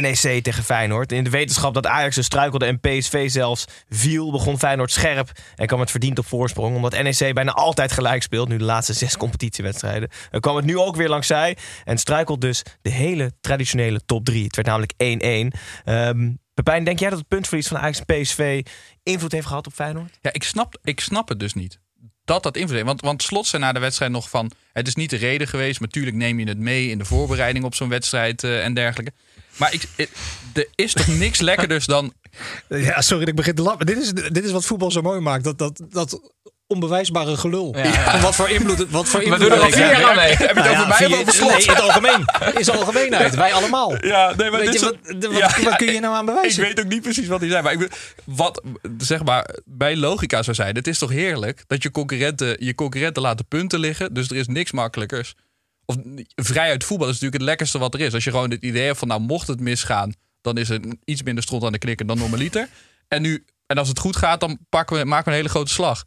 NEC 0.00 0.42
tegen 0.42 0.64
Feyenoord. 0.64 1.12
In 1.12 1.24
de 1.24 1.30
wetenschap 1.30 1.74
dat 1.74 1.86
Ajax 1.86 2.14
dus 2.14 2.24
struikelde 2.24 2.66
en 2.66 2.80
PSV 2.80 3.30
zelfs 3.30 3.64
viel, 3.88 4.30
begon 4.30 4.58
Feyenoord 4.58 4.90
scherp 4.92 5.30
en 5.56 5.66
kwam 5.66 5.80
het 5.80 5.90
verdiend 5.90 6.18
op 6.18 6.26
voorsprong. 6.26 6.76
Omdat 6.76 7.02
NEC 7.02 7.34
bijna 7.34 7.52
altijd 7.52 7.92
gelijk 7.92 8.22
speelt, 8.22 8.48
nu 8.48 8.56
de 8.56 8.64
laatste 8.64 8.92
zes 8.92 9.16
competitiewedstrijden. 9.16 10.08
Kwam 10.40 10.56
het 10.56 10.64
nu 10.64 10.78
ook 10.78 10.96
weer 10.96 11.08
langs 11.08 11.26
zij 11.26 11.56
en 11.84 11.98
struikelt 11.98 12.40
dus 12.40 12.62
de 12.82 12.90
hele 12.90 13.32
traditionele 13.40 14.00
top 14.06 14.24
3. 14.24 14.44
Het 14.44 14.56
werd 14.56 14.68
namelijk 14.68 14.92
1-1. 15.54 15.58
Ehm 15.84 16.28
Pepijn, 16.56 16.84
denk 16.84 16.98
jij 16.98 17.10
dat 17.10 17.18
het 17.18 17.28
puntverlies 17.28 17.68
van 17.68 17.78
Ajax 17.78 18.00
en 18.04 18.20
PSV 18.22 18.62
invloed 19.02 19.32
heeft 19.32 19.46
gehad 19.46 19.66
op 19.66 19.72
Feyenoord? 19.72 20.18
Ja, 20.20 20.32
ik 20.32 20.42
snap, 20.42 20.78
ik 20.82 21.00
snap 21.00 21.28
het 21.28 21.40
dus 21.40 21.54
niet. 21.54 21.78
Dat 22.24 22.42
dat 22.42 22.56
invloed 22.56 22.74
heeft. 22.74 22.86
Want, 22.86 23.00
want 23.00 23.22
Slot 23.22 23.46
zei 23.46 23.62
na 23.62 23.72
de 23.72 23.78
wedstrijd 23.80 24.10
nog 24.12 24.28
van... 24.30 24.50
Het 24.72 24.86
is 24.88 24.94
niet 24.94 25.10
de 25.10 25.16
reden 25.16 25.48
geweest. 25.48 25.80
Maar 25.80 25.88
natuurlijk 25.88 26.16
neem 26.16 26.38
je 26.38 26.48
het 26.48 26.58
mee 26.58 26.88
in 26.88 26.98
de 26.98 27.04
voorbereiding 27.04 27.64
op 27.64 27.74
zo'n 27.74 27.88
wedstrijd 27.88 28.44
eh, 28.44 28.64
en 28.64 28.74
dergelijke. 28.74 29.12
Maar 29.56 29.72
ik, 29.74 29.82
ik- 29.96 30.10
er 30.52 30.68
is 30.74 30.92
toch 30.92 31.06
niks 31.06 31.40
lekkerders 31.40 31.86
dan... 31.86 32.12
Ja, 32.68 33.00
sorry 33.00 33.20
dat 33.20 33.28
ik 33.28 33.36
begin 33.36 33.54
te 33.54 33.62
lachen. 33.62 33.86
Dit 33.86 33.98
is, 33.98 34.12
dit 34.12 34.44
is 34.44 34.50
wat 34.50 34.64
voetbal 34.64 34.90
zo 34.90 35.02
mooi 35.02 35.20
maakt. 35.20 35.44
Dat, 35.44 35.58
dat, 35.58 35.80
dat 35.90 36.32
onbewijsbare 36.66 37.36
gelul. 37.36 37.74
Ja, 37.76 37.84
ja. 37.84 38.10
Van 38.10 38.20
Wat 38.20 38.34
voor 38.34 38.48
invloed 38.50 38.90
wat 38.90 39.08
voor 39.08 39.20
We 39.20 39.26
invloed 39.26 39.42
doen 39.48 39.58
er 39.58 39.64
al 39.64 39.70
vier 39.70 39.90
jaar 39.90 40.04
aan 40.04 40.16
mee. 40.16 40.28
Heb 40.28 40.38
je 40.38 40.44
het 40.46 40.54
Nou 40.54 40.68
over 40.68 40.80
ja, 40.80 40.86
mij 40.98 41.06
of 41.06 41.20
over 41.20 41.32
Slot? 41.32 41.50
Nee, 41.50 41.62
in 41.62 41.68
het 41.70 41.80
algemeen. 41.80 42.24
Zijn 42.64 42.76
algemeenheid. 42.78 43.34
Wij 43.34 43.52
allemaal. 43.52 44.06
Ja, 44.06 44.34
nee, 44.36 44.50
maar 44.50 44.60
Weet 44.60 44.72
dit 44.72 44.80
je, 44.80 44.86
is- 44.86 45.12
wat, 45.20 45.30
wat, 45.32 45.38
Ja, 45.38 45.62
wat 45.64 45.76
kun 45.76 45.92
je 45.92 46.00
nou 46.00 46.14
aan 46.14 46.20
Ik 46.20 46.34
bewijzen? 46.34 46.62
weet 46.62 46.80
ook 46.80 46.86
niet 46.88 47.02
precies 47.02 47.26
wat 47.26 47.40
hij 47.40 47.48
zei. 47.48 47.62
Maar 47.62 47.72
ik, 47.72 48.14
wat 48.24 48.62
zeg 48.98 49.24
maar 49.24 49.54
bij 49.64 49.96
logica 49.96 50.42
zou 50.42 50.56
zijn. 50.56 50.74
Het 50.76 50.86
is 50.86 50.98
toch 50.98 51.10
heerlijk 51.10 51.64
dat 51.66 51.82
je 51.82 51.90
concurrenten, 51.90 52.56
je 52.64 52.74
concurrenten 52.74 53.22
laten 53.22 53.46
punten 53.46 53.78
liggen. 53.78 54.14
Dus 54.14 54.28
er 54.30 54.36
is 54.36 54.46
niks 54.46 54.72
makkelijkers. 54.72 55.34
Of 55.84 55.96
vrij 56.34 56.68
uit 56.70 56.84
voetbal 56.84 57.06
is 57.08 57.12
natuurlijk 57.12 57.40
het 57.40 57.48
lekkerste 57.50 57.78
wat 57.78 57.94
er 57.94 58.00
is. 58.00 58.14
Als 58.14 58.24
je 58.24 58.30
gewoon 58.30 58.50
het 58.50 58.62
idee 58.62 58.86
hebt 58.86 58.98
van 58.98 59.08
nou 59.08 59.20
mocht 59.20 59.46
het 59.48 59.60
misgaan. 59.60 60.12
Dan 60.40 60.56
is 60.58 60.68
er 60.70 60.80
iets 61.04 61.22
minder 61.22 61.42
stront 61.44 61.64
aan 61.64 61.72
de 61.72 61.78
knikker 61.78 62.06
dan 62.06 62.18
normaliter. 62.18 62.68
En, 63.08 63.22
nu, 63.22 63.44
en 63.66 63.78
als 63.78 63.88
het 63.88 63.98
goed 63.98 64.16
gaat 64.16 64.40
dan 64.40 64.58
pakken 64.68 64.96
we, 64.96 65.04
maken 65.04 65.24
we 65.24 65.30
een 65.30 65.36
hele 65.36 65.48
grote 65.48 65.72
slag. 65.72 66.04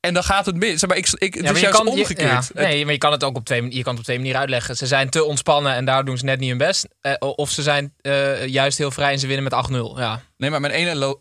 En 0.00 0.14
dan 0.14 0.24
gaat 0.24 0.46
het 0.46 0.56
mis. 0.56 0.80
Zeg 0.80 0.88
maar, 0.88 0.98
ik, 0.98 1.06
ik, 1.18 1.34
het 1.34 1.34
Ja, 1.34 1.40
is 1.40 1.42
maar 1.44 1.54
je 1.54 1.60
juist 1.60 1.76
kan, 1.76 1.86
je- 1.86 2.00
omgekeerd. 2.00 2.50
ja, 2.54 2.62
nee, 2.62 2.84
maar 2.84 2.92
je 2.92 2.98
kan 2.98 3.12
het 3.12 3.24
ook 3.24 3.36
op 3.36 3.44
twee, 3.44 3.62
je 3.74 3.82
kan 3.82 3.90
het 3.90 3.98
op 3.98 4.04
twee 4.04 4.16
manieren 4.16 4.40
uitleggen. 4.40 4.76
Ze 4.76 4.86
zijn 4.86 5.10
te 5.10 5.24
ontspannen 5.24 5.74
en 5.74 5.84
daar 5.84 6.04
doen 6.04 6.18
ze 6.18 6.24
net 6.24 6.38
niet 6.38 6.48
hun 6.48 6.58
best. 6.58 6.86
Eh, 7.00 7.12
of 7.18 7.50
ze 7.50 7.62
zijn 7.62 7.94
eh, 8.00 8.46
juist 8.46 8.78
heel 8.78 8.90
vrij 8.90 9.12
en 9.12 9.18
ze 9.18 9.26
winnen 9.26 9.44
met 9.44 9.52
8-0. 9.70 9.98
Ja. 9.98 10.20
Nee, 10.36 10.50
maar 10.50 10.60
mijn 10.60 10.72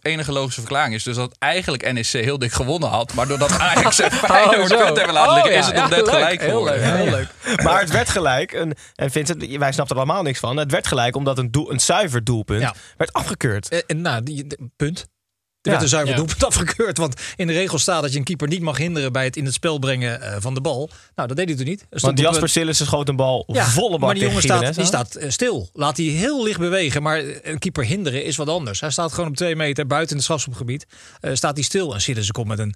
enige 0.01 0.31
logische 0.31 0.59
verklaring 0.61 0.95
is 0.95 1.03
dus 1.03 1.15
dat 1.15 1.35
eigenlijk 1.39 1.91
NEC 1.91 2.05
heel 2.05 2.37
dik 2.37 2.51
gewonnen 2.51 2.89
had. 2.89 3.13
Maar 3.13 3.27
doordat 3.27 3.59
Ajax 3.59 3.99
en 3.99 4.11
Feyenoord 4.11 4.67
punt 4.67 4.97
hebben 4.97 5.13
laten 5.13 5.29
Oh, 5.29 5.33
liggen, 5.43 5.53
ja. 5.53 5.59
is 5.59 5.65
het 5.65 5.75
nog 5.75 5.89
net 5.89 5.99
leuk. 5.99 6.09
gelijk 6.09 6.39
Heel 6.41 6.49
geworden. 6.49 6.79
leuk, 6.79 6.95
heel 6.95 7.09
leuk. 7.11 7.27
Maar 7.63 7.79
het 7.79 7.91
werd 7.91 8.09
gelijk. 8.09 8.51
En, 8.53 8.73
en 8.95 9.11
Vincent, 9.11 9.45
wij 9.57 9.71
snapten 9.71 9.95
er 9.95 10.01
allemaal 10.01 10.23
niks 10.23 10.39
van. 10.39 10.57
Het 10.57 10.71
werd 10.71 10.87
gelijk 10.87 11.15
omdat 11.15 11.37
een, 11.37 11.51
doel, 11.51 11.71
een 11.71 11.79
zuiver 11.79 12.23
doelpunt 12.23 12.61
Ja. 12.61 12.73
werd 12.97 13.13
afgekeurd. 13.13 13.69
Eh, 13.69 13.79
en 13.87 14.01
nou, 14.01 14.23
die, 14.23 14.47
de- 14.47 14.69
punt. 14.75 15.07
Er 15.69 15.79
werd 15.79 15.83
een 15.83 15.97
zuiver 15.97 16.11
Ja. 16.11 16.17
doelpunt 16.17 16.45
afgekeurd. 16.55 16.97
Want 16.97 17.21
in 17.35 17.47
de 17.47 17.53
regel 17.53 17.79
staat 17.79 18.01
dat 18.01 18.11
je 18.11 18.17
een 18.17 18.23
keeper 18.23 18.47
niet 18.47 18.61
mag 18.61 18.77
hinderen 18.77 19.11
bij 19.11 19.23
het 19.23 19.37
in 19.37 19.45
het 19.45 19.53
spel 19.53 19.79
brengen 19.79 20.21
eh, 20.21 20.35
van 20.39 20.53
de 20.53 20.61
bal. 20.61 20.89
Nou, 21.15 21.27
dat 21.27 21.37
deed 21.37 21.47
hij 21.47 21.57
toen 21.57 21.65
niet. 21.65 21.79
Stond 21.79 22.01
Want 22.01 22.19
Jasper 22.19 22.49
Sillissen 22.49 22.85
schoot 22.85 23.09
een 23.09 23.15
bal 23.15 23.43
ja, 23.47 23.65
volle 23.65 23.89
bak 23.89 23.99
maar 23.99 24.13
die 24.13 24.23
jongen 24.23 24.41
staat, 24.41 24.75
die 24.75 24.85
staat 24.85 25.15
eh, 25.15 25.29
stil. 25.29 25.69
Laat 25.73 25.97
hij 25.97 26.05
heel 26.05 26.43
licht 26.43 26.59
bewegen. 26.59 27.01
Maar 27.01 27.23
een 27.41 27.59
keeper 27.59 27.85
hinderen 27.85 28.23
is 28.23 28.35
wat 28.35 28.47
anders. 28.49 28.79
Hij 28.79 28.91
staat 28.91 29.13
gewoon 29.13 29.29
op 29.29 29.35
twee 29.35 29.55
meter 29.55 29.87
buiten 29.87 30.15
het 30.15 30.23
strafschopgebied. 30.23 30.87
Eh, 31.21 31.33
staat 31.33 31.55
hij 31.55 31.63
stil. 31.63 31.93
En 31.93 32.01
Sillissen 32.01 32.33
komt 32.33 32.47
met 32.47 32.59
een 32.59 32.75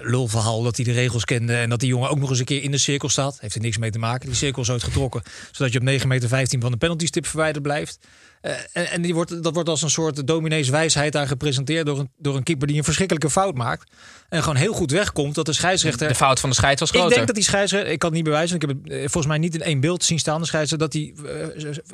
lulverhaal 0.00 0.62
dat 0.62 0.76
hij 0.76 0.84
de 0.84 0.92
regels 0.92 1.24
kende. 1.24 1.54
En 1.54 1.70
dat 1.70 1.80
die 1.80 1.88
jongen 1.88 2.10
ook 2.10 2.18
nog 2.18 2.30
eens 2.30 2.38
een 2.38 2.44
keer 2.44 2.62
in 2.62 2.70
de 2.70 2.78
cirkel 2.78 3.08
staat. 3.08 3.38
Heeft 3.40 3.54
er 3.54 3.60
niks 3.60 3.78
mee 3.78 3.90
te 3.90 3.98
maken. 3.98 4.26
Die 4.26 4.36
cirkel 4.36 4.62
is 4.62 4.70
ooit 4.70 4.82
getrokken. 4.82 5.22
Zodat 5.50 5.72
je 5.72 5.78
op 5.78 5.84
9 5.84 6.08
meter 6.08 6.28
15 6.28 6.60
van 6.60 6.70
de 6.70 6.76
penaltystip 6.76 7.26
verwijderd 7.26 7.62
blijft. 7.62 7.98
Eh, 8.42 8.52
en 8.72 8.90
en 8.90 9.02
die 9.02 9.14
wordt, 9.14 9.42
dat 9.42 9.54
wordt 9.54 9.68
als 9.68 9.82
een 9.82 9.90
soort 9.90 10.26
dominees 10.26 10.68
wijsheid 10.68 11.12
daar 11.12 11.26
gepresenteerd 11.26 11.86
door 11.86 11.98
een, 11.98 12.10
door 12.18 12.36
een 12.36 12.42
keeper 12.42 12.66
die 12.66 12.76
een 12.76 12.84
verschrikkelijke 12.84 13.30
fout 13.30 13.54
maakt. 13.54 13.90
En 14.28 14.40
gewoon 14.42 14.56
heel 14.56 14.72
goed 14.72 14.90
wegkomt 14.90 15.34
dat 15.34 15.46
de 15.46 15.52
scheidsrechter. 15.52 16.08
De 16.08 16.14
fout 16.14 16.40
van 16.40 16.48
de 16.48 16.54
scheids 16.54 16.80
was 16.80 16.88
Ik 16.88 16.94
groter. 16.94 17.14
denk 17.14 17.26
dat 17.26 17.36
die 17.36 17.44
scheidsrechter, 17.44 17.90
ik 17.92 17.98
kan 17.98 18.08
het 18.08 18.18
niet 18.18 18.28
bewijzen, 18.28 18.58
want 18.58 18.70
ik 18.72 18.76
heb 18.78 18.84
het 18.84 18.92
eh, 18.92 19.00
volgens 19.00 19.26
mij 19.26 19.38
niet 19.38 19.54
in 19.54 19.62
één 19.62 19.80
beeld 19.80 20.04
zien 20.04 20.18
staan. 20.18 20.40
De 20.40 20.46
scheidsrechter 20.46 20.90
dat 20.90 20.92
hij 20.92 21.14
eh, 21.16 21.46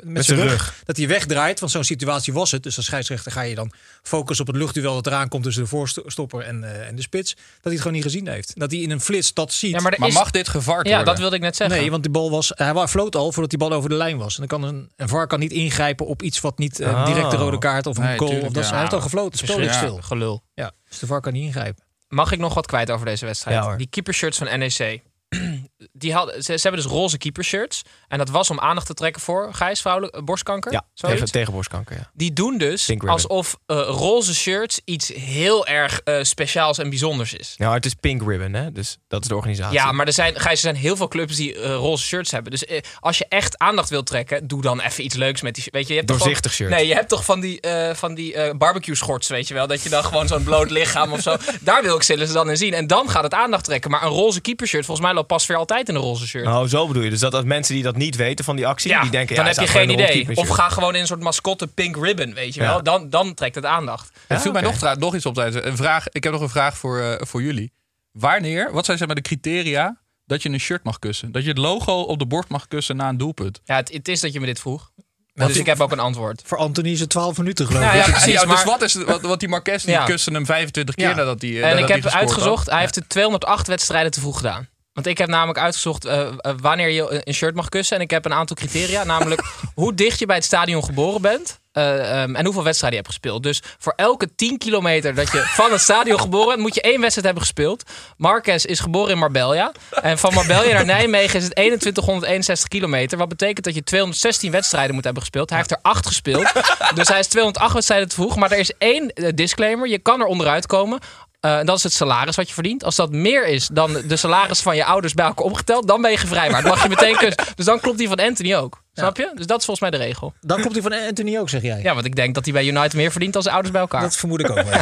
met, 0.03 0.25
zijn 0.25 0.37
zijn 0.37 0.49
rug, 0.49 0.73
dat 0.85 0.97
hij 0.97 1.07
wegdraait, 1.07 1.59
want 1.59 1.71
zo'n 1.71 1.83
situatie 1.83 2.33
was 2.33 2.51
het. 2.51 2.63
Dus 2.63 2.77
als 2.77 2.85
scheidsrechter 2.85 3.31
ga 3.31 3.41
je 3.41 3.55
dan 3.55 3.71
focussen 4.01 4.47
op 4.47 4.53
het 4.53 4.61
luchtduel 4.61 4.93
dat 4.93 5.07
eraan 5.07 5.27
komt 5.27 5.43
tussen 5.43 5.63
de 5.63 5.69
voorstopper 5.69 6.39
en, 6.41 6.63
eh, 6.63 6.87
en 6.87 6.95
de 6.95 7.01
spits. 7.01 7.33
Dat 7.33 7.43
hij 7.61 7.71
het 7.71 7.81
gewoon 7.81 7.93
niet 7.93 8.03
gezien 8.03 8.27
heeft. 8.27 8.59
Dat 8.59 8.71
hij 8.71 8.79
in 8.79 8.91
een 8.91 9.01
flits 9.01 9.33
dat 9.33 9.53
ziet. 9.53 9.71
ja, 9.71 9.81
maar 9.81 9.95
Maar 9.97 10.07
is, 10.07 10.13
mag 10.13 10.31
dit 10.31 10.47
gevard 10.47 10.85
ja, 10.85 10.89
worden? 10.95 11.13
dat 11.13 11.21
wilde 11.21 11.35
ik 11.35 11.41
net 11.41 11.55
zeggen. 11.55 11.77
Nee, 11.77 11.91
want 11.91 12.03
die 12.03 12.11
bal 12.11 12.31
was, 12.31 12.51
hij 12.55 12.87
floot 12.87 13.15
al 13.15 13.31
voordat 13.31 13.49
die 13.49 13.59
bal 13.59 13.71
over 13.71 13.89
de 13.89 13.95
lijn 13.95 14.17
was. 14.17 14.39
En 14.39 14.47
dan 14.47 14.59
kan 14.59 14.69
een, 14.69 14.89
een 14.95 15.07
VAR 15.07 15.27
kan 15.27 15.39
niet 15.39 15.51
ingrijpen 15.51 16.05
op 16.05 16.21
iets 16.21 16.38
wat 16.41 16.57
niet 16.57 16.79
eh, 16.79 16.89
Oh. 16.89 17.05
direct 17.05 17.31
de 17.31 17.37
rode 17.37 17.57
kaart 17.57 17.85
of 17.85 17.97
een 17.97 18.03
Nee, 18.03 18.17
goal. 18.17 18.29
tuurlijk, 18.29 18.47
of 18.49 18.53
dat, 18.55 18.63
ja. 18.63 18.69
Hij 18.71 18.79
heeft 18.79 18.93
al 18.93 19.01
gefloten, 19.01 19.37
stil. 19.73 19.97
Gelul. 20.01 20.43
Ja, 20.53 20.71
dus 20.89 20.99
de 20.99 21.05
VAR 21.05 21.21
kan 21.21 21.33
niet 21.33 21.43
ingrijpen. 21.45 21.83
Mag 22.07 22.31
ik 22.31 22.39
nog 22.39 22.53
wat 22.53 22.65
kwijt 22.65 22.91
over 22.91 23.05
deze 23.05 23.25
wedstrijd? 23.25 23.63
Ja, 23.63 23.75
die 23.75 23.87
keepershirts 23.89 24.37
van 24.37 24.59
NEC. 24.59 25.01
die 25.91 26.13
hadden, 26.13 26.43
ze, 26.43 26.57
ze 26.57 26.67
hebben 26.67 26.81
dus 26.81 26.91
roze 26.91 27.17
keepershirts. 27.17 27.81
En 28.07 28.17
dat 28.17 28.29
was 28.29 28.49
om 28.49 28.59
aandacht 28.59 28.87
te 28.87 28.93
trekken 28.93 29.21
voor, 29.21 29.53
Gijs, 29.53 29.81
vrouwelijk, 29.81 30.15
eh, 30.15 30.21
borstkanker? 30.21 30.71
Ja, 30.71 30.85
tegen, 30.93 31.31
tegen 31.31 31.53
borstkanker, 31.53 31.95
ja. 31.95 32.09
Die 32.13 32.33
doen 32.33 32.57
dus 32.57 32.99
alsof 32.99 33.57
eh, 33.65 33.77
roze 33.87 34.35
shirts 34.35 34.81
iets 34.85 35.07
heel 35.07 35.67
erg 35.67 35.99
eh, 35.99 36.23
speciaals 36.23 36.77
en 36.77 36.89
bijzonders 36.89 37.33
is. 37.33 37.55
Nou, 37.57 37.73
het 37.73 37.85
is 37.85 37.93
Pink 37.93 38.21
Ribbon, 38.29 38.53
hè? 38.53 38.71
Dus 38.71 38.97
dat 39.07 39.21
is 39.21 39.27
de 39.27 39.35
organisatie. 39.35 39.77
Ja, 39.77 39.91
maar 39.91 40.07
er 40.07 40.13
zijn, 40.13 40.33
Gijs, 40.39 40.51
er 40.51 40.57
zijn 40.57 40.75
heel 40.75 40.95
veel 40.95 41.07
clubs 41.07 41.35
die 41.35 41.63
roze 41.63 42.05
shirts 42.05 42.31
hebben. 42.31 42.51
Dus 42.51 42.63
als 42.99 43.17
je 43.17 43.25
echt 43.29 43.57
aandacht 43.57 43.89
wilt 43.89 44.05
trekken, 44.05 44.47
doe 44.47 44.61
dan 44.61 44.79
even 44.79 45.03
iets 45.03 45.15
leuks 45.15 45.41
met 45.41 45.55
die. 45.55 45.63
Weet 45.71 45.83
je, 45.87 45.89
je 45.89 45.95
hebt 45.95 46.07
toch 46.07 46.17
Doorzichtig 46.17 46.55
gewoon- 46.55 46.71
shirt. 46.71 46.81
Nee, 46.81 46.89
je 46.89 46.95
hebt 46.95 47.09
toch 47.09 47.25
van 47.25 47.39
die, 47.39 47.59
van 47.93 48.13
die 48.13 48.33
eh, 48.33 48.57
barbecue 48.57 48.95
schorts, 48.95 49.27
weet 49.27 49.47
je 49.47 49.53
wel. 49.53 49.67
Dat 49.67 49.81
je 49.83 49.89
dan 49.89 50.03
gewoon 50.03 50.27
zo'n 50.27 50.43
bloot 50.43 50.69
lichaam 50.69 51.11
of 51.11 51.21
zo. 51.21 51.35
Daar 51.61 51.83
wil 51.83 51.95
ik 51.95 52.03
ze 52.03 52.31
dan 52.33 52.49
in 52.49 52.57
zien. 52.57 52.73
En 52.73 52.87
dan 52.87 53.09
gaat 53.09 53.23
het 53.23 53.33
aandacht 53.33 53.63
trekken. 53.63 53.91
Maar 53.91 54.03
een 54.03 54.09
roze 54.09 54.41
keepershirt, 54.41 54.85
volgens 54.85 55.07
mij 55.07 55.15
pas 55.23 55.45
weer 55.45 55.57
altijd 55.57 55.89
in 55.89 55.95
een 55.95 56.01
roze 56.01 56.27
shirt. 56.27 56.47
Oh, 56.47 56.63
zo 56.63 56.87
bedoel 56.87 57.03
je. 57.03 57.09
Dus 57.09 57.19
dat 57.19 57.33
als 57.33 57.43
mensen 57.43 57.73
die 57.73 57.83
dat 57.83 57.95
niet 57.95 58.15
weten 58.15 58.45
van 58.45 58.55
die 58.55 58.67
actie, 58.67 58.89
ja, 58.91 59.01
die 59.01 59.11
denken... 59.11 59.35
dan 59.35 59.45
ja, 59.45 59.51
heb 59.51 59.59
je 59.61 59.67
geen 59.67 59.89
idee. 59.89 60.27
Of 60.37 60.47
ga 60.49 60.69
gewoon 60.69 60.95
in 60.95 61.01
een 61.01 61.07
soort 61.07 61.19
mascotte 61.19 61.67
pink 61.67 61.95
ribbon, 62.05 62.33
weet 62.33 62.53
je 62.53 62.61
Ja. 62.61 62.67
wel. 62.67 62.83
Dan, 62.83 63.09
dan 63.09 63.33
trekt 63.33 63.55
het 63.55 63.65
aandacht. 63.65 64.09
Er 64.27 64.39
viel 64.39 64.51
mij 64.51 64.65
oké. 64.65 64.95
nog, 64.99 65.15
iets 65.15 65.25
op 65.25 65.33
tijdens. 65.33 65.65
Een 65.65 65.77
vraag, 65.77 66.09
ik 66.09 66.23
heb 66.23 66.33
nog 66.33 66.41
een 66.41 66.49
vraag 66.49 66.77
voor, 66.77 66.99
eh, 66.99 67.25
voor 67.25 67.41
jullie. 67.41 67.71
Wanneer, 68.11 68.71
wat 68.71 68.85
zijn 68.85 68.97
zeg 68.97 69.07
maar 69.07 69.15
de 69.15 69.21
criteria 69.21 69.97
dat 70.25 70.43
je 70.43 70.49
een 70.49 70.59
shirt 70.59 70.83
mag 70.83 70.99
kussen? 70.99 71.31
Dat 71.31 71.43
je 71.43 71.49
het 71.49 71.57
logo 71.57 72.01
op 72.01 72.19
de 72.19 72.25
borst 72.25 72.49
mag 72.49 72.67
kussen 72.67 72.95
na 72.95 73.09
een 73.09 73.17
doelpunt? 73.17 73.61
Ja, 73.65 73.75
het, 73.75 73.93
het 73.93 74.07
is 74.07 74.19
dat 74.19 74.33
je 74.33 74.39
me 74.39 74.45
dit 74.45 74.59
vroeg. 74.59 74.91
Dus 75.33 75.47
het- 75.47 75.57
ik 75.57 75.65
heb 75.65 75.79
ook 75.81 75.91
een 75.91 75.99
antwoord. 75.99 76.41
Voor 76.45 76.57
Anthony 76.57 76.89
is 76.91 76.99
het 76.99 77.09
12 77.09 77.37
minuten 77.37 77.65
geloof 77.65 77.81
Nou 77.83 77.97
ik. 77.97 78.05
ja, 78.05 78.11
precies, 78.11 78.33
Ja, 78.33 78.39
dus 78.45 78.49
maar- 78.53 78.65
wat 78.65 78.81
is 78.81 78.93
het- 78.93 79.03
wat, 79.07 79.21
wat 79.21 79.39
die 79.39 79.49
Marquez 79.49 79.83
die 79.83 79.93
Ja. 79.93 80.05
kussen 80.05 80.33
hem 80.33 80.45
25 80.45 80.95
keer 80.95 81.09
Ja. 81.09 81.15
nadat 81.15 81.41
hij 81.41 81.49
eh, 81.49 81.55
En 81.55 81.61
nadat 81.61 81.89
ik 81.89 81.95
heb 81.95 82.03
had? 82.03 82.13
uitgezocht, 82.13 82.69
hij 82.69 82.79
heeft 82.79 82.93
de 82.93 83.07
208 83.07 83.67
wedstrijden 83.67 84.11
te 84.11 84.19
vroeg 84.19 84.37
gedaan. 84.37 84.67
Want 84.99 85.11
ik 85.11 85.17
heb 85.17 85.29
namelijk 85.29 85.59
uitgezocht 85.59 86.05
eh, 86.05 86.27
eh, 86.27 86.53
wanneer 86.61 86.89
je 86.89 87.21
een 87.27 87.33
shirt 87.33 87.55
mag 87.55 87.69
kussen. 87.69 87.97
En 87.97 88.01
ik 88.01 88.11
heb 88.11 88.25
een 88.25 88.33
aantal 88.33 88.55
criteria. 88.55 89.03
namelijk 89.03 89.41
hoe 89.75 89.93
dicht 89.93 90.19
je 90.19 90.25
bij 90.25 90.35
het 90.35 90.45
stadion 90.45 90.83
geboren 90.83 91.21
bent. 91.21 91.59
eh, 91.71 92.21
ehm, 92.21 92.35
en 92.35 92.45
hoeveel 92.45 92.63
wedstrijden 92.63 92.99
je 92.99 93.05
hebt 93.05 93.15
gespeeld. 93.15 93.43
Dus 93.43 93.61
voor 93.77 93.93
elke 93.95 94.35
10 94.35 94.57
kilometer 94.57 95.15
dat 95.15 95.31
je 95.31 95.41
van 95.41 95.71
het 95.71 95.81
stadion 95.81 96.19
geboren 96.19 96.47
bent, 96.47 96.59
moet 96.59 96.75
je 96.75 96.81
één 96.81 96.99
wedstrijd 96.99 97.25
hebben 97.25 97.43
gespeeld. 97.43 97.83
Marquez 98.17 98.65
is 98.65 98.79
geboren 98.79 99.11
in 99.11 99.17
Marbella. 99.17 99.71
En 100.01 100.17
van 100.17 100.33
Marbella 100.33 100.71
naar 100.71 100.85
Nijmegen 100.85 101.39
is 101.39 101.43
het 101.43 101.55
2161 101.55 102.67
kilometer. 102.67 103.17
Wat 103.17 103.29
betekent 103.29 103.65
dat 103.65 103.75
je 103.75 103.83
216 103.83 104.51
wedstrijden 104.51 104.95
moet 104.95 105.03
hebben 105.03 105.21
gespeeld. 105.21 105.49
Hij 105.49 105.57
heeft 105.57 105.71
er 105.71 105.79
8 105.81 106.07
gespeeld. 106.07 106.51
Dus 106.93 107.07
hij 107.07 107.19
is 107.19 107.27
208 107.27 107.73
wedstrijden 107.73 108.09
te 108.09 108.15
vroeg. 108.15 108.35
Maar 108.35 108.51
er 108.51 108.59
is 108.59 108.71
één 108.77 109.13
disclaimer. 109.35 109.87
Je 109.87 109.99
kan 109.99 110.19
er 110.19 110.25
onderuit 110.25 110.65
komen. 110.65 110.99
Eh, 111.39 111.57
en 111.57 111.65
dat 111.65 111.77
is 111.77 111.83
het 111.83 111.93
salaris 111.93 112.35
wat 112.35 112.47
je 112.47 112.53
verdient. 112.53 112.83
Als 112.83 112.95
dat 112.95 113.11
meer 113.11 113.47
is 113.47 113.67
dan 113.73 113.93
de 114.07 114.15
salaris 114.15 114.59
van 114.59 114.75
je 114.75 114.85
ouders 114.85 115.13
bij 115.13 115.25
elkaar 115.25 115.45
opgeteld, 115.45 115.87
dan 115.87 116.01
ben 116.01 116.11
je 116.11 116.17
gevrijwaard. 116.17 116.63
Dan 116.63 116.71
mag 116.71 116.83
je 116.83 116.89
meteen. 116.89 117.33
Dus 117.55 117.65
dan 117.65 117.79
klopt 117.79 117.97
die 117.97 118.07
van 118.07 118.19
Anthony 118.19 118.55
ook. 118.55 118.83
Snap 118.93 119.17
je? 119.17 119.31
Dus 119.35 119.45
dat 119.45 119.59
is 119.59 119.65
volgens 119.65 119.89
mij 119.89 119.99
de 119.99 120.05
regel. 120.05 120.33
Dan 120.41 120.61
komt 120.61 120.73
hij 120.73 120.81
van 120.81 120.93
Anthony 120.93 121.37
ook, 121.37 121.49
zeg 121.49 121.61
jij. 121.61 121.81
Ja, 121.81 121.93
want 121.93 122.05
ik 122.05 122.15
denk 122.15 122.35
dat 122.35 122.45
hij 122.45 122.53
bij 122.53 122.65
United 122.65 122.93
meer 122.93 123.11
verdient 123.11 123.33
dan 123.33 123.41
zijn 123.41 123.53
ouders 123.53 123.73
bij 123.73 123.83
elkaar. 123.83 124.01
Dat 124.01 124.15
vermoed 124.15 124.39
ik 124.39 124.49
ook 124.49 124.61
wel. 124.61 124.79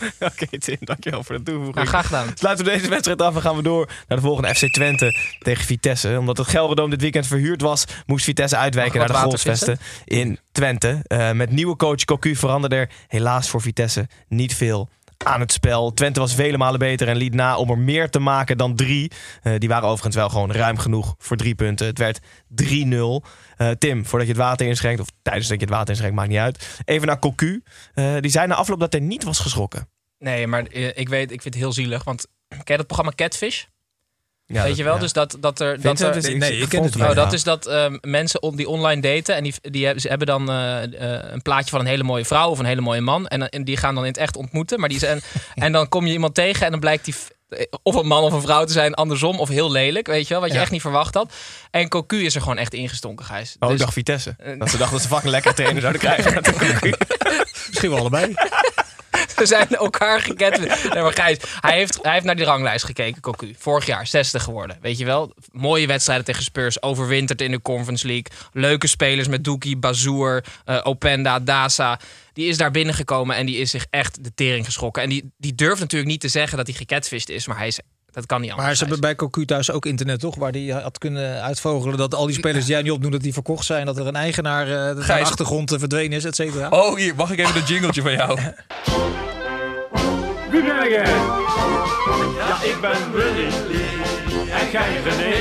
Oké, 0.30 0.58
Tim, 0.58 0.76
dankjewel 0.80 1.24
voor 1.24 1.36
de 1.36 1.42
toevoeging. 1.42 1.76
Ja, 1.76 1.84
graag 1.84 2.06
gedaan. 2.06 2.28
Sluiten 2.34 2.64
we 2.64 2.70
deze 2.70 2.88
wedstrijd 2.88 3.22
af 3.22 3.34
en 3.34 3.40
gaan 3.40 3.56
we 3.56 3.62
door 3.62 3.88
naar 4.08 4.18
de 4.18 4.24
volgende 4.24 4.54
FC 4.54 4.72
Twente 4.72 5.16
tegen 5.38 5.64
Vitesse. 5.64 6.16
Omdat 6.18 6.36
het 6.36 6.46
Gelredome 6.46 6.90
dit 6.90 7.00
weekend 7.00 7.26
verhuurd 7.26 7.60
was, 7.60 7.84
moest 8.06 8.24
Vitesse 8.24 8.56
uitwijken 8.56 8.98
naar 8.98 9.08
de 9.08 9.14
Golfsvesten 9.14 9.78
in 10.04 10.38
Twente. 10.52 11.00
Eh, 11.06 11.32
met 11.32 11.50
nieuwe 11.50 11.76
coach 11.76 12.04
Cocu 12.04 12.36
veranderde 12.36 12.76
er 12.76 12.90
helaas 13.08 13.48
voor 13.48 13.60
Vitesse 13.60 14.08
niet 14.28 14.54
veel 14.54 14.88
aan 15.24 15.40
het 15.40 15.52
spel. 15.52 15.92
Twente 15.92 16.20
was 16.20 16.34
vele 16.34 16.56
malen 16.56 16.78
beter 16.78 17.08
en 17.08 17.16
liet 17.16 17.34
na 17.34 17.56
om 17.56 17.70
er 17.70 17.78
meer 17.78 18.10
te 18.10 18.18
maken 18.18 18.58
dan 18.58 18.76
drie. 18.76 19.10
Eh, 19.42 19.52
die 19.58 19.68
waren 19.68 19.88
overigens 19.88 20.16
wel 20.16 20.28
gewoon 20.28 20.52
ruim 20.52 20.78
genoeg 20.78 21.14
voor 21.18 21.36
drie 21.36 21.54
punten. 21.54 21.86
Het 21.86 21.98
werd 21.98 22.20
3-0. 22.48 23.22
Eh, 23.56 23.70
Tim, 23.70 24.06
voordat 24.06 24.28
je 24.28 24.34
het 24.34 24.42
water 24.42 24.66
inschenkt, 24.66 25.00
of 25.00 25.08
tijdens 25.22 25.48
dat 25.48 25.60
je 25.60 25.64
het 25.64 25.74
water 25.74 25.88
inschenkt, 25.88 26.14
maakt 26.14 26.28
niet 26.28 26.38
uit. 26.38 26.80
Even 26.84 27.06
naar 27.06 27.18
Cocu. 27.18 27.62
Eh, 27.94 28.16
die 28.20 28.30
zei 28.30 28.46
na 28.46 28.54
afloop 28.54 28.80
dat 28.80 28.92
hij 28.92 29.02
niet 29.02 29.24
was 29.24 29.38
geschrokken. 29.38 29.88
Nee, 30.18 30.46
maar 30.46 30.72
ik 30.72 31.08
weet, 31.08 31.32
ik 31.32 31.42
vind 31.42 31.54
het 31.54 31.62
heel 31.62 31.72
zielig. 31.72 32.04
Want 32.04 32.26
ken 32.48 32.58
je 32.64 32.76
dat 32.76 32.86
programma 32.86 33.12
Catfish? 33.14 33.64
Ja, 34.48 34.54
weet 34.54 34.66
dat- 34.68 34.76
je 34.76 34.84
wel? 34.84 34.94
ja. 34.94 35.00
Dus 35.00 35.12
dat, 35.12 35.36
dat 35.40 35.60
er. 35.60 35.80
Dat 35.80 36.00
er 36.00 36.16
is- 36.16 36.24
nee, 36.34 36.58
ik 36.58 36.68
ken 36.68 36.82
het 36.82 36.94
wel, 36.94 37.08
Oh, 37.08 37.14
dat 37.14 37.32
is 37.32 37.42
dat 37.42 37.66
ehm, 37.66 37.96
mensen 38.00 38.42
on, 38.42 38.56
die 38.56 38.68
online 38.68 39.00
daten 39.00 39.34
en 39.34 39.42
die, 39.42 39.54
die 39.62 39.84
hebben, 39.84 40.02
ze 40.02 40.08
hebben 40.08 40.26
dan 40.26 40.50
eh, 40.50 40.82
eh, 40.82 41.32
een 41.32 41.42
plaatje 41.42 41.70
van 41.70 41.80
een 41.80 41.86
hele 41.86 42.02
mooie 42.02 42.24
vrouw 42.24 42.50
of 42.50 42.58
een 42.58 42.64
hele 42.64 42.80
mooie 42.80 43.00
man. 43.00 43.26
En, 43.26 43.64
die 43.64 43.76
gaan 43.76 43.94
dan 43.94 44.04
in 44.04 44.10
het 44.10 44.18
echt 44.20 44.36
ontmoeten. 44.36 44.80
Maar 44.80 44.88
die 44.88 44.98
zijn, 44.98 45.20
en 45.54 45.72
dan 45.72 45.88
kom 45.88 46.06
je 46.06 46.12
iemand 46.12 46.34
tegen 46.34 46.64
en 46.64 46.70
dan 46.70 46.80
blijkt 46.80 47.04
die 47.04 47.14
eh, 47.48 47.60
of 47.82 47.94
een 47.94 48.06
man 48.06 48.22
of 48.22 48.32
een 48.32 48.40
vrouw 48.42 48.64
te 48.64 48.72
zijn, 48.72 48.94
andersom 48.94 49.38
of 49.38 49.48
heel 49.48 49.70
lelijk, 49.70 50.06
weet 50.06 50.22
je 50.26 50.32
wel, 50.32 50.40
wat 50.40 50.50
je 50.50 50.56
Ja. 50.56 50.62
echt 50.62 50.70
niet 50.70 50.80
verwacht 50.80 51.14
had. 51.14 51.32
En 51.70 51.88
Cocu 51.88 52.24
is 52.24 52.34
er 52.34 52.40
gewoon 52.40 52.58
echt 52.58 52.74
ingestonken, 52.74 53.24
Gijs. 53.24 53.56
Oh, 53.58 53.68
ik 53.68 53.68
Dus- 53.68 53.80
dacht 53.80 53.92
Vitesse. 53.92 54.36
Dat 54.58 54.70
ze 54.70 54.76
dachten 54.76 54.90
dat 54.96 55.00
ze 55.02 55.08
fucking 55.08 55.30
lekker 55.30 55.54
trainer 55.54 55.80
zouden 55.80 56.00
krijgen. 56.06 56.40
Misschien 57.68 57.90
wel 57.90 57.98
allebei. 57.98 58.34
Ze 59.36 59.46
zijn 59.46 59.68
elkaar 59.68 60.20
gekend. 60.20 60.58
Nee, 60.92 61.02
maar 61.02 61.12
Gijs, 61.12 61.38
hij 61.60 61.76
heeft, 61.76 61.98
hij 62.02 62.12
heeft 62.12 62.24
naar 62.24 62.36
die 62.36 62.44
ranglijst 62.44 62.84
gekeken, 62.84 63.22
Cocu. 63.22 63.54
Vorig 63.58 63.86
jaar, 63.86 64.06
60 64.06 64.42
geworden. 64.42 64.78
Weet 64.80 64.98
je 64.98 65.04
wel? 65.04 65.34
Mooie 65.52 65.86
wedstrijden 65.86 66.24
tegen 66.24 66.42
Spurs. 66.42 66.82
Overwinterd 66.82 67.40
in 67.40 67.50
de 67.50 67.62
Conference 67.62 68.06
League. 68.06 68.26
Leuke 68.52 68.86
spelers 68.86 69.28
met 69.28 69.44
Doekie, 69.44 69.76
Bazoer, 69.76 70.44
eh, 70.64 70.80
Openda, 70.82 71.40
Dasa. 71.40 72.00
Die 72.32 72.48
is 72.48 72.56
daar 72.56 72.70
binnengekomen 72.70 73.36
en 73.36 73.46
die 73.46 73.56
is 73.56 73.70
zich 73.70 73.86
echt 73.90 74.24
de 74.24 74.34
tering 74.34 74.64
geschrokken. 74.64 75.02
En 75.02 75.08
die, 75.08 75.32
die 75.38 75.54
durft 75.54 75.80
natuurlijk 75.80 76.10
niet 76.10 76.20
te 76.20 76.28
zeggen 76.28 76.56
dat 76.56 76.66
hij 76.66 76.76
gecatfished 76.76 77.28
is. 77.28 77.46
Maar 77.46 77.56
hij 77.56 77.66
is, 77.66 77.80
dat 78.16 78.26
kan 78.26 78.40
niet 78.40 78.50
anders. 78.50 78.66
Maar 78.66 78.76
ze 78.76 78.82
hebben 78.82 79.00
bij 79.00 79.14
Cocu 79.14 79.44
thuis 79.44 79.70
ook 79.70 79.86
internet, 79.86 80.20
toch? 80.20 80.34
Waar 80.34 80.52
die 80.52 80.72
had 80.74 80.98
kunnen 80.98 81.42
uitvogelen 81.42 81.96
dat 81.96 82.14
al 82.14 82.26
die 82.26 82.34
spelers 82.34 82.64
die 82.64 82.74
jij 82.74 82.82
nu 82.82 82.90
opnoemt, 82.90 83.12
dat 83.12 83.22
die 83.22 83.32
verkocht 83.32 83.64
zijn. 83.64 83.86
Dat 83.86 83.96
er 83.96 84.06
een 84.06 84.16
eigenaar 84.16 84.68
eh, 84.68 84.94
dat 84.94 85.04
Gijs- 85.04 85.24
de 85.24 85.30
achtergrond 85.30 85.72
eh, 85.72 85.78
verdwenen 85.78 86.16
is, 86.16 86.24
et 86.24 86.34
cetera. 86.34 86.68
Oh, 86.68 86.96
hier, 86.96 87.14
mag 87.14 87.30
ik 87.30 87.38
even 87.38 87.56
een 87.56 87.66
jingletje 87.66 88.02
van 88.02 88.12
jou? 88.12 88.38
Wie 90.50 90.62
ben 90.62 90.90
jij? 90.90 91.14
Ja, 92.36 92.62
ik 92.62 92.78
ben 92.80 93.12
Willy 93.12 93.46
en 94.50 94.70
jij 94.70 95.02
René. 95.04 95.34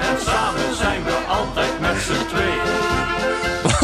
En 0.00 0.20
samen 0.26 0.76
zijn 0.76 1.04
we 1.04 1.24
altijd 1.28 1.80
met 1.80 1.96
z'n 2.00 2.26
tweeën. 2.28 2.86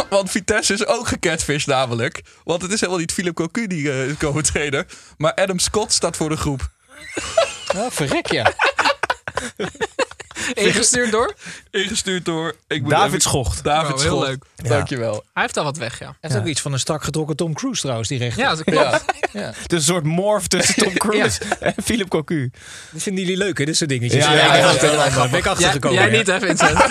Want 0.10 0.30
Vitesse 0.30 0.72
is 0.72 0.86
ook 0.86 1.08
gecatfish 1.08 1.64
namelijk. 1.64 2.22
Want 2.44 2.62
het 2.62 2.72
is 2.72 2.80
helemaal 2.80 3.00
niet 3.00 3.12
Philip 3.12 3.34
Cocu 3.34 3.66
die 3.66 3.90
eh, 3.90 4.08
is 4.08 4.16
komen 4.16 4.42
trainen. 4.42 4.86
Maar 5.16 5.34
Adam 5.34 5.58
Scott 5.58 5.92
staat 5.92 6.16
voor 6.16 6.28
de 6.28 6.36
groep. 6.36 6.72
Ja, 7.74 7.90
verrek 7.90 8.32
ja. 8.32 8.52
Ingestuurd 10.54 11.10
door? 11.12 11.34
Ingestuurd 11.70 12.24
door... 12.24 12.54
Ik 12.68 12.82
moet 12.82 12.90
David 12.90 13.08
even- 13.08 13.20
Schocht. 13.20 13.64
David 13.64 13.94
Oh, 13.94 14.00
heel 14.00 14.10
Schocht. 14.10 14.26
leuk. 14.26 14.44
Dankjewel. 14.56 15.24
Hij 15.32 15.42
heeft 15.42 15.56
al 15.56 15.64
wat 15.64 15.76
weg, 15.76 15.98
ja. 15.98 16.06
Hij 16.06 16.14
heeft 16.20 16.36
ook 16.36 16.46
iets 16.46 16.60
van 16.60 16.72
een 16.72 16.78
strak 16.78 17.04
getrokken 17.04 17.36
Tom 17.36 17.54
Cruise 17.54 17.80
trouwens, 17.80 18.08
die 18.08 18.18
rechter. 18.18 18.42
Ja, 18.42 18.48
dat 18.54 18.64
klopt. 18.64 19.04
Het 19.32 19.72
is 19.72 19.78
een 19.78 19.82
soort 19.94 20.04
morph 20.04 20.46
tussen 20.46 20.74
Tom 20.74 20.92
Cruise 21.04 21.40
en 21.60 21.74
Philip 21.84 22.08
Cocu. 22.08 22.50
Dat 22.92 23.02
vinden 23.02 23.22
jullie 23.24 23.38
leuk, 23.38 23.58
hè? 23.58 23.64
Dit 23.64 23.76
soort 23.76 23.90
dingetjes. 23.90 24.24
Ja, 24.24 24.32
Ja, 24.32 24.36
ja, 24.38 24.44
ja, 24.44 24.54
ja, 24.56 24.72
ja, 24.72 24.92
ja, 24.92 25.04
ja, 25.04 25.28
ben 25.28 25.38
ik 25.38 25.42
Jij, 25.44 25.52
achtergekomen. 25.52 25.98
jij 25.98 26.10
ja. 26.10 26.16
niet, 26.16 26.26
hè, 26.26 26.40
Vincent? 26.40 26.78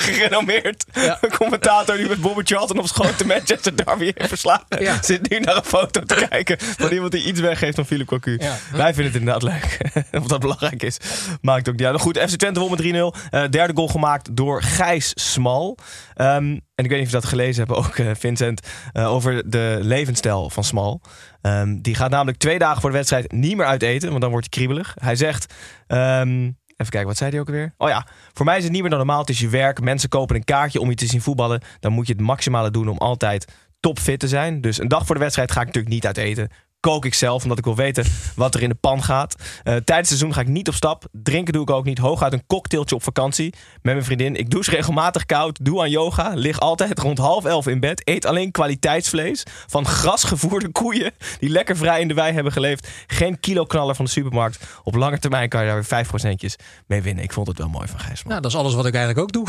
gerenommeerd 0.10 0.84
Ja. 0.92 1.18
commentator 1.38 1.96
die 1.96 2.08
met 2.08 2.20
Bobby 2.20 2.42
Charlton 2.44 2.78
op 2.78 2.86
schoot 2.86 3.18
de 3.18 3.24
Manchester 3.26 3.76
Derby 3.84 4.04
heeft 4.04 4.28
verslagen. 4.28 4.66
Ja. 4.82 5.02
Zit 5.02 5.30
nu 5.30 5.38
naar 5.40 5.56
een 5.56 5.64
foto 5.64 6.00
te 6.00 6.26
kijken 6.28 6.56
van 6.60 6.90
iemand 6.90 7.12
die 7.12 7.24
iets 7.24 7.40
weggeeft 7.40 7.74
van 7.74 7.86
Philip 7.86 8.06
Cocu. 8.06 8.36
Ja. 8.40 8.56
Wij 8.72 8.94
vinden 8.94 9.12
het 9.12 9.20
inderdaad 9.20 9.42
leuk. 9.42 9.78
of 10.22 10.26
dat 10.26 10.40
belangrijk 10.40 10.82
is, 10.82 10.96
maakt 11.40 11.68
ook 11.68 11.76
niet 11.76 11.86
uit. 11.86 12.00
Goed, 12.00 12.18
FC 12.18 12.36
Twente 12.36 12.60
won 12.60 12.70
met 12.70 12.80
3-0. 12.82 12.86
Eh, 13.30 13.44
derde 13.50 13.72
goal 13.74 13.88
gemaakt 13.88 14.36
door 14.36 14.62
Gijs 14.62 15.12
Smal. 15.14 15.78
Ehm, 16.14 16.58
en 16.74 16.84
ik 16.84 16.90
weet 16.90 16.98
niet 16.98 17.06
of 17.06 17.12
je 17.14 17.20
dat 17.20 17.24
gelezen 17.24 17.64
hebt 17.66 17.78
ook, 17.78 17.96
eh, 17.96 18.06
Vincent, 18.18 18.60
eh, 18.92 19.12
over 19.12 19.50
de 19.50 19.78
levensstijl 19.82 20.50
van 20.50 20.64
Smal. 20.64 21.00
Ehm, 21.42 21.80
die 21.80 21.94
gaat 21.94 22.10
namelijk 22.10 22.38
twee 22.38 22.58
dagen 22.58 22.80
voor 22.80 22.90
de 22.90 22.96
wedstrijd 22.96 23.32
niet 23.32 23.56
meer 23.56 23.66
uit 23.66 23.82
eten, 23.82 24.08
want 24.08 24.20
dan 24.20 24.30
wordt 24.30 24.46
hij 24.50 24.64
kriebelig. 24.64 24.94
Hij 25.00 25.16
zegt... 25.16 25.54
ehm, 25.86 26.50
Even 26.76 26.92
kijken, 26.92 27.08
wat 27.08 27.16
zei 27.16 27.30
hij 27.30 27.40
ook 27.40 27.46
alweer? 27.46 27.74
Oh 27.78 27.88
ja, 27.88 28.06
voor 28.32 28.44
mij 28.44 28.56
is 28.56 28.62
het 28.62 28.72
niet 28.72 28.80
meer 28.80 28.90
dan 28.90 28.98
normaal. 28.98 29.20
Het 29.20 29.28
is 29.28 29.40
je 29.40 29.48
werk. 29.48 29.80
Mensen 29.80 30.08
kopen 30.08 30.36
een 30.36 30.44
kaartje 30.44 30.80
om 30.80 30.88
je 30.88 30.94
te 30.94 31.06
zien 31.06 31.20
voetballen. 31.20 31.62
Dan 31.80 31.92
moet 31.92 32.06
je 32.06 32.12
het 32.12 32.22
maximale 32.22 32.70
doen 32.70 32.88
om 32.88 32.98
altijd 32.98 33.52
topfit 33.80 34.20
te 34.20 34.28
zijn. 34.28 34.60
Dus 34.60 34.78
een 34.78 34.88
dag 34.88 35.06
voor 35.06 35.14
de 35.14 35.20
wedstrijd 35.20 35.52
ga 35.52 35.60
ik 35.60 35.66
natuurlijk 35.66 35.94
niet 35.94 36.06
uit 36.06 36.16
eten. 36.16 36.50
Kook 36.82 37.04
ik 37.04 37.14
zelf, 37.14 37.42
omdat 37.42 37.58
ik 37.58 37.64
wil 37.64 37.76
weten 37.76 38.04
wat 38.36 38.54
er 38.54 38.62
in 38.62 38.68
de 38.68 38.74
pan 38.74 39.02
gaat. 39.02 39.34
Eh, 39.34 39.44
tijdens 39.62 39.86
het 39.86 40.06
seizoen 40.06 40.34
ga 40.34 40.40
ik 40.40 40.48
niet 40.48 40.68
op 40.68 40.74
stap. 40.74 41.04
Drinken 41.12 41.52
doe 41.52 41.62
ik 41.62 41.70
ook 41.70 41.84
niet. 41.84 41.98
Hooguit 41.98 42.32
een 42.32 42.46
cocktailtje 42.46 42.94
op 42.94 43.02
vakantie 43.02 43.54
met 43.82 43.92
mijn 43.94 44.04
vriendin. 44.04 44.36
Ik 44.36 44.50
douche 44.50 44.70
regelmatig 44.70 45.26
koud. 45.26 45.64
Doe 45.64 45.80
aan 45.80 45.90
yoga. 45.90 46.32
Lig 46.34 46.60
altijd 46.60 46.98
rond 46.98 47.18
half 47.18 47.44
elf 47.44 47.66
in 47.66 47.80
bed. 47.80 48.02
Eet 48.04 48.24
alleen 48.26 48.50
kwaliteitsvlees 48.50 49.42
van 49.66 49.86
grasgevoerde 49.86 50.68
koeien. 50.68 51.12
Die 51.38 51.48
lekker 51.48 51.76
vrij 51.76 52.00
in 52.00 52.08
de 52.08 52.14
wei 52.14 52.32
hebben 52.32 52.52
geleefd. 52.52 52.88
Geen 53.06 53.40
kiloknaller 53.40 53.94
van 53.94 54.04
de 54.04 54.10
supermarkt. 54.10 54.64
Op 54.82 54.94
lange 54.94 55.18
termijn 55.18 55.48
kan 55.48 55.60
je 55.60 55.66
daar 55.66 55.74
weer 55.76 55.84
vijf 55.84 56.08
procentjes 56.08 56.56
mee 56.86 57.02
winnen. 57.02 57.24
Ik 57.24 57.32
vond 57.32 57.46
het 57.46 57.58
wel 57.58 57.68
mooi 57.68 57.88
van 57.88 57.98
Gijs. 58.00 58.22
Nou, 58.22 58.40
dat 58.40 58.50
is 58.50 58.56
alles 58.56 58.74
wat 58.74 58.86
ik 58.86 58.94
eigenlijk 58.94 59.24
ook 59.24 59.32
doe. 59.32 59.46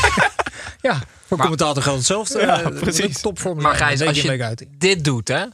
ja, 0.90 0.98
voor 1.26 1.38
commentator 1.38 1.82
geldt 1.82 1.98
hetzelfde. 1.98 2.40
Ja, 2.40 2.62
Eh, 2.62 2.80
precies. 2.80 3.20
Topvorm 3.20 3.60
Maar 3.62 3.74
Gijs, 3.74 4.02
als 4.02 4.22
je 4.22 4.66
dit 4.78 5.04
doet, 5.04 5.28
hè, 5.28 5.44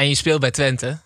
en 0.00 0.08
je 0.08 0.14
speelt 0.14 0.40
bij 0.40 0.50
Twente, 0.50 0.98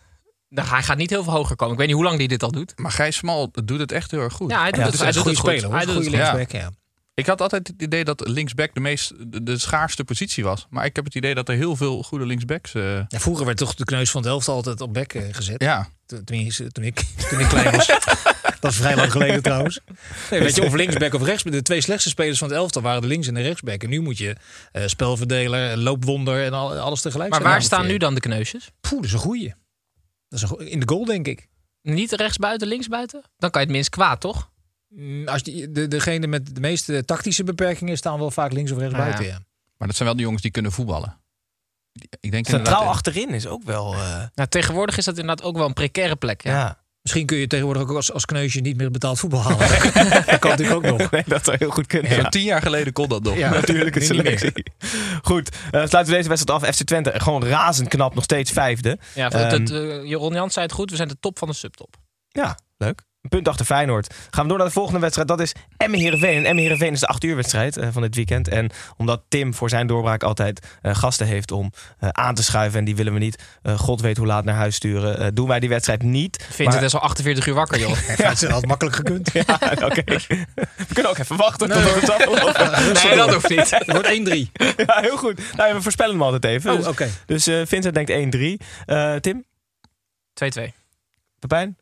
Nou, 0.48 0.68
hij 0.68 0.82
gaat 0.82 0.96
niet 0.96 1.10
heel 1.10 1.24
veel 1.24 1.32
hoger 1.32 1.56
komen. 1.56 1.72
Ik 1.72 1.78
weet 1.78 1.86
niet 1.88 1.96
hoe 1.96 2.04
lang 2.06 2.18
hij 2.18 2.26
dit 2.26 2.42
al 2.42 2.50
doet. 2.50 2.72
Maar 2.78 2.90
Gijs 2.92 3.16
Smal 3.16 3.50
doet 3.64 3.78
het 3.80 3.92
echt 3.92 4.10
heel 4.10 4.20
erg 4.20 4.32
goed. 4.32 4.50
Ja, 4.50 4.60
hij 4.60 4.70
doet 4.70 4.78
Ja, 4.80 4.84
het, 4.84 4.92
het 4.92 5.00
hij 5.00 5.10
is 5.10 5.16
een 5.16 5.22
doet 5.24 5.36
goede 5.38 5.50
het 5.50 5.60
goed. 5.60 5.70
speler. 5.70 5.86
Hij 5.86 5.86
doet 5.94 6.06
een 6.06 6.18
het 6.20 6.32
linksback, 6.32 6.60
ja. 6.62 6.70
Ik 7.14 7.26
had 7.26 7.40
altijd 7.40 7.66
het 7.68 7.82
idee 7.82 8.04
dat 8.04 8.28
linksback 8.28 8.74
de, 8.74 8.80
meest, 8.80 9.12
de, 9.32 9.42
de 9.42 9.58
schaarste 9.58 10.04
positie 10.04 10.44
was. 10.44 10.66
Maar 10.70 10.84
ik 10.84 10.96
heb 10.96 11.04
het 11.04 11.14
idee 11.14 11.34
dat 11.34 11.48
er 11.48 11.54
heel 11.54 11.76
veel 11.76 12.02
goede 12.02 12.26
linksbacks... 12.26 12.74
eh, 12.74 12.82
Ja, 13.08 13.18
vroeger 13.18 13.46
werd 13.46 13.58
toch 13.58 13.74
de 13.74 13.84
kneus 13.84 14.10
van 14.10 14.22
het 14.22 14.30
elftal 14.30 14.54
altijd 14.54 14.80
op 14.80 14.92
bek 14.94 15.14
eh, 15.14 15.22
gezet. 15.30 15.62
ja, 15.62 15.88
tenminste, 16.24 16.72
toen, 16.72 16.84
ik, 16.84 17.04
toen 17.30 17.40
ik 17.40 17.46
klein 17.48 17.76
was. 17.76 17.86
dat 18.60 18.70
is 18.70 18.76
vrij 18.76 18.96
lang 18.96 19.12
geleden 19.12 19.42
trouwens. 19.42 19.80
Nee, 20.30 20.40
weet 20.40 20.54
je, 20.54 20.64
of 20.64 20.74
linksback 20.74 21.14
of 21.14 21.22
rechtsback. 21.22 21.52
De 21.52 21.62
twee 21.62 21.80
slechtste 21.80 22.08
spelers 22.08 22.38
van 22.38 22.48
het 22.48 22.56
elftal 22.56 22.82
waren 22.82 23.02
de 23.02 23.08
links- 23.08 23.26
en 23.26 23.34
de 23.34 23.40
rechtsback. 23.40 23.82
En 23.82 23.88
nu 23.90 24.00
moet 24.00 24.18
je 24.18 24.36
eh, 24.72 24.86
spelverdeler, 24.86 25.76
loopwonder 25.76 26.44
en 26.44 26.52
al, 26.52 26.78
alles 26.78 27.00
tegelijk 27.00 27.30
Maar 27.30 27.40
zijn. 27.40 27.52
waar 27.52 27.62
staan 27.62 27.86
nu 27.86 27.96
dan 27.96 28.14
de 28.14 28.20
kneusjes? 28.20 28.70
Poeh, 28.80 28.94
dat 28.96 29.04
is 29.04 29.12
een 29.12 29.18
goeie. 29.18 29.54
Dat 30.28 30.42
is 30.42 30.50
een. 30.50 30.68
In 30.70 30.80
de 30.80 30.88
goal, 30.88 31.04
denk 31.04 31.26
ik. 31.26 31.48
Niet 31.82 32.12
rechtsbuiten, 32.12 32.68
linksbuiten? 32.68 33.22
Dan 33.38 33.50
kan 33.50 33.60
je 33.60 33.66
het 33.66 33.76
minst 33.76 33.90
kwaad, 33.90 34.20
toch? 34.20 34.50
Mm, 34.88 35.28
Als 35.28 35.42
die, 35.42 35.70
de, 35.72 35.88
degene 35.88 36.26
met 36.26 36.54
de 36.54 36.60
meeste 36.60 37.04
tactische 37.04 37.44
beperkingen 37.44 37.96
staan 37.96 38.18
wel 38.18 38.30
vaak 38.30 38.52
links 38.52 38.70
of 38.70 38.78
rechts 38.78 38.94
ja. 38.94 39.00
buiten. 39.00 39.24
Ja. 39.24 39.38
maar 39.76 39.86
dat 39.88 39.96
zijn 39.96 40.08
wel 40.08 40.16
de 40.16 40.22
jongens 40.22 40.42
die 40.42 40.50
kunnen 40.50 40.72
voetballen. 40.72 41.19
Ik 42.20 42.30
denk 42.30 42.46
Centraal 42.46 42.84
achterin 42.88 43.28
is 43.28 43.46
ook 43.46 43.62
wel... 43.64 43.92
eh, 43.94 44.22
Nou, 44.34 44.48
tegenwoordig 44.48 44.96
is 44.98 45.04
dat 45.04 45.18
inderdaad 45.18 45.46
ook 45.46 45.56
wel 45.56 45.66
een 45.66 45.72
precaire 45.72 46.16
plek. 46.16 46.42
Ja. 46.42 46.50
ja. 46.50 46.78
Misschien 47.02 47.26
kun 47.26 47.36
je 47.38 47.46
tegenwoordig 47.46 47.82
ook 47.82 47.90
als, 47.90 48.12
als 48.12 48.24
kneusje 48.24 48.60
niet 48.60 48.76
meer 48.76 48.90
betaald 48.90 49.18
voetbal 49.18 49.42
halen. 49.48 49.58
dat 50.26 50.38
kan 50.38 50.50
natuurlijk 50.50 50.76
ook 50.76 50.98
nog. 50.98 51.10
Nee, 51.10 51.22
dat 51.26 51.44
zou 51.44 51.56
heel 51.56 51.70
goed 51.70 51.86
kunnen. 51.86 52.16
Ja. 52.16 52.28
tien 52.28 52.42
jaar 52.42 52.62
geleden 52.62 52.92
kon 52.92 53.08
dat 53.08 53.22
nog. 53.22 53.36
Ja, 53.36 53.50
niet 53.66 53.68
meer. 53.94 54.02
selectie. 54.02 54.52
Goed, 55.22 55.48
eh, 55.50 55.70
sluiten 55.70 56.06
we 56.06 56.12
deze 56.18 56.28
wedstrijd 56.28 56.62
af. 56.62 56.74
FC 56.74 56.82
Twente 56.82 57.12
gewoon 57.20 57.44
razend 57.44 57.88
knap, 57.88 58.14
nog 58.14 58.24
steeds 58.24 58.50
vijfde. 58.50 58.98
Ja, 59.14 59.24
het, 59.28 59.34
Ehm, 59.34 59.60
het, 59.60 59.70
eh, 59.70 60.04
Jans 60.08 60.52
zei 60.54 60.66
het 60.66 60.74
goed, 60.74 60.90
we 60.90 60.96
zijn 60.96 61.08
de 61.08 61.16
top 61.20 61.38
van 61.38 61.48
de 61.48 61.54
subtop. 61.54 61.96
Ja, 62.28 62.58
leuk. 62.76 63.02
Een 63.20 63.28
punt 63.28 63.48
achter 63.48 63.66
Feyenoord. 63.66 64.14
Gaan 64.30 64.42
we 64.42 64.48
door 64.48 64.58
naar 64.58 64.66
de 64.66 64.72
volgende 64.72 64.98
wedstrijd. 65.00 65.28
Dat 65.28 65.40
is 65.40 65.52
Emmen-Heerenveen. 65.76 66.36
En 66.36 66.44
Emmen-Heerenveen 66.44 66.92
is 66.92 67.00
de 67.00 67.06
8 67.06 67.24
uur 67.24 67.36
wedstrijd 67.36 67.76
eh, 67.76 67.88
van 67.92 68.02
dit 68.02 68.14
weekend. 68.14 68.48
En 68.48 68.70
omdat 68.96 69.22
Tim 69.28 69.54
voor 69.54 69.68
zijn 69.68 69.86
doorbraak 69.86 70.22
altijd 70.22 70.66
eh, 70.82 70.94
gasten 70.94 71.26
heeft 71.26 71.50
om 71.52 71.72
eh, 71.98 72.08
aan 72.08 72.34
te 72.34 72.42
schuiven. 72.42 72.78
En 72.78 72.84
die 72.84 72.96
willen 72.96 73.12
we 73.12 73.18
niet, 73.18 73.42
god 73.76 74.00
weet 74.00 74.16
hoe 74.16 74.26
laat, 74.26 74.44
naar 74.44 74.54
huis 74.54 74.74
sturen. 74.74 75.34
doen 75.34 75.48
wij 75.48 75.60
die 75.60 75.68
wedstrijd 75.68 76.02
niet. 76.02 76.36
Vindt 76.42 76.58
Maar- 76.58 76.74
het 76.74 76.82
is 76.82 76.94
al 76.94 77.00
48 77.00 77.46
uur 77.46 77.54
wakker, 77.54 77.78
joh. 77.78 77.96
Ja, 78.16 78.28
het 78.28 78.44
had 78.48 78.66
makkelijk 78.66 78.96
gekund. 78.96 79.30
Ja, 79.46 79.58
oké. 79.84 80.02
We 80.76 80.86
kunnen 80.92 81.10
ook 81.10 81.18
even 81.18 81.36
wachten 81.36 81.68
tot 81.68 81.84
het. 82.56 83.02
Nee, 83.04 83.16
dat 83.16 83.32
hoeft 83.32 83.48
niet. 83.48 83.70
Het 83.70 83.92
wordt 83.92 84.08
1-3. 84.08 84.52
Ja, 84.86 85.00
heel 85.00 85.16
goed. 85.16 85.40
Nou, 85.56 85.74
we 85.74 85.82
voorspellen 85.82 86.12
hem 86.12 86.22
altijd 86.22 86.44
even. 86.44 86.70
Oh, 86.70 86.76
Dus- 86.76 86.86
oké. 86.86 87.08
Dus 87.26 87.46
eh, 87.46 87.60
Vincent 87.66 87.94
denkt 87.94 88.36
1-3. 88.36 88.66
Eh, 88.86 89.14
Tim? 89.14 89.44
2-2. 90.44 90.72
Pepijn? 91.38 91.76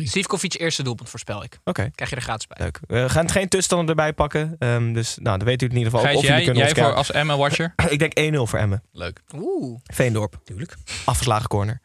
0-3. 0.00 0.02
Sivkovic 0.02 0.54
eerste 0.60 0.82
doelpunt 0.82 1.08
voorspel 1.08 1.42
ik. 1.44 1.58
Oké. 1.64 1.90
Krijg 1.94 2.10
je 2.10 2.16
er 2.16 2.22
gratis 2.22 2.46
bij. 2.46 2.56
Leuk. 2.60 2.80
We 2.86 3.08
gaan 3.08 3.30
geen 3.30 3.48
tussenstanden 3.48 3.88
erbij 3.88 4.12
pakken. 4.12 4.56
Ehm, 4.58 4.92
dus 4.92 5.16
nou, 5.20 5.36
dan 5.38 5.46
weet 5.46 5.62
u 5.62 5.64
het 5.64 5.74
in 5.74 5.78
ieder 5.78 5.92
geval. 5.92 6.06
Gijs, 6.06 6.16
Of 6.16 6.22
jullie 6.22 6.36
jij, 6.36 6.44
kunnen 6.44 6.62
jij 6.62 6.72
voor 6.72 6.82
kijken. 6.82 6.98
als 6.98 7.10
Emma-watcher? 7.12 7.74
Ik 7.88 7.98
denk 7.98 8.34
1-0 8.34 8.42
voor 8.42 8.58
Emmen. 8.58 8.82
Leuk. 8.92 9.20
Oeh. 9.34 9.78
Veendorp. 9.84 10.40
Tuurlijk. 10.44 10.76
Afgeslagen 11.04 11.48
corner. 11.48 11.80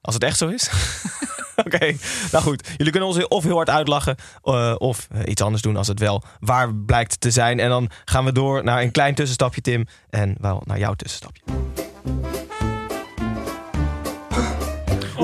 Als 0.00 0.14
het 0.14 0.24
echt 0.24 0.38
zo 0.38 0.48
is. 0.48 0.70
Oké, 1.64 1.96
nou 2.32 2.44
goed. 2.44 2.68
Jullie 2.76 2.92
kunnen 2.92 3.08
ons 3.10 3.28
of 3.28 3.42
heel 3.44 3.56
hard 3.56 3.70
uitlachen 3.70 4.16
eh, 4.42 4.74
of 4.78 5.06
eh, 5.10 5.20
iets 5.24 5.42
anders 5.42 5.62
doen 5.62 5.76
als 5.76 5.88
het 5.88 5.98
wel 5.98 6.22
waar 6.40 6.74
blijkt 6.74 7.20
te 7.20 7.30
zijn. 7.30 7.60
En 7.60 7.68
dan 7.68 7.90
gaan 8.04 8.24
we 8.24 8.32
door 8.32 8.64
naar 8.64 8.82
een 8.82 8.90
klein 8.90 9.14
tussenstapje, 9.14 9.60
Tim. 9.60 9.86
En 10.10 10.36
wel 10.40 10.62
naar 10.64 10.78
jouw 10.78 10.94
tussenstapje. 10.94 11.42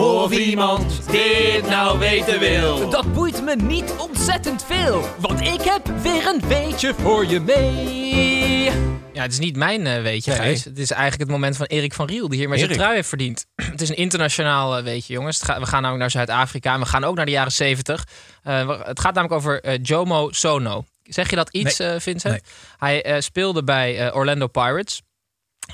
Of 0.01 0.33
iemand 0.33 1.11
dit 1.11 1.69
nou 1.69 1.99
weten 1.99 2.39
wil. 2.39 2.89
Dat 2.91 3.13
boeit 3.13 3.43
me 3.45 3.57
niet 3.57 3.95
ontzettend 3.99 4.65
veel, 4.65 5.05
want 5.19 5.41
ik 5.41 5.61
heb 5.63 5.87
weer 6.03 6.27
een 6.27 6.49
weetje 6.49 6.95
voor 7.03 7.27
je 7.27 7.41
mee. 7.41 8.65
Ja, 9.13 9.23
het 9.23 9.33
is 9.33 9.39
niet 9.39 9.57
mijn 9.57 9.87
eh, 9.87 10.03
weetje, 10.03 10.35
Nee. 10.35 10.53
Het 10.65 10.79
is 10.79 10.91
eigenlijk 10.91 11.21
het 11.21 11.31
moment 11.31 11.57
van 11.57 11.67
Erik 11.67 11.93
van 11.93 12.07
Riel, 12.07 12.29
die 12.29 12.39
hiermee 12.39 12.59
zijn 12.59 12.71
Erik. 12.71 12.81
trui 12.83 12.97
heeft 12.97 13.09
verdiend. 13.09 13.47
het 13.55 13.81
is 13.81 13.89
een 13.89 13.97
internationaal 13.97 14.77
eh, 14.77 14.83
weetje, 14.85 15.13
jongens. 15.13 15.43
Ga- 15.43 15.59
we 15.61 15.67
gaan 15.67 15.83
namelijk 15.83 15.99
naar 16.01 16.27
Zuid-Afrika 16.27 16.75
en 16.75 16.81
we 16.81 16.87
gaan 16.87 17.05
ook 17.05 17.17
naar 17.17 17.27
de 17.27 17.31
jaren 17.33 17.53
70. 17.53 18.05
Eh, 18.43 18.69
het 18.83 19.01
gaat 19.01 19.15
namelijk 19.15 19.33
over 19.41 19.81
Jomo 19.81 20.29
Sono. 20.33 20.85
Zeg 21.03 21.31
je 21.31 21.37
dat 21.37 21.49
iets, 21.51 21.79
Nee. 21.79 21.89
eh, 21.89 22.01
Vincent? 22.01 22.33
Nee. 22.35 22.43
Hij 22.77 23.03
eh, 23.03 23.21
speelde 23.21 23.65
bij 23.65 24.13
Orlando 24.15 24.47
Pirates. 24.47 25.03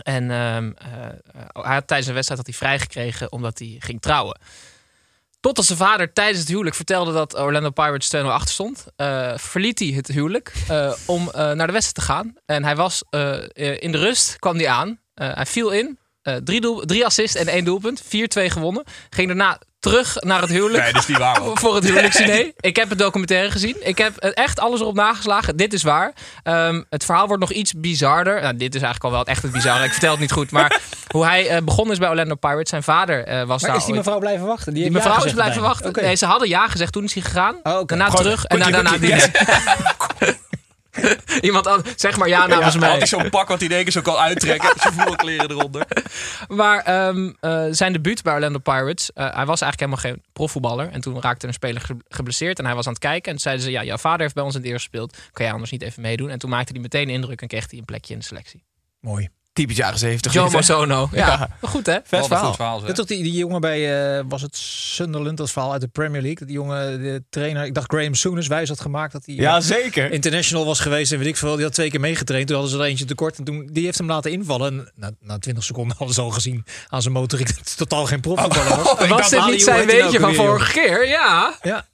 En 0.03 0.30
ehm, 0.30 0.70
eh, 0.76 1.07
eh, 1.07 1.64
hij 1.64 1.82
tijdens 1.82 2.09
een 2.09 2.14
wedstrijd 2.14 2.40
had 2.40 2.47
hij 2.47 2.55
vrijgekregen 2.55 3.32
omdat 3.32 3.59
hij 3.59 3.76
ging 3.78 4.01
trouwen. 4.01 4.38
Totdat 5.40 5.64
zijn 5.64 5.78
vader 5.78 6.12
tijdens 6.12 6.38
het 6.38 6.49
huwelijk 6.49 6.76
vertelde 6.76 7.12
dat 7.12 7.38
Orlando 7.38 7.70
Pirates 7.70 8.09
2-0 8.09 8.32
achter 8.32 8.51
stond, 8.51 8.86
eh, 8.97 9.32
verliet 9.36 9.78
hij 9.78 9.88
het 9.88 10.07
huwelijk 10.07 10.53
om 11.07 11.30
naar 11.32 11.66
de 11.66 11.72
wedstrijd 11.72 11.94
te 11.94 12.01
gaan. 12.01 12.34
En 12.47 12.64
hij 12.64 12.76
was 12.76 13.03
in 13.53 13.92
de 13.92 13.99
rust, 13.99 14.38
kwam 14.38 14.57
hij 14.57 14.68
aan. 14.68 15.01
Hij 15.14 15.47
viel 15.47 15.70
in. 15.70 15.99
drie, 16.44 16.61
doel, 16.61 16.80
drie 16.80 17.05
assists 17.05 17.36
en 17.36 17.49
één 17.49 17.64
doelpunt. 17.64 18.03
4-2 18.03 18.51
gewonnen. 18.51 18.84
Ging 19.11 19.26
daarna 19.26 19.61
terug 19.91 20.16
naar 20.20 20.41
het 20.41 20.51
huwelijk. 20.51 20.82
Nee, 20.82 20.93
dat 20.93 21.03
is 21.03 21.09
niet 21.09 21.18
waar, 21.18 21.41
man. 21.43 21.59
Voor 21.62 21.74
het 21.74 21.84
huwelijksdiner. 21.84 22.53
Ik 22.61 22.76
heb 22.76 22.89
het 22.89 22.99
documentaire 22.99 23.51
gezien. 23.51 23.76
Ik 23.80 23.99
heb 23.99 24.16
echt 24.16 24.61
alles 24.61 24.80
erop 24.80 24.95
nageslagen. 24.95 25.57
Dit 25.57 25.72
is 25.72 25.82
waar. 25.82 26.12
Ehm, 26.43 26.82
het 26.91 27.05
verhaal 27.05 27.26
wordt 27.26 27.43
nog 27.43 27.53
iets 27.53 27.72
bizarder. 27.76 28.41
Nou, 28.41 28.57
dit 28.57 28.74
is 28.74 28.82
eigenlijk 28.82 29.05
al 29.05 29.11
wel 29.11 29.24
echt 29.26 29.43
het 29.43 29.53
bizarre. 29.53 29.84
Ik 29.84 29.91
vertel 29.93 30.11
het 30.11 30.20
niet 30.20 30.32
goed. 30.32 30.51
Maar 30.51 30.80
hoe 31.14 31.24
hij 31.24 31.49
eh, 31.49 31.62
begonnen 31.62 31.93
is 31.93 31.99
bij 31.99 32.09
Orlando 32.09 32.34
Pirates. 32.34 32.70
Zijn 32.70 32.82
vader 32.82 33.24
eh, 33.24 33.43
was 33.43 33.62
Maar 33.62 33.70
daar 33.70 33.78
is 33.78 33.84
die 33.84 33.95
ooit- 33.95 34.05
mevrouw 34.05 34.18
blijven 34.20 34.47
wachten? 34.47 34.74
die 34.74 34.82
heeft 34.82 34.95
ja 34.95 35.03
mevrouw 35.03 35.24
is 35.24 35.32
blijven 35.32 35.62
wachten. 35.62 35.93
Nee, 35.93 36.14
ze 36.16 36.26
hadden 36.26 36.49
ja 36.49 36.68
gezegd. 36.68 36.93
Toen 36.93 37.05
is 37.05 37.14
hij 37.14 37.22
gegaan. 37.22 37.55
Oh. 37.62 37.87
Daarna 37.87 38.05
Gewoon 38.05 38.22
terug. 38.22 38.45
En 38.45 38.59
daarna 38.59 38.91
quickie. 38.91 39.30
Iemand 41.40 41.66
anders, 41.66 41.92
zeg 41.97 42.16
maar 42.16 42.28
ja 42.28 42.47
namens 42.47 42.76
mij. 42.76 42.88
Had 42.88 42.99
hij 42.99 43.07
zo'n 43.07 43.30
pak 43.30 43.49
wat 43.49 43.61
hij 43.61 43.70
één 43.70 43.82
keer 43.82 43.92
zo 43.92 44.01
kan 44.01 44.16
uittrekken. 44.16 44.70
Zijn 44.76 44.92
voetbalkleren 44.92 45.51
eronder. 45.51 45.86
Maar 46.49 46.80
ehm, 46.82 47.32
eh, 47.40 47.64
zijn 47.70 47.92
debuut 47.92 48.22
bij 48.22 48.34
Orlando 48.34 48.59
Pirates, 48.59 49.12
eh, 49.12 49.24
hij 49.34 49.47
was 49.47 49.61
eigenlijk 49.61 49.80
helemaal 49.80 49.99
geen 50.01 50.22
profvoetballer. 50.32 50.88
En 50.90 51.01
toen 51.01 51.20
raakte 51.20 51.47
een 51.47 51.53
speler 51.53 51.80
ge- 51.80 51.97
geblesseerd 52.09 52.59
en 52.59 52.64
hij 52.64 52.74
was 52.74 52.86
aan 52.86 52.92
het 52.92 53.03
kijken. 53.03 53.24
En 53.24 53.30
toen 53.30 53.40
zeiden 53.40 53.64
ze, 53.64 53.70
ja, 53.70 53.84
jouw 53.84 53.97
vader 53.97 54.20
heeft 54.20 54.34
bij 54.34 54.44
ons 54.44 54.55
in 54.55 54.61
het 54.61 54.70
eerste 54.70 54.88
gespeeld. 54.90 55.16
Kan 55.32 55.44
jij 55.44 55.53
anders 55.53 55.70
niet 55.70 55.82
even 55.82 56.03
meedoen? 56.03 56.30
En 56.30 56.38
toen 56.38 56.51
maakte 56.51 56.72
hij 56.72 56.80
meteen 56.80 57.09
indruk 57.09 57.40
en 57.42 57.49
kreeg 57.49 57.70
hij 57.70 57.78
een 57.78 57.84
plekje 57.84 58.12
in 58.12 58.18
de 58.18 58.24
selectie. 58.24 58.64
Mooi. 59.01 59.28
Typisch 59.57 59.77
jaren 59.77 59.99
70. 59.99 60.33
Joe 60.33 60.43
dit, 60.43 60.53
hè? 60.53 60.59
Mosono. 60.59 61.09
Ja, 61.13 61.27
Ja. 61.27 61.49
goed 61.69 61.87
hè? 61.87 61.93
Vet 62.05 62.27
verhaal. 62.27 62.47
goed 62.47 62.57
verhaal, 62.57 62.77
Dat 62.77 62.87
zeg. 62.87 62.97
toch 62.97 63.07
die, 63.07 63.23
die 63.23 63.33
jongen 63.33 63.61
bij, 63.61 64.17
eh, 64.19 64.25
was 64.29 64.43
het 64.43 64.57
Sunderland, 64.57 65.37
dat 65.37 65.51
verhaal 65.51 65.73
uit 65.73 65.81
de 65.81 65.89
Premier 65.89 66.21
League. 66.23 66.39
Dat 66.39 66.49
die 66.49 66.57
jongen, 66.57 67.03
de 67.03 67.23
trainer, 67.31 67.65
ik 67.65 67.75
dacht 67.75 67.93
Graham 67.93 68.15
Souness 68.15 68.49
wijs 68.49 68.69
had 68.69 68.81
gemaakt 68.81 69.13
dat 69.13 69.27
hij 69.27 69.35
eh, 69.35 69.41
Ja, 69.41 69.61
zeker. 69.61 70.13
international 70.13 70.65
was 70.65 70.81
geweest 70.81 71.13
en 71.13 71.19
weet 71.19 71.27
ik 71.27 71.37
veel. 71.37 71.55
Die 71.55 71.65
had 71.65 71.75
twee 71.75 71.91
keer 71.91 72.01
meegetraind. 72.01 72.47
Toen 72.47 72.57
hadden 72.57 72.75
ze 72.77 72.83
er 72.83 72.89
eentje 72.89 73.05
tekort 73.05 73.39
en 73.39 73.45
toen, 73.45 73.69
die 73.73 73.85
heeft 73.85 73.99
hem 73.99 74.07
laten 74.07 74.31
invallen. 74.33 74.67
En 74.73 74.93
na, 74.95 75.11
na 75.21 75.39
20 75.39 75.65
seconden 75.65 75.97
hadden 75.97 76.15
ze 76.15 76.21
al 76.21 76.31
gezien 76.31 76.65
aan 76.89 77.03
zijn 77.03 77.15
motor 77.15 77.39
dat 77.45 77.49
het 77.49 77.77
totaal 77.77 78.07
geen 78.07 78.21
profvoetballer 78.21 78.77
was. 78.85 79.01
Ik 79.01 79.09
Was 79.09 79.31
dit 79.31 79.47
niet 79.47 79.63
zijn 79.63 79.87
weetje 79.87 80.19
nou 80.19 80.35
van 80.35 80.47
vorige 80.47 80.73
keer? 80.73 81.09
Ja. 81.09 81.55
Ja, 81.63 81.87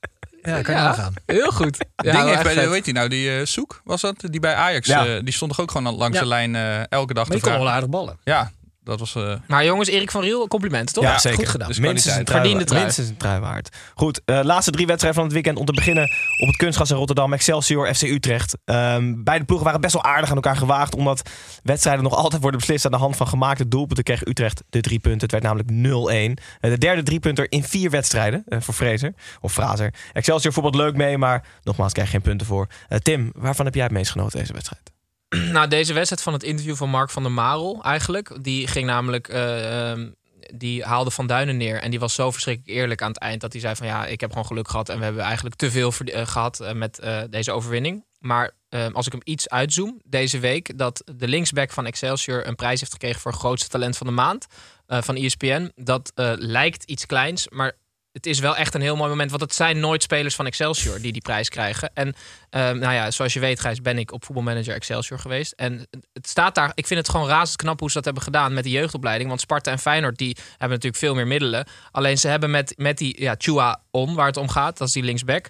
ja 0.43 0.61
kan 0.63 0.75
je 0.75 0.81
Ja. 0.81 0.87
nagaan. 0.87 1.15
Heel 1.27 1.51
goed. 1.51 1.77
Ja, 1.97 2.13
Ding 2.13 2.29
heeft 2.29 2.43
bij 2.43 2.55
de, 2.55 2.69
weet 2.69 2.87
je 2.87 2.93
nou, 2.93 3.09
die 3.09 3.37
eh 3.39 3.45
Soek 3.45 3.81
was 3.85 4.01
dat? 4.01 4.15
Die 4.21 4.41
bij 4.41 4.55
Ajax, 4.55 4.87
Ja. 4.89 5.07
eh, 5.07 5.21
die 5.25 5.33
stond 5.35 5.51
toch 5.51 5.61
ook 5.61 5.71
gewoon 5.71 5.95
langs 5.95 6.17
Ja. 6.17 6.23
de 6.23 6.29
lijn 6.29 6.55
eh, 6.57 6.79
elke 6.91 7.15
dag 7.15 7.29
Maar 7.29 7.37
te 7.39 7.43
die 7.43 7.43
kon 7.43 7.51
wel 7.51 7.61
vragen. 7.61 7.75
aardig 7.75 7.89
ballen. 7.91 8.19
Ja, 8.25 8.51
dat 8.85 8.99
was... 8.99 9.15
eh, 9.15 9.35
Maar 9.47 9.65
jongens, 9.65 9.89
Erik 9.89 10.11
van 10.11 10.23
Riel, 10.23 10.49
complimenten 10.49 10.95
toch? 10.95 11.05
Ja, 11.05 11.19
zeker. 11.19 11.39
goed 11.39 11.49
gedaan. 11.49 11.69
Dus 11.69 11.79
minstens 11.79 12.17
een 12.17 12.25
trui, 12.25 12.41
Verdiende 12.41 12.65
trui. 12.65 12.83
Minstens 12.83 13.09
een 13.09 13.17
trui 13.17 13.41
waard. 13.41 13.77
Goed, 13.95 14.21
eh, 14.25 14.41
laatste 14.43 14.71
drie 14.71 14.87
wedstrijden 14.87 15.15
van 15.21 15.25
het 15.25 15.33
weekend. 15.39 15.59
Om 15.59 15.67
te 15.67 15.73
beginnen 15.73 16.03
op 16.41 16.47
het 16.47 16.57
kunstgras 16.57 16.91
in 16.91 16.97
Rotterdam. 16.97 17.33
Excelsior, 17.33 17.95
FC 17.95 18.03
Utrecht. 18.03 18.57
Ehm, 18.65 19.15
beide 19.23 19.45
ploegen 19.45 19.67
waren 19.67 19.81
best 19.81 19.93
wel 19.95 20.05
aardig 20.05 20.29
aan 20.31 20.35
elkaar 20.35 20.57
gewaagd. 20.57 20.95
Omdat 20.95 21.31
wedstrijden 21.63 22.03
nog 22.05 22.15
altijd 22.23 22.43
worden 22.43 22.61
beslist 22.61 22.85
aan 22.85 22.91
de 22.91 22.97
hand 22.97 23.17
van 23.17 23.29
gemaakte 23.29 23.69
doelpunten. 23.69 24.05
Kreeg 24.05 24.27
Utrecht 24.27 24.63
de 24.69 24.81
drie 24.81 24.99
punten. 24.99 25.21
Het 25.21 25.31
werd 25.31 25.45
namelijk 25.45 25.71
0-1. 25.71 26.43
Eh, 26.61 26.71
de 26.71 26.79
derde 26.79 27.03
driepunter 27.03 27.47
in 27.53 27.65
vier 27.65 27.91
wedstrijden 27.91 28.45
voor 28.49 28.75
Fraser. 28.75 29.15
Of 29.41 29.53
Fraser. 29.53 29.95
Excelsior 30.13 30.53
voetbalt 30.53 30.75
leuk 30.75 30.97
mee, 30.97 31.19
maar 31.19 31.45
nogmaals 31.63 31.93
krijg 31.93 32.09
je 32.09 32.15
geen 32.15 32.23
punten 32.25 32.47
voor. 32.47 32.67
Tim, 33.03 33.31
waarvan 33.37 33.65
heb 33.65 33.75
jij 33.75 33.85
het 33.85 33.93
meest 33.93 34.11
genoten 34.11 34.39
deze 34.39 34.53
wedstrijd? 34.53 34.91
Nou, 35.53 35.69
deze 35.69 35.93
wedstrijd 35.93 36.23
van 36.23 36.33
het 36.33 36.43
interview 36.43 36.77
van 36.77 36.91
Mark 36.91 37.11
van 37.11 37.23
der 37.23 37.33
Marel 37.33 37.83
eigenlijk. 37.83 38.45
Die 38.45 38.67
ging 38.67 38.87
namelijk... 38.87 39.29
eh, 39.29 39.91
ehm, 39.91 40.11
die 40.55 40.85
haalde 40.85 41.11
Van 41.11 41.27
Duinen 41.27 41.57
neer. 41.57 41.81
En 41.81 41.91
die 41.91 42.01
was 42.01 42.15
zo 42.15 42.31
verschrikkelijk 42.31 42.79
eerlijk 42.79 43.03
aan 43.03 43.09
het 43.09 43.19
eind. 43.19 43.41
Dat 43.41 43.53
hij 43.53 43.61
zei 43.61 43.77
van 43.77 43.87
ja, 43.87 44.07
ik 44.07 44.21
heb 44.21 44.31
gewoon 44.31 44.47
geluk 44.47 44.69
gehad. 44.69 44.89
En 44.89 44.99
we 44.99 45.05
hebben 45.05 45.23
eigenlijk 45.23 45.55
te 45.55 45.71
veel 45.71 45.93
eh, 45.93 46.27
gehad 46.27 46.61
eh, 46.61 46.73
met 46.73 47.03
deze 47.31 47.53
overwinning. 47.53 48.05
Maar 48.19 48.51
eh, 48.69 48.87
als 48.93 49.07
ik 49.07 49.13
hem 49.13 49.21
iets 49.25 49.49
uitzoom 49.49 50.01
deze 50.05 50.39
week. 50.39 50.79
Dat 50.79 51.03
de 51.17 51.29
linksback 51.29 51.71
van 51.71 51.87
Excelsior 51.87 52.47
een 52.47 52.55
prijs 52.55 52.81
heeft 52.81 52.93
gekregen 52.93 53.21
voor 53.21 53.33
grootste 53.33 53.69
talent 53.69 53.97
van 53.97 54.07
de 54.07 54.13
maand. 54.13 54.47
van 54.87 55.17
ESPN. 55.17 55.73
Dat 55.75 56.13
lijkt 56.37 56.85
iets 56.85 57.07
kleins. 57.07 57.49
Maar 57.49 57.73
het 58.13 58.27
is 58.27 58.39
wel 58.39 58.57
echt 58.57 58.75
een 58.75 58.81
heel 58.81 58.97
mooi 58.97 59.09
moment. 59.09 59.31
Want 59.31 59.43
het 59.43 59.55
zijn 59.55 59.81
nooit 59.81 60.03
spelers 60.03 60.35
van 60.35 60.47
Excelsior 60.47 61.01
die 61.01 61.13
die 61.13 61.23
prijs 61.23 61.49
krijgen. 61.49 61.91
En 61.95 62.15
ehm, 62.51 62.79
nou 62.79 62.95
ja, 62.95 63.11
zoals 63.11 63.33
je 63.33 63.41
weet, 63.41 63.61
Gijs, 63.61 63.81
ben 63.81 63.99
ik 63.99 64.13
op 64.13 64.25
voetbalmanager 64.25 64.75
Excelsior 64.75 65.19
geweest. 65.19 65.53
En 65.53 65.87
het 66.13 66.29
staat 66.29 66.55
daar. 66.55 66.73
Ik 66.75 66.87
vind 66.87 67.01
het 67.01 67.09
gewoon 67.09 67.29
razend 67.29 67.57
knap 67.57 67.81
hoe 67.81 67.89
ze 67.89 67.95
dat 67.95 68.05
hebben 68.05 68.23
gedaan 68.23 68.55
met 68.55 68.65
de 68.65 68.71
jeugdopleiding. 68.71 69.29
Want 69.29 69.41
Sparta 69.41 69.71
en 69.71 69.79
Feyenoord 69.79 70.19
die 70.19 70.37
hebben 70.51 70.69
natuurlijk 70.69 70.97
veel 70.97 71.15
meer 71.15 71.27
middelen. 71.27 71.67
Alleen 71.91 72.19
ze 72.19 72.29
hebben 72.29 72.51
met, 72.51 72.75
met 72.77 72.99
die 72.99 73.23
ja, 73.23 73.35
Chua 73.39 73.81
On, 73.91 74.15
waar 74.15 74.27
het 74.27 74.37
om 74.37 74.49
gaat, 74.49 74.79
dat 74.79 74.89
is 74.89 74.95
die 74.95 75.03
linksback. 75.03 75.49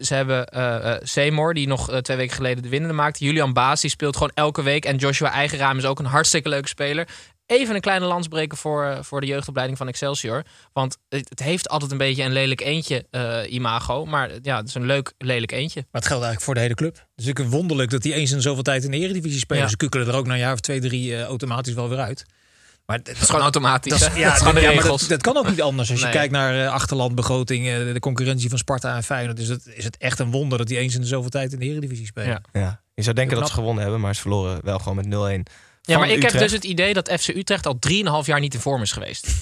Ze 0.00 0.14
hebben 0.14 0.46
eh, 0.46 0.96
Seymour, 1.02 1.54
die 1.54 1.66
nog 1.66 1.90
eh, 1.90 1.98
twee 1.98 2.16
weken 2.16 2.36
geleden 2.36 2.62
de 2.62 2.68
winnende 2.68 2.94
maakte. 2.94 3.24
Julian 3.24 3.52
Baas, 3.52 3.80
speelt 3.80 4.14
gewoon 4.16 4.32
elke 4.34 4.62
week. 4.62 4.84
En 4.84 4.96
Joshua 4.96 5.30
Eigenraam 5.30 5.78
is 5.78 5.84
ook 5.84 5.98
een 5.98 6.04
hartstikke 6.04 6.48
leuke 6.48 6.68
speler. 6.68 7.08
Even 7.46 7.74
een 7.74 7.80
kleine 7.80 8.06
lansbreker 8.06 8.58
voor, 8.58 8.84
eh, 8.84 9.02
voor 9.02 9.20
de 9.20 9.26
jeugdopleiding 9.26 9.78
van 9.78 9.88
Excelsior. 9.88 10.42
Want 10.72 10.96
het, 11.08 11.28
het 11.28 11.40
heeft 11.40 11.68
altijd 11.68 11.90
een 11.90 11.98
beetje 11.98 12.22
een 12.22 12.32
lelijk 12.32 12.60
eentje 12.60 13.06
eh, 13.10 13.52
imago. 13.52 14.04
Maar 14.04 14.30
eh, 14.30 14.36
ja, 14.42 14.56
het 14.56 14.68
is 14.68 14.74
een 14.74 14.86
leuk 14.86 15.12
lelijk 15.18 15.52
eentje. 15.52 15.80
Maar 15.80 16.00
het 16.00 16.06
geldt 16.10 16.24
eigenlijk 16.24 16.40
voor 16.40 16.54
de 16.54 16.60
hele 16.60 16.74
club. 16.74 16.94
Het 16.94 17.06
is 17.16 17.24
natuurlijk 17.26 17.54
wonderlijk 17.54 17.90
dat 17.90 18.02
die 18.02 18.14
eens 18.14 18.30
in 18.30 18.42
zoveel 18.42 18.62
tijd 18.62 18.84
in 18.84 18.90
de 18.90 18.96
Eredivisie 18.96 19.38
spelen. 19.38 19.62
Ja. 19.62 19.68
Ze 19.68 19.76
kukkelen 19.76 20.06
er 20.06 20.14
ook 20.14 20.26
na 20.26 20.32
een 20.32 20.38
jaar 20.38 20.52
of 20.52 20.60
twee, 20.60 20.80
drie 20.80 21.16
eh, 21.16 21.22
automatisch 21.22 21.74
wel 21.74 21.88
weer 21.88 21.98
uit. 21.98 22.24
Maar 22.86 22.98
het 22.98 23.08
is 23.08 23.26
gewoon 23.26 23.40
automatisch, 23.40 23.92
Dat 23.92 24.00
is, 24.00 24.06
hè? 24.06 24.18
ja, 24.18 24.24
Dat 24.24 24.32
is 24.32 24.38
gewoon 24.38 24.54
de 24.54 24.60
ja, 24.60 24.82
dat, 24.82 25.04
dat 25.08 25.22
kan 25.22 25.36
ook 25.36 25.48
niet 25.48 25.62
anders. 25.62 25.90
Als 25.90 26.00
je 26.00 26.08
kijkt 26.08 26.32
naar 26.32 26.64
eh, 26.64 26.72
achterlandbegroting, 26.72 27.66
eh, 27.66 27.92
de 27.92 28.00
concurrentie 28.00 28.48
van 28.48 28.58
Sparta 28.58 28.96
en 28.96 29.02
Feyenoord, 29.02 29.38
is 29.38 29.48
het, 29.48 29.66
is 29.66 29.84
het 29.84 29.96
echt 29.96 30.18
een 30.18 30.30
wonder 30.30 30.58
dat 30.58 30.66
die 30.66 30.78
eens 30.78 30.94
in 30.94 31.00
de 31.00 31.06
zoveel 31.06 31.30
tijd 31.30 31.52
in 31.52 31.58
de 31.58 31.64
Eredivisie 31.64 32.06
spelen. 32.06 32.42
Ja. 32.52 32.82
Je 32.94 33.02
zou 33.02 33.14
denken 33.14 33.36
dat 33.36 33.48
ze 33.48 33.54
gewonnen 33.54 33.82
hebben, 33.82 34.00
maar 34.00 34.14
ze 34.14 34.20
verloren 34.20 34.58
wel 34.64 34.78
gewoon 34.78 34.96
met 34.96 35.46
0-1. 35.48 35.52
Ja, 35.86 35.98
maar 35.98 36.08
ik 36.10 36.22
heb 36.22 36.32
dus 36.38 36.52
het 36.52 36.64
idee 36.64 36.94
dat 36.94 37.12
FC 37.20 37.28
Utrecht 37.28 37.66
al 37.66 37.78
3,5 37.88 38.26
jaar 38.26 38.40
niet 38.40 38.54
in 38.54 38.60
vorm 38.60 38.82
is 38.82 38.92
geweest. 38.92 39.26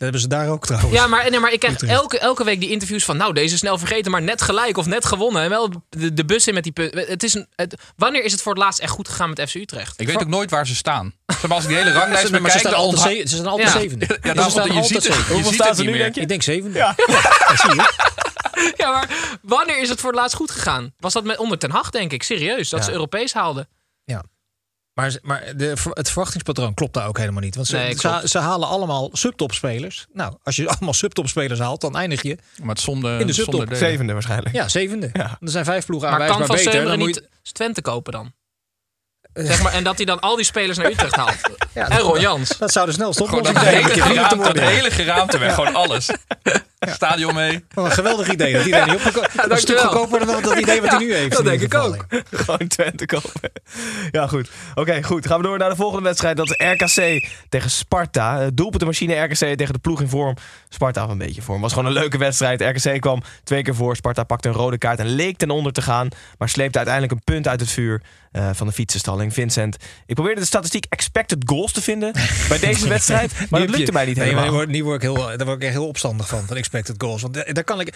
Dat 0.00 0.08
hebben 0.12 0.20
ze 0.30 0.36
daar 0.36 0.48
ook 0.48 0.66
trouwens. 0.66 0.94
Ja, 0.94 1.06
maar, 1.06 1.30
nee, 1.30 1.40
maar 1.40 1.52
ik 1.52 1.60
krijg 1.60 1.82
elke, 1.82 2.18
elke 2.18 2.44
week 2.44 2.60
die 2.60 2.70
interviews 2.70 3.04
van... 3.04 3.16
nou, 3.16 3.32
deze 3.32 3.56
snel 3.56 3.78
vergeten, 3.78 4.10
maar 4.10 4.22
net 4.22 4.42
gelijk 4.42 4.76
of 4.76 4.86
net 4.86 5.04
gewonnen. 5.04 5.42
En 5.42 5.48
wel 5.48 5.70
de, 5.88 6.14
de 6.14 6.24
bus 6.24 6.46
in 6.46 6.54
met 6.54 6.62
die 6.62 6.72
punten. 6.72 7.04
Het 7.08 7.22
is 7.22 7.34
een, 7.34 7.46
het, 7.56 7.74
wanneer 7.96 8.24
is 8.24 8.32
het 8.32 8.42
voor 8.42 8.52
het 8.52 8.62
laatst 8.62 8.80
echt 8.80 8.92
goed 8.92 9.08
gegaan 9.08 9.28
met 9.28 9.40
FC 9.50 9.54
Utrecht? 9.54 10.00
Ik 10.00 10.06
weet 10.06 10.20
ook 10.20 10.26
nooit 10.28 10.50
waar 10.50 10.66
ze 10.66 10.74
staan. 10.74 11.14
Maar 11.26 11.50
als 11.50 11.62
ik 11.62 11.68
die 11.68 11.76
hele 11.78 11.92
ranglijst 11.92 12.24
Ze- 12.26 12.30
maar 12.30 12.40
bekijk... 12.40 12.60
ze 12.60 12.66
staan 12.68 12.78
altijd 12.80 13.16
ze- 13.16 13.28
ze 13.28 13.36
staan 13.36 13.46
altijd 13.46 13.72
Ja. 13.72 13.78
zevende. 13.80 14.06
Ja, 14.08 14.14
Ze 14.28 14.34
daarom, 14.34 14.50
staan 14.50 14.66
je 14.66 14.72
altijd 14.72 14.86
ziet 14.86 14.96
het, 14.96 15.04
zevende. 15.26 15.42
je 15.42 15.48
ziet 15.52 15.64
het 15.64 15.76
niet 15.78 15.90
meer. 15.90 16.16
Ik 16.18 16.28
denk 16.28 16.42
zevende. 16.42 16.78
Ja. 16.78 16.94
zie 17.56 17.70
je. 17.74 17.92
Ja, 18.76 18.90
maar 18.90 19.08
wanneer 19.42 19.80
is 19.80 19.88
het 19.88 20.00
voor 20.00 20.10
het 20.10 20.20
laatst 20.20 20.36
goed 20.36 20.50
gegaan? 20.50 20.92
Was 20.98 21.12
dat 21.12 21.24
met 21.24 21.38
onder 21.38 21.58
Ten 21.58 21.70
Hag, 21.70 21.90
denk 21.90 22.12
ik. 22.12 22.22
Serieus, 22.22 22.68
dat 22.68 22.80
Ja. 22.80 22.84
ze 22.86 22.92
Europees 22.92 23.32
haalden. 23.32 23.68
Ja. 24.04 24.22
Maar, 25.00 25.18
maar 25.22 25.56
de, 25.56 25.74
het 25.90 26.08
verwachtingspatroon 26.10 26.74
klopt 26.74 26.94
daar 26.94 27.08
ook 27.08 27.18
helemaal 27.18 27.42
niet. 27.42 27.54
Want 27.54 27.66
ze, 27.66 27.76
Nee, 27.76 27.94
ze, 28.28 28.38
halen 28.38 28.68
allemaal 28.68 29.08
subtopspelers. 29.12 30.06
Nou, 30.12 30.34
als 30.42 30.56
je 30.56 30.68
allemaal 30.72 30.94
subtopspelers 30.94 31.60
haalt, 31.60 31.80
dan 31.80 31.96
eindig 31.96 32.22
je 32.22 32.38
Maar 32.58 32.68
het 32.68 32.80
zonder, 32.80 33.20
in 33.20 33.26
de 33.26 33.32
subtop. 33.32 33.54
zonder. 33.54 33.76
Zevende 33.76 34.12
waarschijnlijk. 34.12 34.54
Ja, 34.54 34.68
zevende. 34.68 35.10
Er 35.12 35.38
zijn 35.40 35.64
vijf 35.64 35.86
ploegen 35.86 36.10
Maar 36.10 36.26
kan 36.26 36.46
Van 36.46 36.56
beter. 36.56 36.84
Dan 36.84 36.98
moet 36.98 37.06
niet 37.06 37.28
je, 37.42 37.52
Twente 37.52 37.82
kopen 37.82 38.12
dan? 38.12 38.32
Zeg 39.32 39.62
maar, 39.62 39.72
en 39.72 39.84
dat 39.84 39.96
hij 39.96 40.04
dan 40.04 40.20
al 40.20 40.36
die 40.36 40.44
spelers 40.44 40.78
naar 40.78 40.90
Utrecht 40.90 41.16
haalt. 41.16 41.36
ja, 41.74 41.88
en 41.88 41.98
Ron 41.98 42.20
Jans. 42.20 42.58
Dat 42.58 42.72
zou 42.72 42.86
de 42.86 42.92
snelste 42.92 43.24
Gewoon 43.24 43.38
oplossing 43.38 43.64
dat 43.64 43.74
zijn. 43.74 43.86
hele, 43.86 44.02
geraamte, 44.02 44.36
te 44.36 44.52
dat 44.52 44.68
hele 44.68 44.90
geraamte 44.90 45.38
weg. 45.38 45.54
Gewoon 45.54 45.74
alles. 45.74 46.10
Stadion 46.80 47.34
mee. 47.34 47.64
Wat 47.74 47.84
een 47.84 47.90
geweldig 47.90 48.28
idee. 48.28 48.52
Dat 48.52 48.66
idee 48.66 48.84
niet 48.84 48.94
opgekomen. 48.94 49.30
een 49.52 49.58
stuk 49.58 49.78
goedkoper 49.78 50.26
dan 50.26 50.42
dat 50.42 50.58
idee 50.58 50.80
wat 50.80 50.90
hij 50.90 50.98
nu 50.98 51.14
heeft. 51.14 51.32
dat 51.36 51.44
denk 51.44 51.60
ik 51.60 51.74
ook. 51.74 52.06
Gewoon 52.30 52.68
Twente 52.68 53.06
kopen. 53.06 53.50
Ja, 54.10 54.26
goed. 54.26 54.50
Oké, 54.74 55.02
goed. 55.02 55.26
Gaan 55.26 55.36
we 55.36 55.42
door 55.42 55.58
naar 55.58 55.68
de 55.68 55.76
volgende 55.76 56.04
wedstrijd. 56.04 56.36
Dat 56.36 56.50
is 56.50 56.66
RKC 56.66 57.28
tegen 57.48 57.70
Sparta. 57.70 58.40
Eh, 58.40 58.46
Doelpuntenmachine 58.54 59.22
RKC 59.22 59.36
tegen 59.36 59.72
de 59.72 59.78
ploeg 59.78 60.00
in 60.00 60.08
vorm. 60.08 60.36
Sparta 60.68 61.04
of 61.04 61.10
een 61.10 61.18
beetje 61.18 61.42
vorm. 61.42 61.60
Was 61.60 61.72
gewoon 61.72 61.86
een 61.86 61.92
leuke 61.92 62.18
wedstrijd. 62.18 62.60
RKC 62.60 63.00
kwam 63.00 63.22
twee 63.44 63.62
keer 63.62 63.74
voor. 63.74 63.96
Sparta 63.96 64.24
pakte 64.24 64.48
een 64.48 64.54
rode 64.54 64.78
kaart 64.78 64.98
en 64.98 65.06
leek 65.06 65.36
ten 65.36 65.50
onder 65.50 65.72
te 65.72 65.82
gaan. 65.82 66.08
Maar 66.38 66.48
sleepte 66.48 66.78
uiteindelijk 66.78 67.16
een 67.16 67.24
punt 67.34 67.48
uit 67.48 67.60
het 67.60 67.70
vuur 67.70 68.02
eh, 68.30 68.50
van 68.52 68.66
de 68.66 68.72
fietsenstalling. 68.72 69.32
Vincent, 69.32 69.76
ik 70.06 70.14
probeerde 70.14 70.40
de 70.40 70.46
statistiek 70.46 70.86
expected 70.88 71.38
goals 71.44 71.72
te 71.72 71.82
vinden 71.82 72.12
bij 72.48 72.58
deze 72.68 72.88
wedstrijd. 72.88 73.32
Maar 73.50 73.60
dat 73.60 73.70
lukte 73.76 73.92
mij 73.92 74.04
niet 74.04 74.16
nee, 74.16 74.28
helemaal. 74.28 74.52
maar 74.52 74.66
nu 74.66 74.84
word, 74.84 74.96
ik 74.96 75.02
heel, 75.02 75.14
daar 75.14 75.44
word 75.44 75.56
ik 75.56 75.62
echt 75.62 75.72
heel 75.72 75.88
opstandig 75.88 76.28
van, 76.28 76.46
van 76.46 76.56
expected 76.56 76.94
goals. 76.98 77.22
Want 77.22 77.36
eh, 77.36 77.54
daar 77.54 77.64
kan 77.64 77.80
ik... 77.80 77.94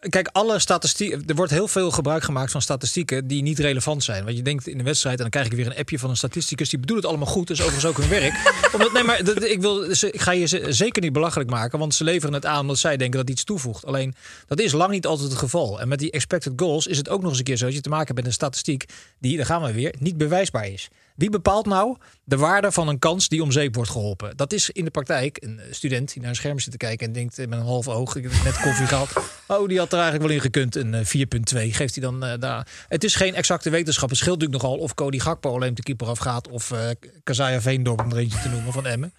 Kijk, 0.00 0.28
alle 0.32 0.58
statistieken. 0.58 1.22
Er 1.26 1.34
wordt 1.34 1.52
heel 1.52 1.68
veel 1.68 1.90
gebruik 1.90 2.22
gemaakt 2.22 2.50
van 2.50 2.62
statistieken 2.62 3.26
die 3.26 3.42
niet 3.42 3.58
relevant 3.58 4.04
zijn. 4.04 4.24
Want 4.24 4.36
je 4.36 4.42
denkt 4.42 4.66
in 4.66 4.78
de 4.78 4.84
wedstrijd, 4.84 5.16
en 5.16 5.22
dan 5.22 5.30
krijg 5.30 5.46
ik 5.46 5.52
weer 5.52 5.66
een 5.66 5.76
appje 5.76 5.98
van 5.98 6.10
een 6.10 6.16
statisticus. 6.16 6.68
Die 6.68 6.78
bedoelt 6.78 6.98
het 6.98 7.08
allemaal 7.08 7.26
goed. 7.28 7.46
Dat 7.48 7.56
is 7.58 7.62
overigens 7.64 7.90
ook 7.90 7.98
hun 7.98 8.08
werk. 8.20 8.52
Omdat, 8.74 8.92
nee, 8.92 9.02
maar 9.02 9.20
ik, 9.44 9.60
wil, 9.60 9.94
ze- 9.94 10.10
ik 10.10 10.20
ga 10.20 10.30
je 10.30 10.46
ze 10.46 10.64
zeker 10.68 11.02
niet 11.02 11.12
belachelijk 11.12 11.50
maken. 11.50 11.78
Want 11.78 11.94
ze 11.94 12.04
leveren 12.04 12.34
het 12.34 12.46
aan 12.46 12.60
omdat 12.60 12.78
zij 12.78 12.96
denken 12.96 13.18
dat 13.20 13.30
iets 13.30 13.44
toevoegt. 13.44 13.84
Alleen 13.84 14.14
dat 14.46 14.60
is 14.60 14.72
lang 14.72 14.90
niet 14.90 15.06
altijd 15.06 15.28
het 15.30 15.38
geval. 15.38 15.80
En 15.80 15.88
met 15.88 15.98
die 15.98 16.10
expected 16.10 16.52
goals 16.56 16.86
is 16.86 16.96
het 16.96 17.08
ook 17.08 17.20
nog 17.20 17.28
eens 17.30 17.38
een 17.38 17.44
keer 17.44 17.56
zo 17.56 17.64
dat 17.64 17.74
je 17.74 17.80
te 17.80 17.88
maken 17.88 18.06
hebt 18.06 18.18
met 18.18 18.26
een 18.26 18.32
statistiek 18.32 18.84
die, 19.18 19.36
daar 19.36 19.46
gaan 19.46 19.62
we 19.62 19.72
weer, 19.72 19.94
niet 19.98 20.16
bewijsbaar 20.16 20.68
is. 20.68 20.88
Wie 21.16 21.30
bepaalt 21.30 21.66
nou 21.66 21.96
de 22.24 22.36
waarde 22.36 22.72
van 22.72 22.88
een 22.88 22.98
kans 22.98 23.28
die 23.28 23.42
om 23.42 23.52
zeep 23.52 23.74
wordt 23.74 23.90
geholpen? 23.90 24.36
Dat 24.36 24.52
is 24.52 24.70
in 24.70 24.84
de 24.84 24.90
praktijk 24.90 25.36
een 25.40 25.60
student 25.70 26.12
die 26.12 26.20
naar 26.20 26.30
een 26.30 26.36
scherm 26.36 26.58
zit 26.58 26.70
te 26.70 26.76
kijken 26.76 27.06
en 27.06 27.12
denkt 27.12 27.38
eh, 27.38 27.46
met 27.46 27.58
een 27.58 27.64
half 27.64 27.88
oog, 27.88 28.16
ik 28.16 28.22
heb 28.22 28.32
net 28.44 28.60
koffie 28.60 28.86
gehaald. 28.86 29.10
Oh, 29.46 29.68
die 29.68 29.78
had 29.78 29.92
er 29.92 29.98
eigenlijk 29.98 30.26
wel 30.26 30.36
in 30.36 30.40
gekund, 30.40 30.76
een 30.76 30.94
eh, 30.94 31.04
4.2. 31.04 31.74
Geeft 31.74 31.94
hij 31.94 32.04
dan 32.04 32.24
eh, 32.24 32.40
daar. 32.40 32.66
Het 32.88 33.04
is 33.04 33.14
geen 33.14 33.34
exacte 33.34 33.70
wetenschap. 33.70 34.08
Het 34.08 34.18
scheelt 34.18 34.38
natuurlijk 34.38 34.62
nogal 34.62 34.78
of 34.78 34.94
Cody 34.94 35.18
Gakpo 35.18 35.54
alleen 35.54 35.74
de 35.74 35.82
keeper 35.82 36.06
afgaat 36.06 36.48
of 36.48 36.70
eh 36.70 36.88
Kazaya 37.24 37.60
Veendorp 37.60 38.00
om 38.00 38.10
er 38.10 38.16
eentje 38.16 38.40
te 38.40 38.48
noemen 38.48 38.72
van 38.72 38.86
Emmen. 38.86 39.12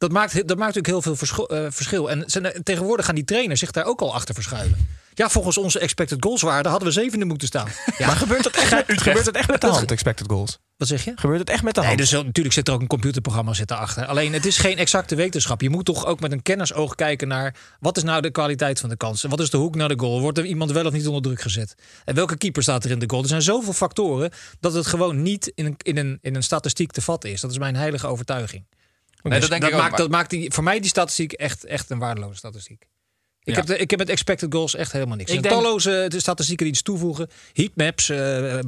Dat 0.00 0.12
maakt, 0.12 0.48
dat 0.48 0.58
maakt 0.58 0.74
natuurlijk 0.74 1.06
heel 1.06 1.16
veel 1.16 1.46
eh, 1.46 1.66
verschil. 1.70 2.10
En 2.10 2.26
tegenwoordig 2.62 3.06
gaan 3.06 3.14
die 3.14 3.24
trainers 3.24 3.60
zich 3.60 3.70
daar 3.70 3.84
ook 3.84 4.00
al 4.00 4.14
achter 4.14 4.34
verschuilen. 4.34 4.88
Ja, 5.14 5.28
volgens 5.28 5.58
onze 5.58 5.78
expected 5.78 6.16
goals 6.24 6.42
waarde 6.42 6.68
hadden 6.68 6.88
we 6.88 6.94
zevende 6.94 7.24
moeten 7.24 7.46
staan. 7.48 7.68
Ja, 7.98 8.06
Maar 8.06 8.16
gebeurt 8.16 8.42
dat 8.42 8.52
echt, 8.56 8.68
gebeurt 8.86 9.24
dat 9.24 9.34
echt 9.34 9.48
met 9.50 9.60
de 9.60 9.66
hand, 9.66 9.90
expected 9.90 10.26
goals? 10.30 10.58
wat 10.76 10.88
zeg 10.88 11.04
je? 11.04 11.12
Gebeurt 11.14 11.40
het 11.40 11.50
echt 11.50 11.62
met 11.62 11.74
de 11.74 11.80
Nee, 11.80 11.88
hand? 11.88 12.00
dus 12.00 12.10
natuurlijk 12.10 12.54
zit 12.54 12.68
er 12.68 12.74
ook 12.74 12.80
een 12.80 12.86
computerprogramma 12.86 13.52
zit 13.52 13.72
achter. 13.72 14.06
Alleen 14.06 14.32
het 14.32 14.46
is 14.46 14.58
geen 14.58 14.78
exacte 14.78 15.14
wetenschap. 15.14 15.60
Je 15.60 15.70
moet 15.70 15.84
toch 15.84 16.06
ook 16.06 16.20
met 16.20 16.32
een 16.32 16.42
kennersoog 16.42 16.94
kijken 16.94 17.28
naar 17.28 17.56
wat 17.80 17.96
is 17.96 18.02
nou 18.02 18.20
de 18.22 18.30
kwaliteit 18.30 18.80
van 18.80 18.88
de 18.88 18.96
kansen? 18.96 19.30
Wat 19.30 19.40
is 19.40 19.50
de 19.50 19.56
hoek 19.56 19.74
naar 19.74 19.88
de 19.88 19.98
goal? 19.98 20.20
Wordt 20.20 20.38
er 20.38 20.44
iemand 20.44 20.70
wel 20.72 20.86
of 20.86 20.92
niet 20.92 21.06
onder 21.06 21.22
druk 21.22 21.40
gezet? 21.40 21.74
En 22.04 22.14
welke 22.14 22.36
keeper 22.36 22.62
staat 22.62 22.84
er 22.84 22.90
in 22.90 22.98
de 22.98 23.08
goal? 23.08 23.22
Er 23.22 23.28
zijn 23.28 23.42
zoveel 23.42 23.72
factoren 23.72 24.30
dat 24.60 24.72
het 24.72 24.86
gewoon 24.86 25.22
niet 25.22 25.52
in 25.54 25.64
een, 25.66 25.74
in 25.78 25.96
een, 25.96 26.18
in 26.22 26.34
een 26.34 26.42
statistiek 26.42 26.92
te 26.92 27.02
vatten 27.02 27.30
is. 27.30 27.40
Dat 27.40 27.50
is 27.50 27.58
mijn 27.58 27.76
heilige 27.76 28.06
overtuiging. 28.06 28.64
Nee, 29.22 29.32
Dus 29.40 29.48
dat 29.48 29.50
denk 29.60 29.72
ik 29.72 29.78
ook, 29.78 29.82
maakt, 29.84 29.96
dat 29.96 30.10
maakt 30.10 30.30
die, 30.30 30.52
voor 30.52 30.64
mij 30.64 30.80
die 30.80 30.88
statistiek 30.90 31.32
echt, 31.32 31.64
echt 31.64 31.90
een 31.90 31.98
waardeloze 31.98 32.36
statistiek. 32.36 32.86
Ik, 33.44 33.54
Ja. 33.54 33.60
heb 33.60 33.66
de, 33.66 33.76
ik 33.78 33.90
heb 33.90 33.98
met 33.98 34.08
expected 34.08 34.52
goals 34.52 34.74
echt 34.74 34.92
helemaal 34.92 35.16
niks. 35.16 35.32
Ik 35.32 35.42
denk- 35.42 35.54
talloze 35.54 36.04
de 36.08 36.20
statistieken 36.20 36.64
die 36.64 36.74
iets 36.74 36.82
toevoegen. 36.82 37.30
Heatmaps, 37.52 38.08
eh 38.08 38.18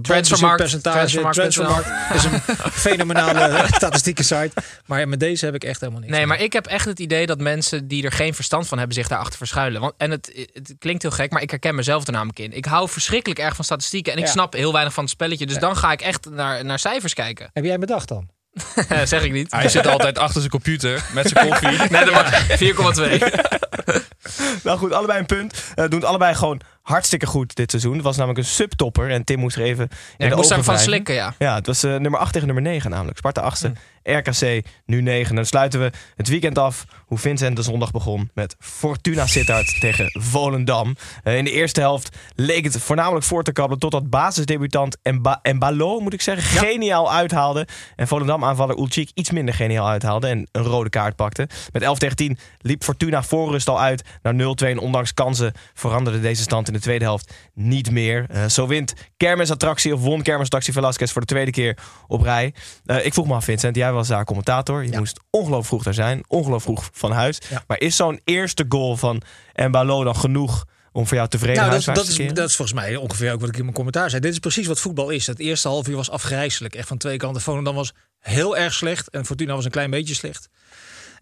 Transfermarkt, 0.03 0.57
percentage, 0.57 0.97
transfermarkt.nl. 0.99 1.64
transfermarkt. 1.64 2.14
is 2.14 2.25
een 2.25 2.57
fenomenale 2.87 3.66
statistieke 3.70 4.23
site. 4.23 4.51
Maar 4.87 5.09
met 5.09 5.20
deze 5.20 5.45
heb 5.45 5.55
ik 5.55 5.64
echt 5.64 5.81
helemaal 5.81 6.01
niks. 6.01 6.12
Nee, 6.12 6.27
maar 6.27 6.41
ik 6.41 6.53
heb 6.53 6.66
echt 6.66 6.85
het 6.85 6.99
idee 6.99 7.27
dat 7.27 7.41
mensen 7.41 7.89
die 7.89 8.05
er 8.05 8.12
geen 8.12 8.35
verstand 8.35 8.68
van 8.68 8.79
hebben 8.79 8.97
zich 8.97 9.09
daarachter 9.09 9.39
verschuilen. 9.39 9.81
Want, 9.81 9.93
en 9.97 10.11
het, 10.11 10.47
het 10.53 10.75
klinkt 10.79 11.03
heel 11.03 11.11
gek, 11.11 11.31
maar 11.31 11.43
ik 11.43 11.51
herken 11.51 11.75
mezelf 11.75 12.07
er 12.07 12.12
namelijk 12.12 12.39
in. 12.39 12.53
Ik 12.53 12.64
hou 12.64 12.89
verschrikkelijk 12.89 13.41
erg 13.41 13.55
van 13.57 13.64
statistieken 13.64 14.12
en 14.12 14.18
ik 14.18 14.25
Ja. 14.25 14.31
snap 14.31 14.53
heel 14.53 14.73
weinig 14.73 14.93
van 14.93 15.03
het 15.05 15.12
spelletje. 15.12 15.47
Dus 15.47 15.59
dan 15.59 15.77
ga 15.77 15.93
ik 15.93 16.01
echt 16.01 16.31
naar, 16.31 16.64
naar 16.64 16.79
cijfers 16.79 17.14
kijken. 17.14 17.51
Heb 17.53 17.64
jij 17.64 17.79
bedacht 17.79 18.09
dan? 18.09 18.29
zeg 19.05 19.23
ik 19.23 19.33
niet. 19.33 19.51
Hij 19.53 19.68
zit 19.68 19.87
altijd 19.87 20.18
achter 20.18 20.39
zijn 20.41 20.51
computer 20.53 21.05
met 21.14 21.29
zijn 21.29 21.47
koffie. 21.49 21.68
Nee, 21.91 22.05
dat 22.05 22.11
mag 22.12 22.49
4,2. 22.59 24.02
Nou 24.64 24.78
goed, 24.78 24.93
allebei 24.93 25.18
een 25.18 25.26
punt. 25.26 25.64
Eh 25.74 25.85
doen 25.89 25.99
het 26.01 26.09
allebei 26.09 26.35
gewoon 26.35 26.61
hartstikke 26.83 27.26
goed 27.26 27.55
dit 27.57 27.70
seizoen. 27.70 27.95
Het 27.95 28.03
was 28.03 28.16
namelijk 28.16 28.39
een 28.39 28.45
subtopper. 28.45 29.11
En 29.11 29.24
Tim 29.24 29.39
moest 29.39 29.57
er 29.57 29.62
even 29.62 29.85
in 29.85 29.89
Ja, 30.18 30.24
ik 30.24 30.30
de 30.30 30.37
moest 30.37 30.39
ogen 30.39 30.49
daarvan 30.49 30.64
wrijven. 30.74 30.93
slikken, 30.95 31.14
ja. 31.14 31.35
Ja, 31.39 31.55
het 31.55 31.66
was 31.66 31.83
eh, 31.83 31.91
nummer 31.97 32.20
8 32.20 32.33
tegen 32.33 32.47
nummer 32.47 32.64
9 32.64 32.91
namelijk. 32.91 33.18
Sparta 33.18 33.41
8e, 33.43 33.66
Hm. 33.66 33.72
RKC 34.03 34.65
nu 34.87 35.01
9. 35.01 35.29
En 35.29 35.37
dan 35.37 35.47
sluiten 35.47 35.81
we 35.81 35.91
het 36.17 36.29
weekend 36.29 36.59
af 36.59 36.85
hoe 37.07 37.19
Vincent 37.19 37.57
de 37.57 37.63
zondag 37.63 37.91
begon 37.91 38.31
met 38.35 38.57
Fortuna 38.59 39.27
Sittard 39.27 39.77
tegen 39.81 40.07
Volendam. 40.21 40.97
Eh, 41.23 41.37
in 41.37 41.45
de 41.45 41.51
eerste 41.51 41.81
helft 41.81 42.17
leek 42.35 42.65
het 42.65 42.77
voornamelijk 42.81 43.25
voor 43.25 43.43
te 43.43 43.53
kabbelen 43.53 43.81
totdat 43.81 44.11
basisdebutant 44.11 44.99
Mba 45.03 45.41
Mbalo, 45.53 46.01
moet 46.01 46.13
ik 46.13 46.21
zeggen, 46.21 46.59
geniaal 46.59 47.13
uithaalde. 47.13 47.67
En 47.97 48.09
Volendam 48.09 48.45
aanvaller 48.45 48.79
Ulchik 48.79 49.11
iets 49.15 49.31
minder 49.31 49.55
geniaal 49.55 49.89
uithaalde 49.89 50.27
en 50.27 50.49
een 50.53 50.63
rode 50.63 50.91
kaart 50.91 51.17
pakte. 51.17 51.49
Met 51.73 51.83
11 51.83 51.99
tegen 51.99 52.17
10 52.17 52.39
liep 52.59 52.85
Fortuna 52.85 53.23
voor 53.23 53.51
rust 53.51 53.69
al 53.69 53.81
uit 53.81 54.05
naar 54.23 54.35
0-2. 54.35 54.37
En 54.69 54.79
ondanks 54.79 55.15
kansen 55.15 55.53
veranderde 55.75 56.21
deze 56.21 56.43
stand 56.43 56.67
in 56.67 56.73
de 56.73 56.81
tweede 56.81 57.05
helft 57.05 57.35
niet 57.55 57.91
meer. 57.91 58.27
Eh, 58.29 58.45
zo 58.45 58.67
wint 58.67 58.95
kermisattractie 59.17 59.95
of 59.95 60.01
won 60.01 60.23
kermisattractie 60.23 60.73
Velasquez 60.73 61.13
voor 61.13 61.21
de 61.21 61.27
tweede 61.27 61.51
keer 61.51 61.79
op 62.07 62.23
rij. 62.23 62.55
Eh, 62.85 63.07
ik 63.07 63.13
vroeg 63.13 63.27
me 63.27 63.35
af, 63.35 63.45
Vincent, 63.45 63.77
jij 63.77 63.91
was 63.95 64.09
daar 64.09 64.24
commentator. 64.24 64.84
Je 64.84 64.99
moest 64.99 65.20
ongelooflijk 65.30 65.66
vroeg 65.66 65.82
daar 65.82 65.95
zijn, 65.95 66.24
ongelooflijk 66.28 66.80
vroeg 66.80 66.90
van 66.93 67.12
huis. 67.12 67.38
Ja. 67.51 67.64
Maar 67.66 67.80
is 67.80 67.97
zo'n 67.97 68.20
eerste 68.24 68.64
goal 68.68 68.97
van 68.97 69.22
Mbalo 69.55 70.05
dan 70.05 70.16
genoeg 70.16 70.64
om 70.93 71.07
voor 71.07 71.16
jou 71.16 71.28
tevreden 71.28 71.57
Nou, 71.57 71.70
dat, 71.70 71.84
dat, 71.84 72.14
te 72.14 72.22
is, 72.22 72.34
dat 72.34 72.49
is 72.49 72.57
volgens 72.57 72.80
mij 72.80 72.97
ongeveer 72.97 73.32
ook 73.32 73.40
wat 73.40 73.49
ik 73.49 73.57
in 73.57 73.62
mijn 73.62 73.74
commentaar 73.74 74.11
zei. 74.11 74.22
Dit 74.22 74.32
is 74.32 74.38
precies 74.38 74.66
wat 74.66 74.80
voetbal 74.80 75.11
is. 75.11 75.26
Het 75.26 75.38
eerste 75.38 75.68
half 75.68 75.88
uur 75.88 75.97
was 75.97 76.11
afgrijzelijk. 76.11 76.74
Echt 76.74 76.88
van 76.88 76.99
twee 76.99 77.16
kanten. 77.16 77.43
Volendam 77.43 77.74
was 77.74 77.93
heel 78.18 78.57
erg 78.57 78.74
slecht. 78.74 79.11
En 79.11 79.26
Fortuna 79.26 79.55
was 79.55 79.64
een 79.64 79.70
klein 79.70 79.90
beetje 79.90 80.14
slecht. 80.14 80.49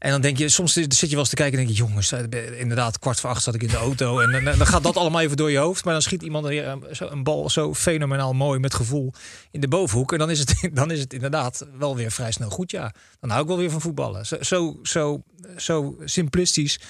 En 0.01 0.11
dan 0.11 0.21
denk 0.21 0.39
je, 0.39 0.49
soms 0.49 0.73
zit 0.73 1.01
je 1.01 1.09
wel 1.09 1.19
eens 1.19 1.29
te 1.29 1.35
kijken 1.35 1.59
en 1.59 1.65
denk 1.65 1.77
je, 1.79 1.85
jongens, 1.85 2.13
eh, 2.13 2.61
inderdaad, 2.61 2.99
kwart 2.99 3.21
voor 3.21 3.31
acht 3.31 3.43
zat 3.43 3.55
ik 3.55 3.63
in 3.63 3.69
de 3.69 3.77
auto. 3.77 4.21
En 4.21 4.31
dan, 4.45 4.45
dan 4.59 4.67
gaat 4.67 4.83
dat 4.83 4.97
allemaal 4.97 5.21
even 5.21 5.37
door 5.37 5.51
je 5.51 5.59
hoofd. 5.59 5.85
Maar 5.85 5.93
dan 5.93 6.03
schiet 6.03 6.23
iemand 6.23 6.47
weer 6.47 6.67
een, 6.69 6.85
zo- 6.97 7.09
een 7.09 7.23
bal 7.23 7.51
zo 7.51 7.75
fenomenaal 7.75 8.33
mooi 8.33 8.59
met 8.59 8.75
gevoel 8.75 9.13
in 9.51 9.61
de 9.61 9.69
bovenhoek. 9.69 10.13
En 10.13 10.19
dan 10.19 10.31
is 10.31 10.39
het, 10.39 10.69
dan 10.73 10.91
is 10.91 11.01
het 11.01 11.13
inderdaad 11.13 11.67
wel 11.79 11.97
weer 11.97 12.11
vrij 12.11 12.33
snel 12.33 12.51
goed, 12.51 12.71
ja. 12.71 12.95
Dan 13.21 13.31
hou 13.31 13.43
ik 13.43 13.49
wel 13.49 13.57
weer 13.59 13.71
van 13.71 13.81
voetballen. 13.81 14.27
Zo, 14.27 14.37
zo, 14.41 14.79
zo, 14.83 15.23
zo 15.57 15.97
simplistisch 16.05 16.81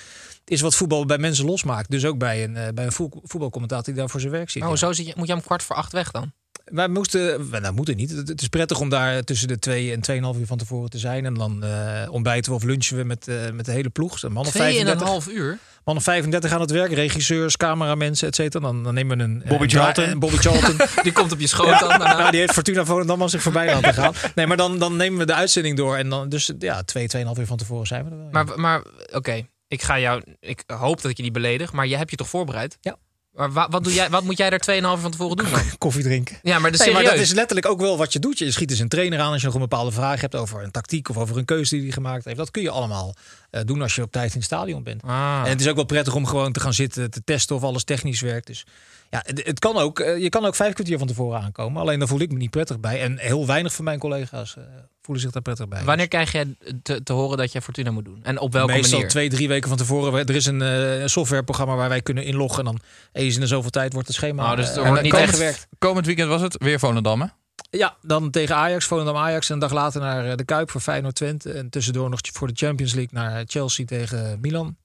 is 0.45 0.61
wat 0.61 0.75
voetbal 0.75 1.07
bij 1.07 1.19
mensen 1.19 1.45
losmaakt. 1.45 1.91
Dus 1.91 2.05
ook 2.05 2.19
bij 2.19 2.45
een, 2.45 2.57
eh, 2.57 2.69
bij 2.75 2.85
een 2.85 2.93
voet- 2.93 3.17
voetbalcommentator 3.23 3.85
die 3.85 3.95
daar 3.95 4.11
voor 4.11 4.21
zijn 4.21 4.33
werk 4.33 4.51
zit. 4.51 4.63
Oh, 4.63 4.69
ja. 4.69 4.77
zo 4.77 4.93
zit 4.93 5.07
je, 5.07 5.13
moet 5.17 5.27
je 5.27 5.35
om 5.35 5.43
kwart 5.43 5.63
voor 5.63 5.77
acht 5.77 5.93
weg 5.93 6.11
dan? 6.11 6.33
Wij 6.71 6.89
moesten, 6.89 7.49
nou 7.51 7.75
moeten 7.75 7.97
niet. 7.97 8.11
Het 8.11 8.41
is 8.41 8.49
prettig 8.49 8.81
om 8.81 8.89
daar 8.89 9.23
tussen 9.23 9.49
de 9.49 9.59
twee 9.59 9.93
en 9.93 10.35
2,5 10.35 10.41
uur 10.41 10.47
van 10.47 10.59
tevoren 10.59 10.91
te 10.91 10.99
zijn. 10.99 11.25
En 11.25 11.35
dan 11.35 11.65
eh, 11.65 12.09
ontbijten 12.11 12.51
we 12.51 12.57
of 12.57 12.63
lunchen 12.63 12.97
we 12.97 13.05
met, 13.05 13.29
eh, 13.29 13.51
met 13.53 13.65
de 13.65 13.73
hele 13.73 13.89
ploeg. 13.89 14.23
Een 14.23 14.33
man 14.33 14.47
of 14.47 14.51
Twee 14.51 14.63
en 14.63 14.87
een 14.87 14.99
35. 14.99 15.09
half 15.09 15.29
uur? 15.29 15.59
Man 15.85 15.97
of 15.97 16.03
35 16.03 16.53
aan 16.53 16.61
het 16.61 16.71
werk, 16.71 16.93
regisseurs, 16.93 17.57
cameramensen, 17.57 18.29
et 18.29 18.35
cetera. 18.35 18.65
Dan, 18.65 18.83
dan 18.83 18.95
nemen 18.95 19.19
we 19.19 19.25
een... 19.25 19.43
Bobby 19.49 19.65
eh, 19.65 19.71
Charlton. 19.71 20.09
een 20.09 20.19
Bobby 20.19 20.37
Charlton. 20.37 20.77
Die 21.03 21.13
komt 21.13 21.33
op 21.33 21.41
je 21.41 21.47
schoot 21.47 21.79
dan 21.81 21.89
daarna. 21.89 22.17
Nou, 22.17 22.31
die 22.31 22.41
heeft 22.41 22.53
Fortuna 22.53 22.85
Volendam 22.85 23.23
al 23.23 23.29
zich 23.29 23.43
voorbij 23.43 23.67
laten 23.67 23.95
gaan. 23.95 24.15
Nee, 24.35 24.47
maar 24.47 24.57
dan, 24.57 24.79
dan 24.79 24.97
nemen 24.97 25.19
we 25.19 25.27
de 25.27 25.35
uitzending 25.35 25.77
door. 25.77 25.97
En 25.97 26.09
dan, 26.09 26.29
dus 26.29 26.53
ja, 26.59 26.83
twee, 26.83 27.09
tweeënhalf 27.09 27.39
uur 27.39 27.47
van 27.47 27.57
tevoren 27.57 27.87
zijn 27.87 28.05
we 28.05 28.11
er 28.11 28.17
wel. 28.17 28.29
Maar, 28.31 28.61
maar 28.61 28.83
oké, 29.13 29.47
ik 29.69 29.83
ga 29.83 29.99
jou. 29.99 30.23
Ik 30.41 30.65
hoop 30.67 31.03
dat 31.03 31.11
ik 31.11 31.17
je 31.17 31.23
niet 31.23 31.33
beledig, 31.33 31.73
maar 31.73 31.87
jij 31.87 31.99
hebt 31.99 32.11
je 32.11 32.17
toch 32.17 32.29
voorbereid? 32.29 32.79
Ja. 32.81 32.97
Maar 33.35 33.53
wa- 33.53 33.69
wat, 33.69 33.85
doe 33.85 33.93
jij, 33.95 34.11
wat 34.11 34.23
moet 34.25 34.37
jij 34.37 34.51
er 34.51 34.61
2,5 34.61 34.75
uur 34.77 34.99
van 34.99 35.11
tevoren 35.11 35.37
doen 35.37 35.51
dan? 35.51 35.61
Koffie 35.79 36.03
drinken. 36.03 36.39
Ja, 36.43 36.59
maar, 36.59 36.71
Nee, 36.71 36.93
maar 36.93 37.03
dat 37.03 37.15
is 37.15 37.33
letterlijk 37.33 37.67
ook 37.69 37.81
wel 37.81 37.97
wat 37.97 38.13
je 38.13 38.19
doet. 38.19 38.39
Je 38.39 38.51
schiet 38.51 38.69
dus 38.69 38.79
een 38.79 38.89
trainer 38.89 39.21
aan 39.21 39.33
als 39.33 39.41
je 39.41 39.47
nog 39.47 39.55
een 39.55 39.61
bepaalde 39.61 39.91
vraag 39.91 40.21
hebt 40.21 40.35
over 40.35 40.63
een 40.63 40.71
tactiek 40.71 41.09
of 41.09 41.17
over 41.17 41.37
een 41.37 41.45
keuze 41.45 41.75
die 41.75 41.83
hij 41.85 41.93
gemaakt 41.93 42.25
heeft. 42.25 42.37
Dat 42.37 42.51
kun 42.51 42.63
je 42.63 42.71
allemaal 42.71 43.15
eh, 43.51 43.61
doen 43.65 43.83
als 43.83 43.95
je 43.95 44.03
op 44.03 44.13
tijd 44.13 44.31
in 44.31 44.37
het 44.37 44.45
stadion 44.45 44.83
bent. 44.83 45.03
Ah. 45.03 45.41
En 45.45 45.51
het 45.51 45.61
is 45.61 45.69
ook 45.69 45.75
wel 45.77 45.85
prettig 45.85 46.15
om 46.15 46.27
gewoon 46.27 46.53
te 46.53 46.61
gaan 46.61 46.75
zitten, 46.75 47.11
te 47.11 47.23
testen 47.25 47.57
of 47.57 47.63
alles 47.63 47.85
technisch 47.85 48.21
werkt. 48.21 48.47
Dus 48.47 48.65
ja, 49.11 49.23
het, 49.25 49.59
kan 49.59 49.77
ook. 49.77 50.01
eh, 50.01 50.19
je 50.19 50.29
kan 50.29 50.45
ook 50.45 50.55
vijf 50.55 50.73
kwartier 50.73 50.99
van 50.99 51.07
tevoren 51.07 51.41
aankomen. 51.41 51.81
Alleen 51.81 51.99
daar 51.99 52.09
voel 52.09 52.21
ik 52.21 52.33
me 52.33 52.39
niet 52.39 52.51
prettig 52.51 52.81
bij. 52.81 53.01
En 53.01 53.19
heel 53.19 53.47
weinig 53.47 53.73
van 53.73 53.85
mijn 53.85 53.99
collega's 53.99 54.57
eh, 54.57 54.63
voelen 55.03 55.23
zich 55.23 55.33
daar 55.33 55.43
prettig 55.43 55.69
bij. 55.69 55.85
Wanneer 55.85 56.09
krijg 56.09 56.33
jij 56.33 56.57
te, 56.83 57.03
te 57.03 57.13
horen 57.13 57.39
dat 57.39 57.53
je 57.53 57.63
Fortuna 57.63 57.91
moet 57.91 58.05
doen? 58.05 58.21
En 58.23 58.39
op 58.39 58.53
welke 58.53 58.73
Meestal 58.73 58.93
manier? 58.93 59.09
twee, 59.09 59.29
drie 59.29 59.49
weken 59.49 59.69
van 59.69 59.79
tevoren. 59.79 60.27
Er 60.27 60.35
is 60.35 60.47
een 60.47 60.63
eh, 60.63 61.07
softwareprogramma 61.07 61.77
waar 61.77 61.89
wij 61.89 62.03
kunnen 62.03 62.25
inloggen. 62.25 62.59
En 62.59 62.65
dan 62.65 62.81
eens 63.13 63.35
in 63.35 63.41
de 63.41 63.47
zoveel 63.47 63.71
tijd 63.71 63.93
wordt 63.93 64.09
het 64.09 64.17
schema 64.17 64.55
dus 64.55 64.77
er 64.77 64.85
wordt 64.87 64.97
en 64.97 65.05
niet 65.05 65.15
gewerkt. 65.15 65.67
Komend 65.79 66.07
weekend 66.07 66.29
was 66.29 66.41
het 66.41 66.57
weer 66.59 66.79
Volendam, 66.79 67.21
hè? 67.21 67.27
Ja, 67.71 67.97
dan 68.03 68.31
tegen 68.31 68.57
Ajax, 68.57 68.85
Volendam 68.87 69.17
Ajax. 69.17 69.49
En 69.49 69.55
een 69.55 69.61
dag 69.61 69.73
later 69.73 70.01
naar 70.01 70.37
de 70.37 70.45
Kuip 70.45 70.71
voor 70.71 70.81
Feyenoord 70.81 71.15
Twente. 71.15 71.53
En 71.53 71.71
tussendoor 71.71 72.11
nog 72.11 72.21
voor 72.33 72.49
de 72.49 72.55
Champions 72.57 72.95
League 72.95 73.23
naar 73.23 73.45
Chelsea 73.47 73.85
tegen 73.85 74.39
Milan. 74.41 74.77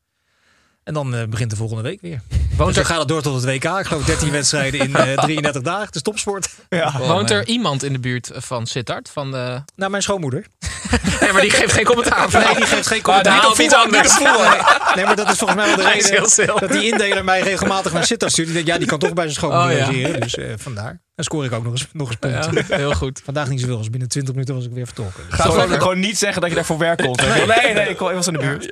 En 0.86 0.94
dan 0.94 1.16
eh, 1.16 1.24
begint 1.28 1.50
de 1.50 1.56
volgende 1.56 1.82
week 1.84 2.02
weer. 2.02 2.22
Woont 2.58 2.58
Dus 2.58 2.76
dan 2.76 2.84
er- 2.84 2.86
gaat 2.86 3.00
het 3.00 3.08
door 3.08 3.22
tot 3.22 3.36
het 3.36 3.46
WK. 3.46 3.64
Ik 3.80 3.86
geloof 3.86 4.06
13 4.06 4.32
wedstrijden 4.40 4.80
in 4.80 4.96
eh, 4.96 5.14
33 5.24 5.62
dagen. 5.62 5.86
Het 5.86 5.96
is 5.96 6.02
topsport. 6.02 6.50
Ja. 6.70 6.98
Woont 6.98 7.30
er 7.32 7.48
iemand 7.48 7.84
in 7.84 7.94
de 7.94 8.00
buurt 8.00 8.32
van 8.34 8.66
Sittard? 8.68 9.10
Van 9.14 9.32
de... 9.32 9.62
Nou, 9.76 9.92
mijn 9.92 10.04
schoonmoeder. 10.04 10.46
Nee, 11.20 11.32
maar 11.32 11.42
die 11.42 11.50
geeft 11.52 11.74
geen 11.74 11.86
commentaar. 11.86 12.30
Nee, 12.32 12.56
die 12.56 12.66
geeft 12.66 12.88
geen 12.88 13.02
commentaar. 13.02 13.34
niet 13.36 13.46
op 13.52 13.58
Niet 13.58 13.74
anders. 13.74 14.20
Nee, 14.96 15.06
maar 15.06 15.16
dat 15.16 15.32
is 15.32 15.38
volgens 15.38 15.60
mij 15.60 15.68
wel 15.68 15.76
de 15.86 15.92
reden 15.92 16.30
stil. 16.30 16.60
dat 16.60 16.72
die 16.72 16.92
indeler 16.92 17.24
mij 17.24 17.42
regelmatig 17.42 17.94
naar 17.94 18.06
Sittard 18.06 18.32
stuurt. 18.32 18.48
Die 18.48 18.56
denkt, 18.56 18.72
ja, 18.72 18.78
die 18.78 18.88
kan 18.88 19.00
toch 19.00 19.14
bij 19.14 19.24
zijn 19.24 19.36
schoonmoeder 19.36 19.72
Oh, 19.72 19.80
ja. 19.80 19.86
logeren. 19.86 20.20
Dus 20.22 20.36
eh, 20.36 20.54
vandaar. 20.58 21.02
Dan 21.16 21.26
scoor 21.26 21.46
ik 21.46 21.52
ook 21.52 21.64
nog 21.64 21.72
eens, 21.72 21.88
nog 21.94 22.08
eens 22.08 22.18
punten. 22.20 22.66
Ja, 22.70 22.76
heel 22.78 22.94
goed. 22.94 23.22
Vandaag 23.24 23.48
niet 23.50 23.60
zoveel 23.60 23.78
als 23.78 23.90
binnen 23.90 24.10
20 24.10 24.34
minuten 24.34 24.56
was 24.56 24.66
ik 24.66 24.72
weer 24.72 24.86
vertrokken. 24.86 25.24
Dus- 25.30 25.40
Ga 25.40 25.44
gewoon, 25.44 25.70
gewoon 25.72 26.00
niet 26.00 26.18
zeggen 26.18 26.42
dat 26.42 26.50
je 26.50 26.56
daar 26.56 26.66
voor 26.66 26.78
werk 26.78 26.98
komt. 27.04 27.22
Nee, 27.22 27.46
nee, 27.46 27.74
nee 27.74 27.90
ik 27.90 28.00
was 28.00 28.28
in 28.28 28.34
de 28.34 28.40
buurt. 28.40 28.72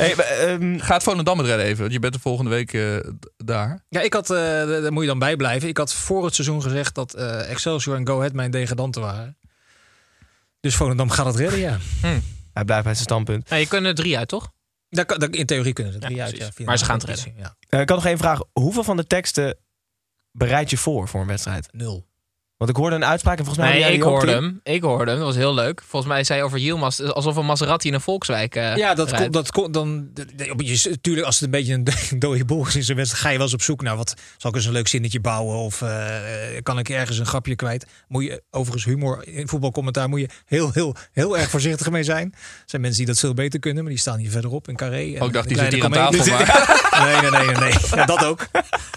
Hey, 0.00 0.14
ehm, 0.14 0.78
Gaat 0.78 1.02
Volendam 1.02 1.38
het 1.38 1.46
redden 1.46 1.66
even? 1.66 1.80
Want 1.80 1.92
je 1.92 1.98
bent 1.98 2.12
de 2.12 2.20
volgende 2.20 2.50
week 2.50 2.72
eh, 2.72 2.96
daar. 3.36 3.84
Ja, 3.88 4.00
ik 4.00 4.12
had, 4.12 4.30
eh, 4.30 4.36
daar 4.36 4.92
moet 4.92 5.02
je 5.02 5.08
dan 5.08 5.18
bij 5.18 5.36
blijven. 5.36 5.68
Ik 5.68 5.76
had 5.76 5.94
voor 5.94 6.24
het 6.24 6.34
seizoen 6.34 6.62
gezegd 6.62 6.94
dat 6.94 7.14
eh, 7.14 7.50
Excelsior 7.50 7.96
en 7.96 8.06
Go 8.06 8.16
Ahead 8.18 8.32
mijn 8.32 8.50
degradanten 8.50 9.02
waren. 9.02 9.36
Dus 10.60 10.76
Volendam 10.76 11.10
gaat 11.10 11.26
het 11.26 11.36
redden, 11.36 11.58
ja. 11.58 11.78
hij 12.52 12.64
blijft 12.64 12.84
bij 12.84 12.94
zijn 12.94 12.96
standpunt. 12.96 13.50
Nee, 13.50 13.60
je 13.60 13.66
kunt 13.66 13.86
er 13.86 13.94
drie 13.94 14.18
uit, 14.18 14.28
toch? 14.28 14.52
Daar, 14.88 15.28
in 15.30 15.46
theorie 15.46 15.72
kunnen 15.72 15.92
ze 15.92 15.98
Ja, 16.00 16.06
drie 16.06 16.22
uit. 16.22 16.36
Ja, 16.36 16.64
Maar 16.64 16.78
ze 16.78 16.84
gaan 16.84 16.94
het 16.98 17.04
competitie, 17.04 17.34
Ja, 17.68 17.80
ik 17.80 17.88
had 17.88 17.98
nog 17.98 18.06
één 18.06 18.18
vraag. 18.18 18.40
Hoeveel 18.52 18.84
van 18.84 18.96
de 18.96 19.06
teksten 19.06 19.56
bereid 20.32 20.70
je 20.70 20.76
voor 20.76 21.08
voor 21.08 21.20
een 21.20 21.26
wedstrijd? 21.26 21.68
nul. 21.72 22.08
Want 22.60 22.72
ik 22.72 22.78
hoorde 22.78 22.96
een 22.96 23.04
uitspraak 23.04 23.38
en 23.38 23.44
volgens 23.44 23.66
mij... 23.66 23.78
Nee, 23.80 23.92
ik 23.92 24.02
hoorde 24.02 24.32
hem. 24.32 24.60
Ik 24.62 24.82
hoorde 24.82 25.10
hem. 25.10 25.18
Dat 25.18 25.26
was 25.28 25.36
heel 25.36 25.54
leuk. 25.54 25.82
Volgens 25.88 26.12
mij 26.12 26.24
zei 26.24 26.38
hij 26.38 26.48
over 26.48 26.58
Yilmaz 26.58 27.00
alsof 27.00 27.36
een 27.36 27.46
Maserati 27.46 27.88
in 27.88 27.94
een 27.94 28.00
Volkswijk 28.00 28.54
eh, 28.56 28.76
Ja, 28.76 28.94
dat 28.94 29.14
komt. 29.14 29.32
Dat 29.32 29.50
komt 29.50 29.74
dan. 29.74 30.08
Natuurlijk, 30.90 31.26
als 31.26 31.34
het 31.34 31.44
een 31.44 31.50
beetje 31.50 31.74
een 31.74 31.84
do- 31.84 31.92
dode 32.28 32.44
boel 32.44 32.66
is 32.66 32.76
in 32.76 32.82
zijn 32.82 32.96
wedstrijd, 32.96 33.24
ga 33.24 33.30
je 33.30 33.36
wel 33.36 33.46
eens 33.46 33.54
op 33.54 33.62
zoek 33.62 33.82
naar 33.82 33.96
wat. 33.96 34.14
Zal 34.36 34.50
ik 34.50 34.56
eens 34.56 34.66
een 34.66 34.72
leuk 34.72 34.88
zinnetje 34.88 35.20
bouwen? 35.20 35.56
Of 35.56 35.82
eh, 35.82 36.06
kan 36.62 36.78
ik 36.78 36.88
ergens 36.88 37.18
een 37.18 37.26
grapje 37.26 37.56
kwijt? 37.56 37.86
Moet 38.08 38.24
je 38.24 38.42
overigens 38.50 38.84
humor 38.84 39.26
in 39.28 39.48
voetbalcommentaar 39.48 40.08
moet 40.08 40.20
je 40.20 40.28
heel, 40.46 40.70
heel, 40.72 40.94
heel 41.12 41.38
erg 41.38 41.50
voorzichtig 41.50 41.90
mee 41.90 42.02
zijn. 42.04 42.32
Er 42.34 42.38
zijn 42.66 42.82
mensen 42.82 42.98
die 43.04 43.08
dat 43.12 43.18
veel 43.20 43.34
beter 43.34 43.60
kunnen, 43.60 43.82
maar 43.82 43.92
die 43.92 44.00
staan 44.00 44.18
hier 44.18 44.30
verderop 44.30 44.68
in 44.68 44.76
carré. 44.76 45.14
En 45.14 45.20
Oh, 45.20 45.26
ik 45.26 45.32
dacht, 45.32 45.48
die 45.48 45.58
zit 45.58 45.68
kleine 45.68 45.96
hier 45.96 46.00
aan 46.00 46.12
tafel, 46.12 47.04
Nee, 47.04 47.20
nee, 47.20 47.30
nee, 47.30 47.46
nee, 47.46 47.56
nee. 47.56 47.72
Ja, 47.94 48.04
dat 48.06 48.24
ook. 48.24 48.46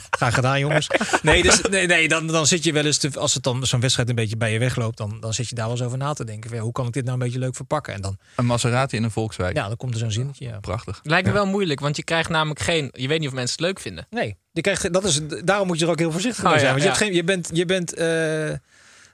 Graag 0.10 0.34
gedaan, 0.34 0.60
jongens. 0.60 0.88
Nee, 1.22 1.42
dus, 1.44 1.62
nee, 1.70 1.88
nee 1.88 2.08
dan, 2.08 2.28
dan 2.28 2.48
zit 2.48 2.64
je 2.64 2.74
wel 2.74 2.86
eens, 2.86 2.98
te, 2.98 3.10
als 3.20 3.34
het 3.34 3.44
dan 3.44 3.53
zo'n 3.62 3.80
wedstrijd 3.80 4.10
een 4.10 4.16
beetje 4.16 4.38
bij 4.38 4.52
je 4.54 4.60
wegloopt, 4.60 4.98
dan, 4.98 5.18
dan 5.20 5.34
zit 5.34 5.50
je 5.50 5.56
daar 5.56 5.66
wel 5.66 5.76
eens 5.76 5.86
over 5.86 5.98
na 5.98 6.14
te 6.14 6.26
denken. 6.26 6.50
Van, 6.50 6.58
ja, 6.58 6.64
hoe 6.64 6.72
kan 6.74 6.88
ik 6.88 6.94
dit 6.94 7.04
nou 7.06 7.18
een 7.18 7.24
beetje 7.24 7.40
leuk 7.40 7.56
verpakken? 7.56 7.94
En 7.94 8.02
dan, 8.02 8.18
Een 8.36 8.46
Maserati 8.46 8.98
in 8.98 9.04
een 9.04 9.12
Volkswijk. 9.12 9.56
ja, 9.56 9.68
dan 9.68 9.78
komt 9.78 9.94
er 9.94 10.00
zo'n 10.00 10.12
zinnetje. 10.12 10.46
Ja. 10.46 10.60
Prachtig. 10.60 11.00
Lijkt 11.04 11.28
me 11.28 11.34
wel 11.34 11.46
moeilijk, 11.46 11.80
want 11.80 11.96
je 11.96 12.04
krijgt 12.04 12.30
namelijk 12.30 12.60
geen... 12.60 12.90
Je 12.92 13.08
weet 13.08 13.20
niet 13.20 13.28
of 13.28 13.34
mensen 13.34 13.56
het 13.56 13.66
leuk 13.66 13.80
vinden. 13.80 14.08
Nee, 14.10 14.38
je 14.52 14.62
krijgt, 14.62 14.94
dat 14.94 15.04
is, 15.04 15.20
daarom 15.44 15.68
moet 15.68 15.80
je 15.80 15.86
er 15.86 15.92
ook 15.92 16.00
heel 16.00 16.12
voorzichtig 16.12 16.44
Oh, 16.44 16.50
mee 16.52 16.60
zijn. 16.60 16.76
ja, 16.76 16.80
want 16.80 16.84
je, 16.84 16.90
hebt 16.90 17.02
geen, 17.02 17.14
je 17.14 17.24
bent, 17.24 17.50
je 17.54 17.66
bent 17.66 17.94
eh, 17.94 18.60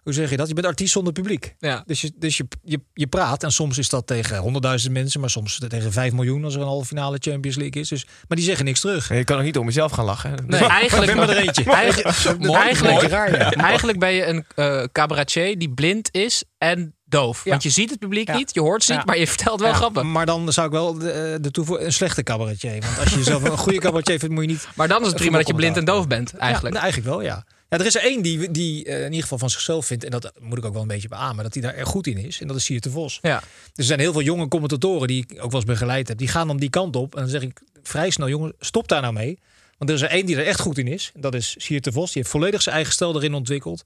hoe 0.04 0.14
zeg 0.14 0.30
je 0.30 0.38
dat? 0.38 0.48
Je 0.48 0.54
bent 0.54 0.66
artiest 0.68 0.92
zonder 0.92 1.14
publiek. 1.14 1.56
Ja. 1.60 1.84
Dus, 1.86 2.02
je, 2.02 2.12
dus 2.16 2.38
je, 2.38 2.48
je, 2.64 2.80
je 2.94 3.08
praat 3.08 3.44
en 3.44 3.52
soms 3.52 3.78
is 3.78 3.90
dat 3.90 4.08
tegen 4.08 4.38
honderdduizend 4.38 4.94
mensen, 4.94 5.20
maar 5.20 5.30
soms 5.30 5.60
tegen 5.68 5.92
5 5.92 6.14
miljoen 6.14 6.44
als 6.44 6.56
er 6.56 6.62
een 6.62 6.68
halve 6.68 6.86
finale 6.88 7.18
Champions 7.20 7.58
League 7.58 7.82
is. 7.82 7.88
Dus, 7.90 8.06
maar 8.06 8.38
die 8.38 8.46
zeggen 8.46 8.66
niks 8.66 8.80
terug. 8.80 9.10
Je 9.14 9.24
kan 9.24 9.38
ook 9.38 9.44
niet 9.44 9.58
om 9.58 9.66
jezelf 9.66 9.92
gaan 9.92 10.06
lachen. 10.06 10.36
Nee, 10.48 10.64
eigenlijk, 10.66 11.12
Ik 11.12 11.18
ben 11.18 11.26
maar 11.28 11.36
er 11.36 11.44
eentje. 11.44 11.64
Eigenlijk, 11.72 12.40
Mooi, 12.40 12.62
eigenlijk, 12.62 12.94
mooi. 12.96 13.08
Raar, 13.08 13.38
ja. 13.38 13.52
eigenlijk 13.72 14.00
ben 14.00 14.12
je 14.12 14.26
een 14.26 14.46
eh 14.56 14.84
cabaretier 14.92 15.58
die 15.60 15.70
blind 15.70 16.10
is 16.12 16.44
en 16.58 16.94
doof. 17.06 17.44
Ja. 17.44 17.50
Want 17.50 17.64
je 17.64 17.70
ziet 17.70 17.90
het 17.90 18.00
publiek 18.00 18.28
Ja. 18.28 18.36
niet, 18.36 18.54
je 18.54 18.60
hoort 18.60 18.84
ze 18.84 18.92
niet, 18.92 19.00
Ja. 19.00 19.06
maar 19.06 19.18
je 19.18 19.28
vertelt 19.28 19.60
wel 19.60 19.70
Ja, 19.70 19.76
grappen. 19.76 20.12
Maar 20.12 20.26
dan 20.26 20.54
zou 20.54 20.68
ik 20.68 20.74
wel 20.74 20.94
de, 20.94 21.12
eh, 21.12 21.36
de 21.42 21.52
toevoegen 21.52 21.86
een 21.86 21.94
slechte 21.94 22.24
cabaretier. 22.24 22.80
Want 22.82 23.00
als 23.00 23.10
je 23.10 23.18
jezelf 23.18 23.44
een 23.44 23.58
goede 23.58 23.80
cabaretier 23.80 24.20
vindt, 24.20 24.36
moet 24.36 24.44
je 24.44 24.50
niet. 24.50 24.68
Maar 24.76 24.88
dan 24.88 25.02
is 25.02 25.08
het 25.08 25.16
prima 25.16 25.38
dat 25.38 25.48
je 25.48 25.54
blind 25.54 25.78
en 25.78 25.86
doof 25.86 26.08
bent, 26.08 26.34
eigenlijk. 26.38 26.76
Ja, 26.76 26.82
nou, 26.82 26.94
eigenlijk 26.94 27.14
wel, 27.16 27.22
ja. 27.22 27.46
Ja, 27.70 27.78
er 27.78 27.86
is 27.86 27.96
er 27.96 28.02
één 28.02 28.22
die, 28.22 28.52
die 28.52 28.86
eh, 28.86 28.98
in 29.00 29.06
ieder 29.06 29.22
geval 29.22 29.38
van 29.38 29.50
zichzelf 29.50 29.86
vindt, 29.86 30.04
en 30.04 30.12
dat 30.12 30.32
moet 30.40 30.58
ik 30.58 30.66
ook 30.66 30.74
wel 30.74 30.82
een 30.82 30.88
beetje 30.88 31.08
beamen, 31.08 31.44
dat 31.44 31.54
hij 31.54 31.64
daar 31.64 31.74
erg 31.76 31.88
goed 31.90 32.08
in 32.08 32.18
is. 32.18 32.42
En 32.42 32.48
dat 32.48 32.56
is 32.56 32.64
Siert 32.64 32.84
de 32.84 32.92
Vos. 32.92 33.20
Ja. 33.22 33.44
Er 33.76 33.84
zijn 33.84 34.00
heel 34.00 34.12
veel 34.12 34.22
jonge 34.22 34.48
commentatoren 34.48 35.08
die 35.08 35.26
ik 35.30 35.32
ook 35.44 35.52
wel 35.52 35.60
eens 35.62 35.70
begeleid 35.70 36.08
heb. 36.08 36.18
Die 36.18 36.28
gaan 36.28 36.48
dan 36.48 36.58
die 36.58 36.70
kant 36.70 36.96
op. 36.96 37.16
En 37.16 37.22
dan 37.22 37.30
zeg 37.30 37.42
ik 37.42 37.62
vrij 37.84 38.10
snel, 38.10 38.30
jongen, 38.30 38.54
stop 38.60 38.88
daar 38.88 39.02
nou 39.02 39.14
mee. 39.14 39.40
Want 39.78 39.90
er 39.90 39.96
is 39.96 40.02
er 40.02 40.10
één 40.10 40.26
die 40.26 40.36
er 40.36 40.46
echt 40.46 40.60
goed 40.60 40.78
in 40.78 40.88
is. 40.88 41.12
En 41.16 41.22
dat 41.22 41.36
is 41.36 41.56
Siert 41.58 41.84
de 41.84 41.92
Vos. 41.92 42.06
Die 42.12 42.22
heeft 42.22 42.30
volledig 42.34 42.62
zijn 42.62 42.76
eigen 42.76 42.94
stijl 42.94 43.16
erin 43.16 43.34
ontwikkeld. 43.34 43.84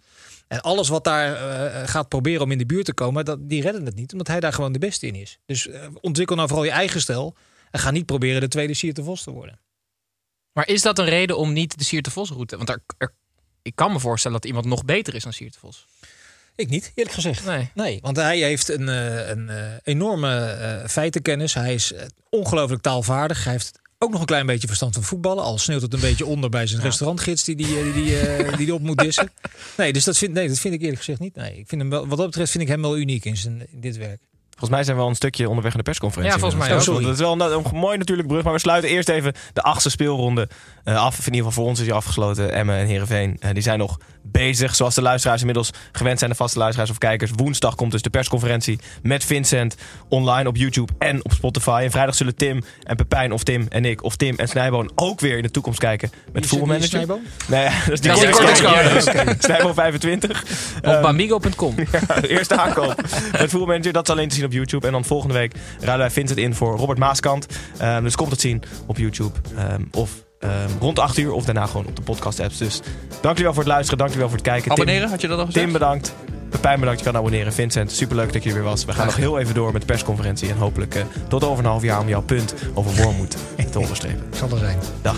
En 0.47 0.61
alles 0.61 0.87
wat 0.89 1.03
daar 1.03 1.35
eh, 1.35 1.87
gaat 1.87 2.09
proberen 2.09 2.41
om 2.41 2.51
in 2.51 2.57
de 2.57 2.65
buurt 2.65 2.85
te 2.85 2.93
komen, 2.93 3.25
dat, 3.25 3.49
die 3.49 3.61
redden 3.61 3.85
het 3.85 3.95
niet. 3.95 4.11
Omdat 4.11 4.27
hij 4.27 4.39
daar 4.39 4.53
gewoon 4.53 4.71
de 4.71 4.79
beste 4.79 5.07
in 5.07 5.15
is. 5.15 5.39
Dus 5.45 5.67
eh, 5.67 5.87
ontwikkel 6.01 6.35
nou 6.35 6.47
vooral 6.47 6.65
je 6.65 6.71
eigen 6.71 7.01
stijl. 7.01 7.35
En 7.71 7.79
ga 7.79 7.91
niet 7.91 8.05
proberen 8.05 8.41
de 8.41 8.47
tweede 8.47 8.73
Siert 8.73 8.95
de 8.95 9.03
Vos 9.03 9.23
te 9.23 9.31
worden. 9.31 9.59
Maar 10.53 10.67
is 10.67 10.81
dat 10.81 10.99
een 10.99 11.05
reden 11.05 11.37
om 11.37 11.53
niet 11.53 11.77
de 11.77 11.83
Siert 11.83 12.05
de 12.05 12.11
Vos 12.11 12.29
route? 12.29 12.57
Want 12.57 12.69
er, 12.69 12.83
er- 12.97 13.13
ik 13.63 13.75
kan 13.75 13.91
me 13.91 13.99
voorstellen 13.99 14.37
dat 14.41 14.47
iemand 14.47 14.65
nog 14.65 14.85
beter 14.85 15.15
is 15.15 15.23
dan 15.23 15.33
Siert 15.33 15.57
Vos. 15.59 15.85
Ik 16.55 16.69
niet, 16.69 16.91
eerlijk 16.95 17.15
gezegd. 17.15 17.45
Nee. 17.45 17.71
Nee, 17.73 17.99
want 18.01 18.17
hij 18.17 18.37
heeft 18.37 18.69
een, 18.69 18.89
eh, 18.89 19.29
een 19.29 19.49
eh, 19.49 19.57
enorme 19.83 20.45
eh, 20.45 20.87
feitenkennis. 20.87 21.53
Hij 21.53 21.73
is 21.73 21.93
ongelooflijk 22.29 22.81
taalvaardig. 22.81 23.43
Hij 23.43 23.53
heeft 23.53 23.79
ook 23.97 24.11
nog 24.11 24.19
een 24.19 24.25
klein 24.25 24.45
beetje 24.45 24.67
verstand 24.67 24.93
van 24.93 25.03
voetballen. 25.03 25.43
Al 25.43 25.57
sneeuwt 25.57 25.81
het 25.81 25.93
een 25.93 25.99
beetje 25.99 26.25
onder 26.25 26.49
bij 26.49 26.67
zijn 26.67 26.81
restaurantgids 26.81 27.43
die 27.43 27.55
die, 27.55 27.67
die, 27.67 27.93
die, 27.93 28.17
die, 28.47 28.57
die 28.57 28.73
op 28.73 28.81
moet 28.81 28.97
dissen. 28.97 29.31
Nee, 29.77 29.93
dus 29.93 30.03
dat 30.03 30.17
vind, 30.17 30.33
nee, 30.33 30.47
dat 30.47 30.59
vind 30.59 30.73
ik 30.73 30.81
eerlijk 30.81 30.97
gezegd 30.97 31.19
niet. 31.19 31.35
Nee, 31.35 31.57
ik 31.57 31.67
vind 31.67 31.81
hem 31.81 31.89
wel, 31.89 32.07
wat 32.07 32.17
dat 32.17 32.27
betreft 32.27 32.51
vind 32.51 32.63
ik 32.63 32.69
hem 32.69 32.81
wel 32.81 32.97
uniek 32.97 33.25
in, 33.25 33.37
zijn, 33.37 33.67
in 33.71 33.79
dit 33.79 33.97
werk. 33.97 34.21
Volgens 34.63 34.81
mij 34.81 34.83
zijn 34.83 34.97
we 34.97 35.03
al 35.03 35.09
een 35.09 35.23
stukje 35.23 35.47
onderweg 35.49 35.73
naar 35.73 35.83
de 35.83 35.89
persconferentie. 35.89 36.33
Ja, 36.33 36.39
volgens 36.39 36.61
mij 36.61 36.69
inmiddels. 36.71 36.97
ook. 36.97 37.03
Dat 37.03 37.13
is 37.13 37.19
wel 37.19 37.31
een, 37.61 37.65
een 37.73 37.79
mooi 37.79 37.97
natuurlijk 37.97 38.27
brug. 38.27 38.43
Maar 38.43 38.53
we 38.53 38.59
sluiten 38.59 38.89
eerst 38.89 39.09
even 39.09 39.33
de 39.53 39.61
achtste 39.61 39.89
speelronde 39.89 40.49
eh, 40.83 40.95
af. 40.95 41.17
In 41.17 41.33
ieder 41.33 41.37
geval 41.37 41.51
voor 41.51 41.65
ons 41.65 41.79
is 41.79 41.85
die 41.85 41.93
afgesloten. 41.93 42.53
Emmen 42.53 42.75
en 42.75 42.85
Heerenveen. 42.85 43.37
eh, 43.39 43.53
die 43.53 43.63
zijn 43.63 43.79
nog 43.79 43.97
bezig. 44.21 44.75
Zoals 44.75 44.95
de 44.95 45.01
luisteraars 45.01 45.39
inmiddels 45.39 45.71
gewend 45.91 46.19
zijn, 46.19 46.29
de 46.31 46.35
vaste 46.35 46.57
luisteraars 46.59 46.89
of 46.89 46.97
kijkers. 46.97 47.31
Woensdag 47.35 47.75
komt 47.75 47.91
dus 47.91 48.01
de 48.01 48.09
persconferentie 48.09 48.79
met 49.01 49.23
Vincent 49.25 49.75
online 50.09 50.49
op 50.49 50.55
YouTube 50.55 50.93
en 50.97 51.25
op 51.25 51.31
Spotify. 51.33 51.81
En 51.83 51.91
vrijdag 51.91 52.15
zullen 52.15 52.35
Tim 52.35 52.63
en 52.83 52.95
Pepijn 52.95 53.31
of 53.31 53.43
Tim 53.43 53.65
en 53.69 53.85
ik 53.85 54.03
of 54.03 54.15
Tim 54.15 54.35
en 54.35 54.47
Snijboon 54.47 54.91
ook 54.95 55.19
weer 55.19 55.37
in 55.37 55.43
de 55.43 55.51
toekomst 55.51 55.79
kijken 55.79 56.11
met 56.31 56.45
voetbalmanager. 56.45 56.87
Snijboon? 56.89 57.21
Nee, 57.47 57.69
dat 57.85 57.91
is 57.93 57.99
die. 58.01 59.35
Snijboon 59.39 59.73
25. 59.73 60.43
Op 60.75 61.01
bamigo.com. 61.01 61.75
ja, 62.07 62.19
de 62.19 62.27
eerste 62.27 62.57
aankoop. 62.57 62.95
Met 63.39 63.49
voetbalmanager, 63.49 63.93
dat 63.93 64.03
is 64.07 64.13
alleen 64.13 64.29
te 64.29 64.35
zien 64.35 64.45
op 64.45 64.51
YouTube. 64.53 64.85
En 64.87 64.91
dan 64.93 65.05
volgende 65.05 65.33
week 65.33 65.53
ruilen 65.79 65.97
wij 66.05 66.09
Vincent 66.09 66.39
in 66.39 66.55
voor 66.55 66.77
Robert 66.77 66.99
Maaskant. 66.99 67.45
Ehm, 67.77 68.03
dus 68.03 68.15
komt 68.15 68.31
het 68.31 68.41
zien 68.41 68.61
op 68.85 68.97
YouTube. 68.97 69.39
ehm, 69.57 69.81
of 69.91 70.11
ehm, 70.39 70.51
rond 70.79 70.99
8 70.99 71.17
uur 71.17 71.31
of 71.31 71.45
daarna 71.45 71.65
gewoon 71.65 71.85
op 71.85 71.95
de 71.95 72.01
podcast 72.01 72.39
apps. 72.39 72.57
Dus 72.57 72.79
dank 73.09 73.23
jullie 73.23 73.43
wel 73.43 73.53
voor 73.53 73.63
het 73.63 73.71
luisteren. 73.71 73.97
Dank 73.97 74.11
jullie 74.11 74.25
wel 74.27 74.35
voor 74.37 74.43
het 74.45 74.47
kijken. 74.53 74.63
Tim- 74.75 74.81
Abonneren, 74.83 75.09
had 75.09 75.21
je 75.21 75.27
dat 75.27 75.39
al 75.39 75.45
gezegd? 75.45 75.63
Tim 75.65 75.73
bedankt. 75.73 76.13
Pepijn 76.49 76.79
bedankt, 76.79 76.99
je 76.99 77.05
kan 77.05 77.15
abonneren. 77.15 77.53
Vincent, 77.53 77.91
superleuk 77.91 78.33
dat 78.33 78.43
je 78.43 78.49
er 78.49 78.55
weer 78.55 78.63
was. 78.63 78.85
We 78.85 78.93
gaan 78.93 79.05
nog 79.05 79.15
heel 79.15 79.39
even 79.39 79.53
door 79.53 79.71
met 79.71 79.81
de 79.81 79.87
persconferentie. 79.87 80.49
En 80.49 80.57
hopelijk 80.57 80.95
eh, 80.95 81.03
tot 81.27 81.43
over 81.43 81.63
een 81.63 81.69
half 81.69 81.81
jaar 81.83 81.99
om 81.99 82.07
jouw 82.07 82.21
punt 82.21 82.53
over 82.73 83.03
Wormoed 83.03 83.37
te 83.71 83.79
onderstrepen. 83.79 84.23
Zal 84.35 84.49
er 84.51 84.57
zijn. 84.57 84.77
Dag. 85.01 85.17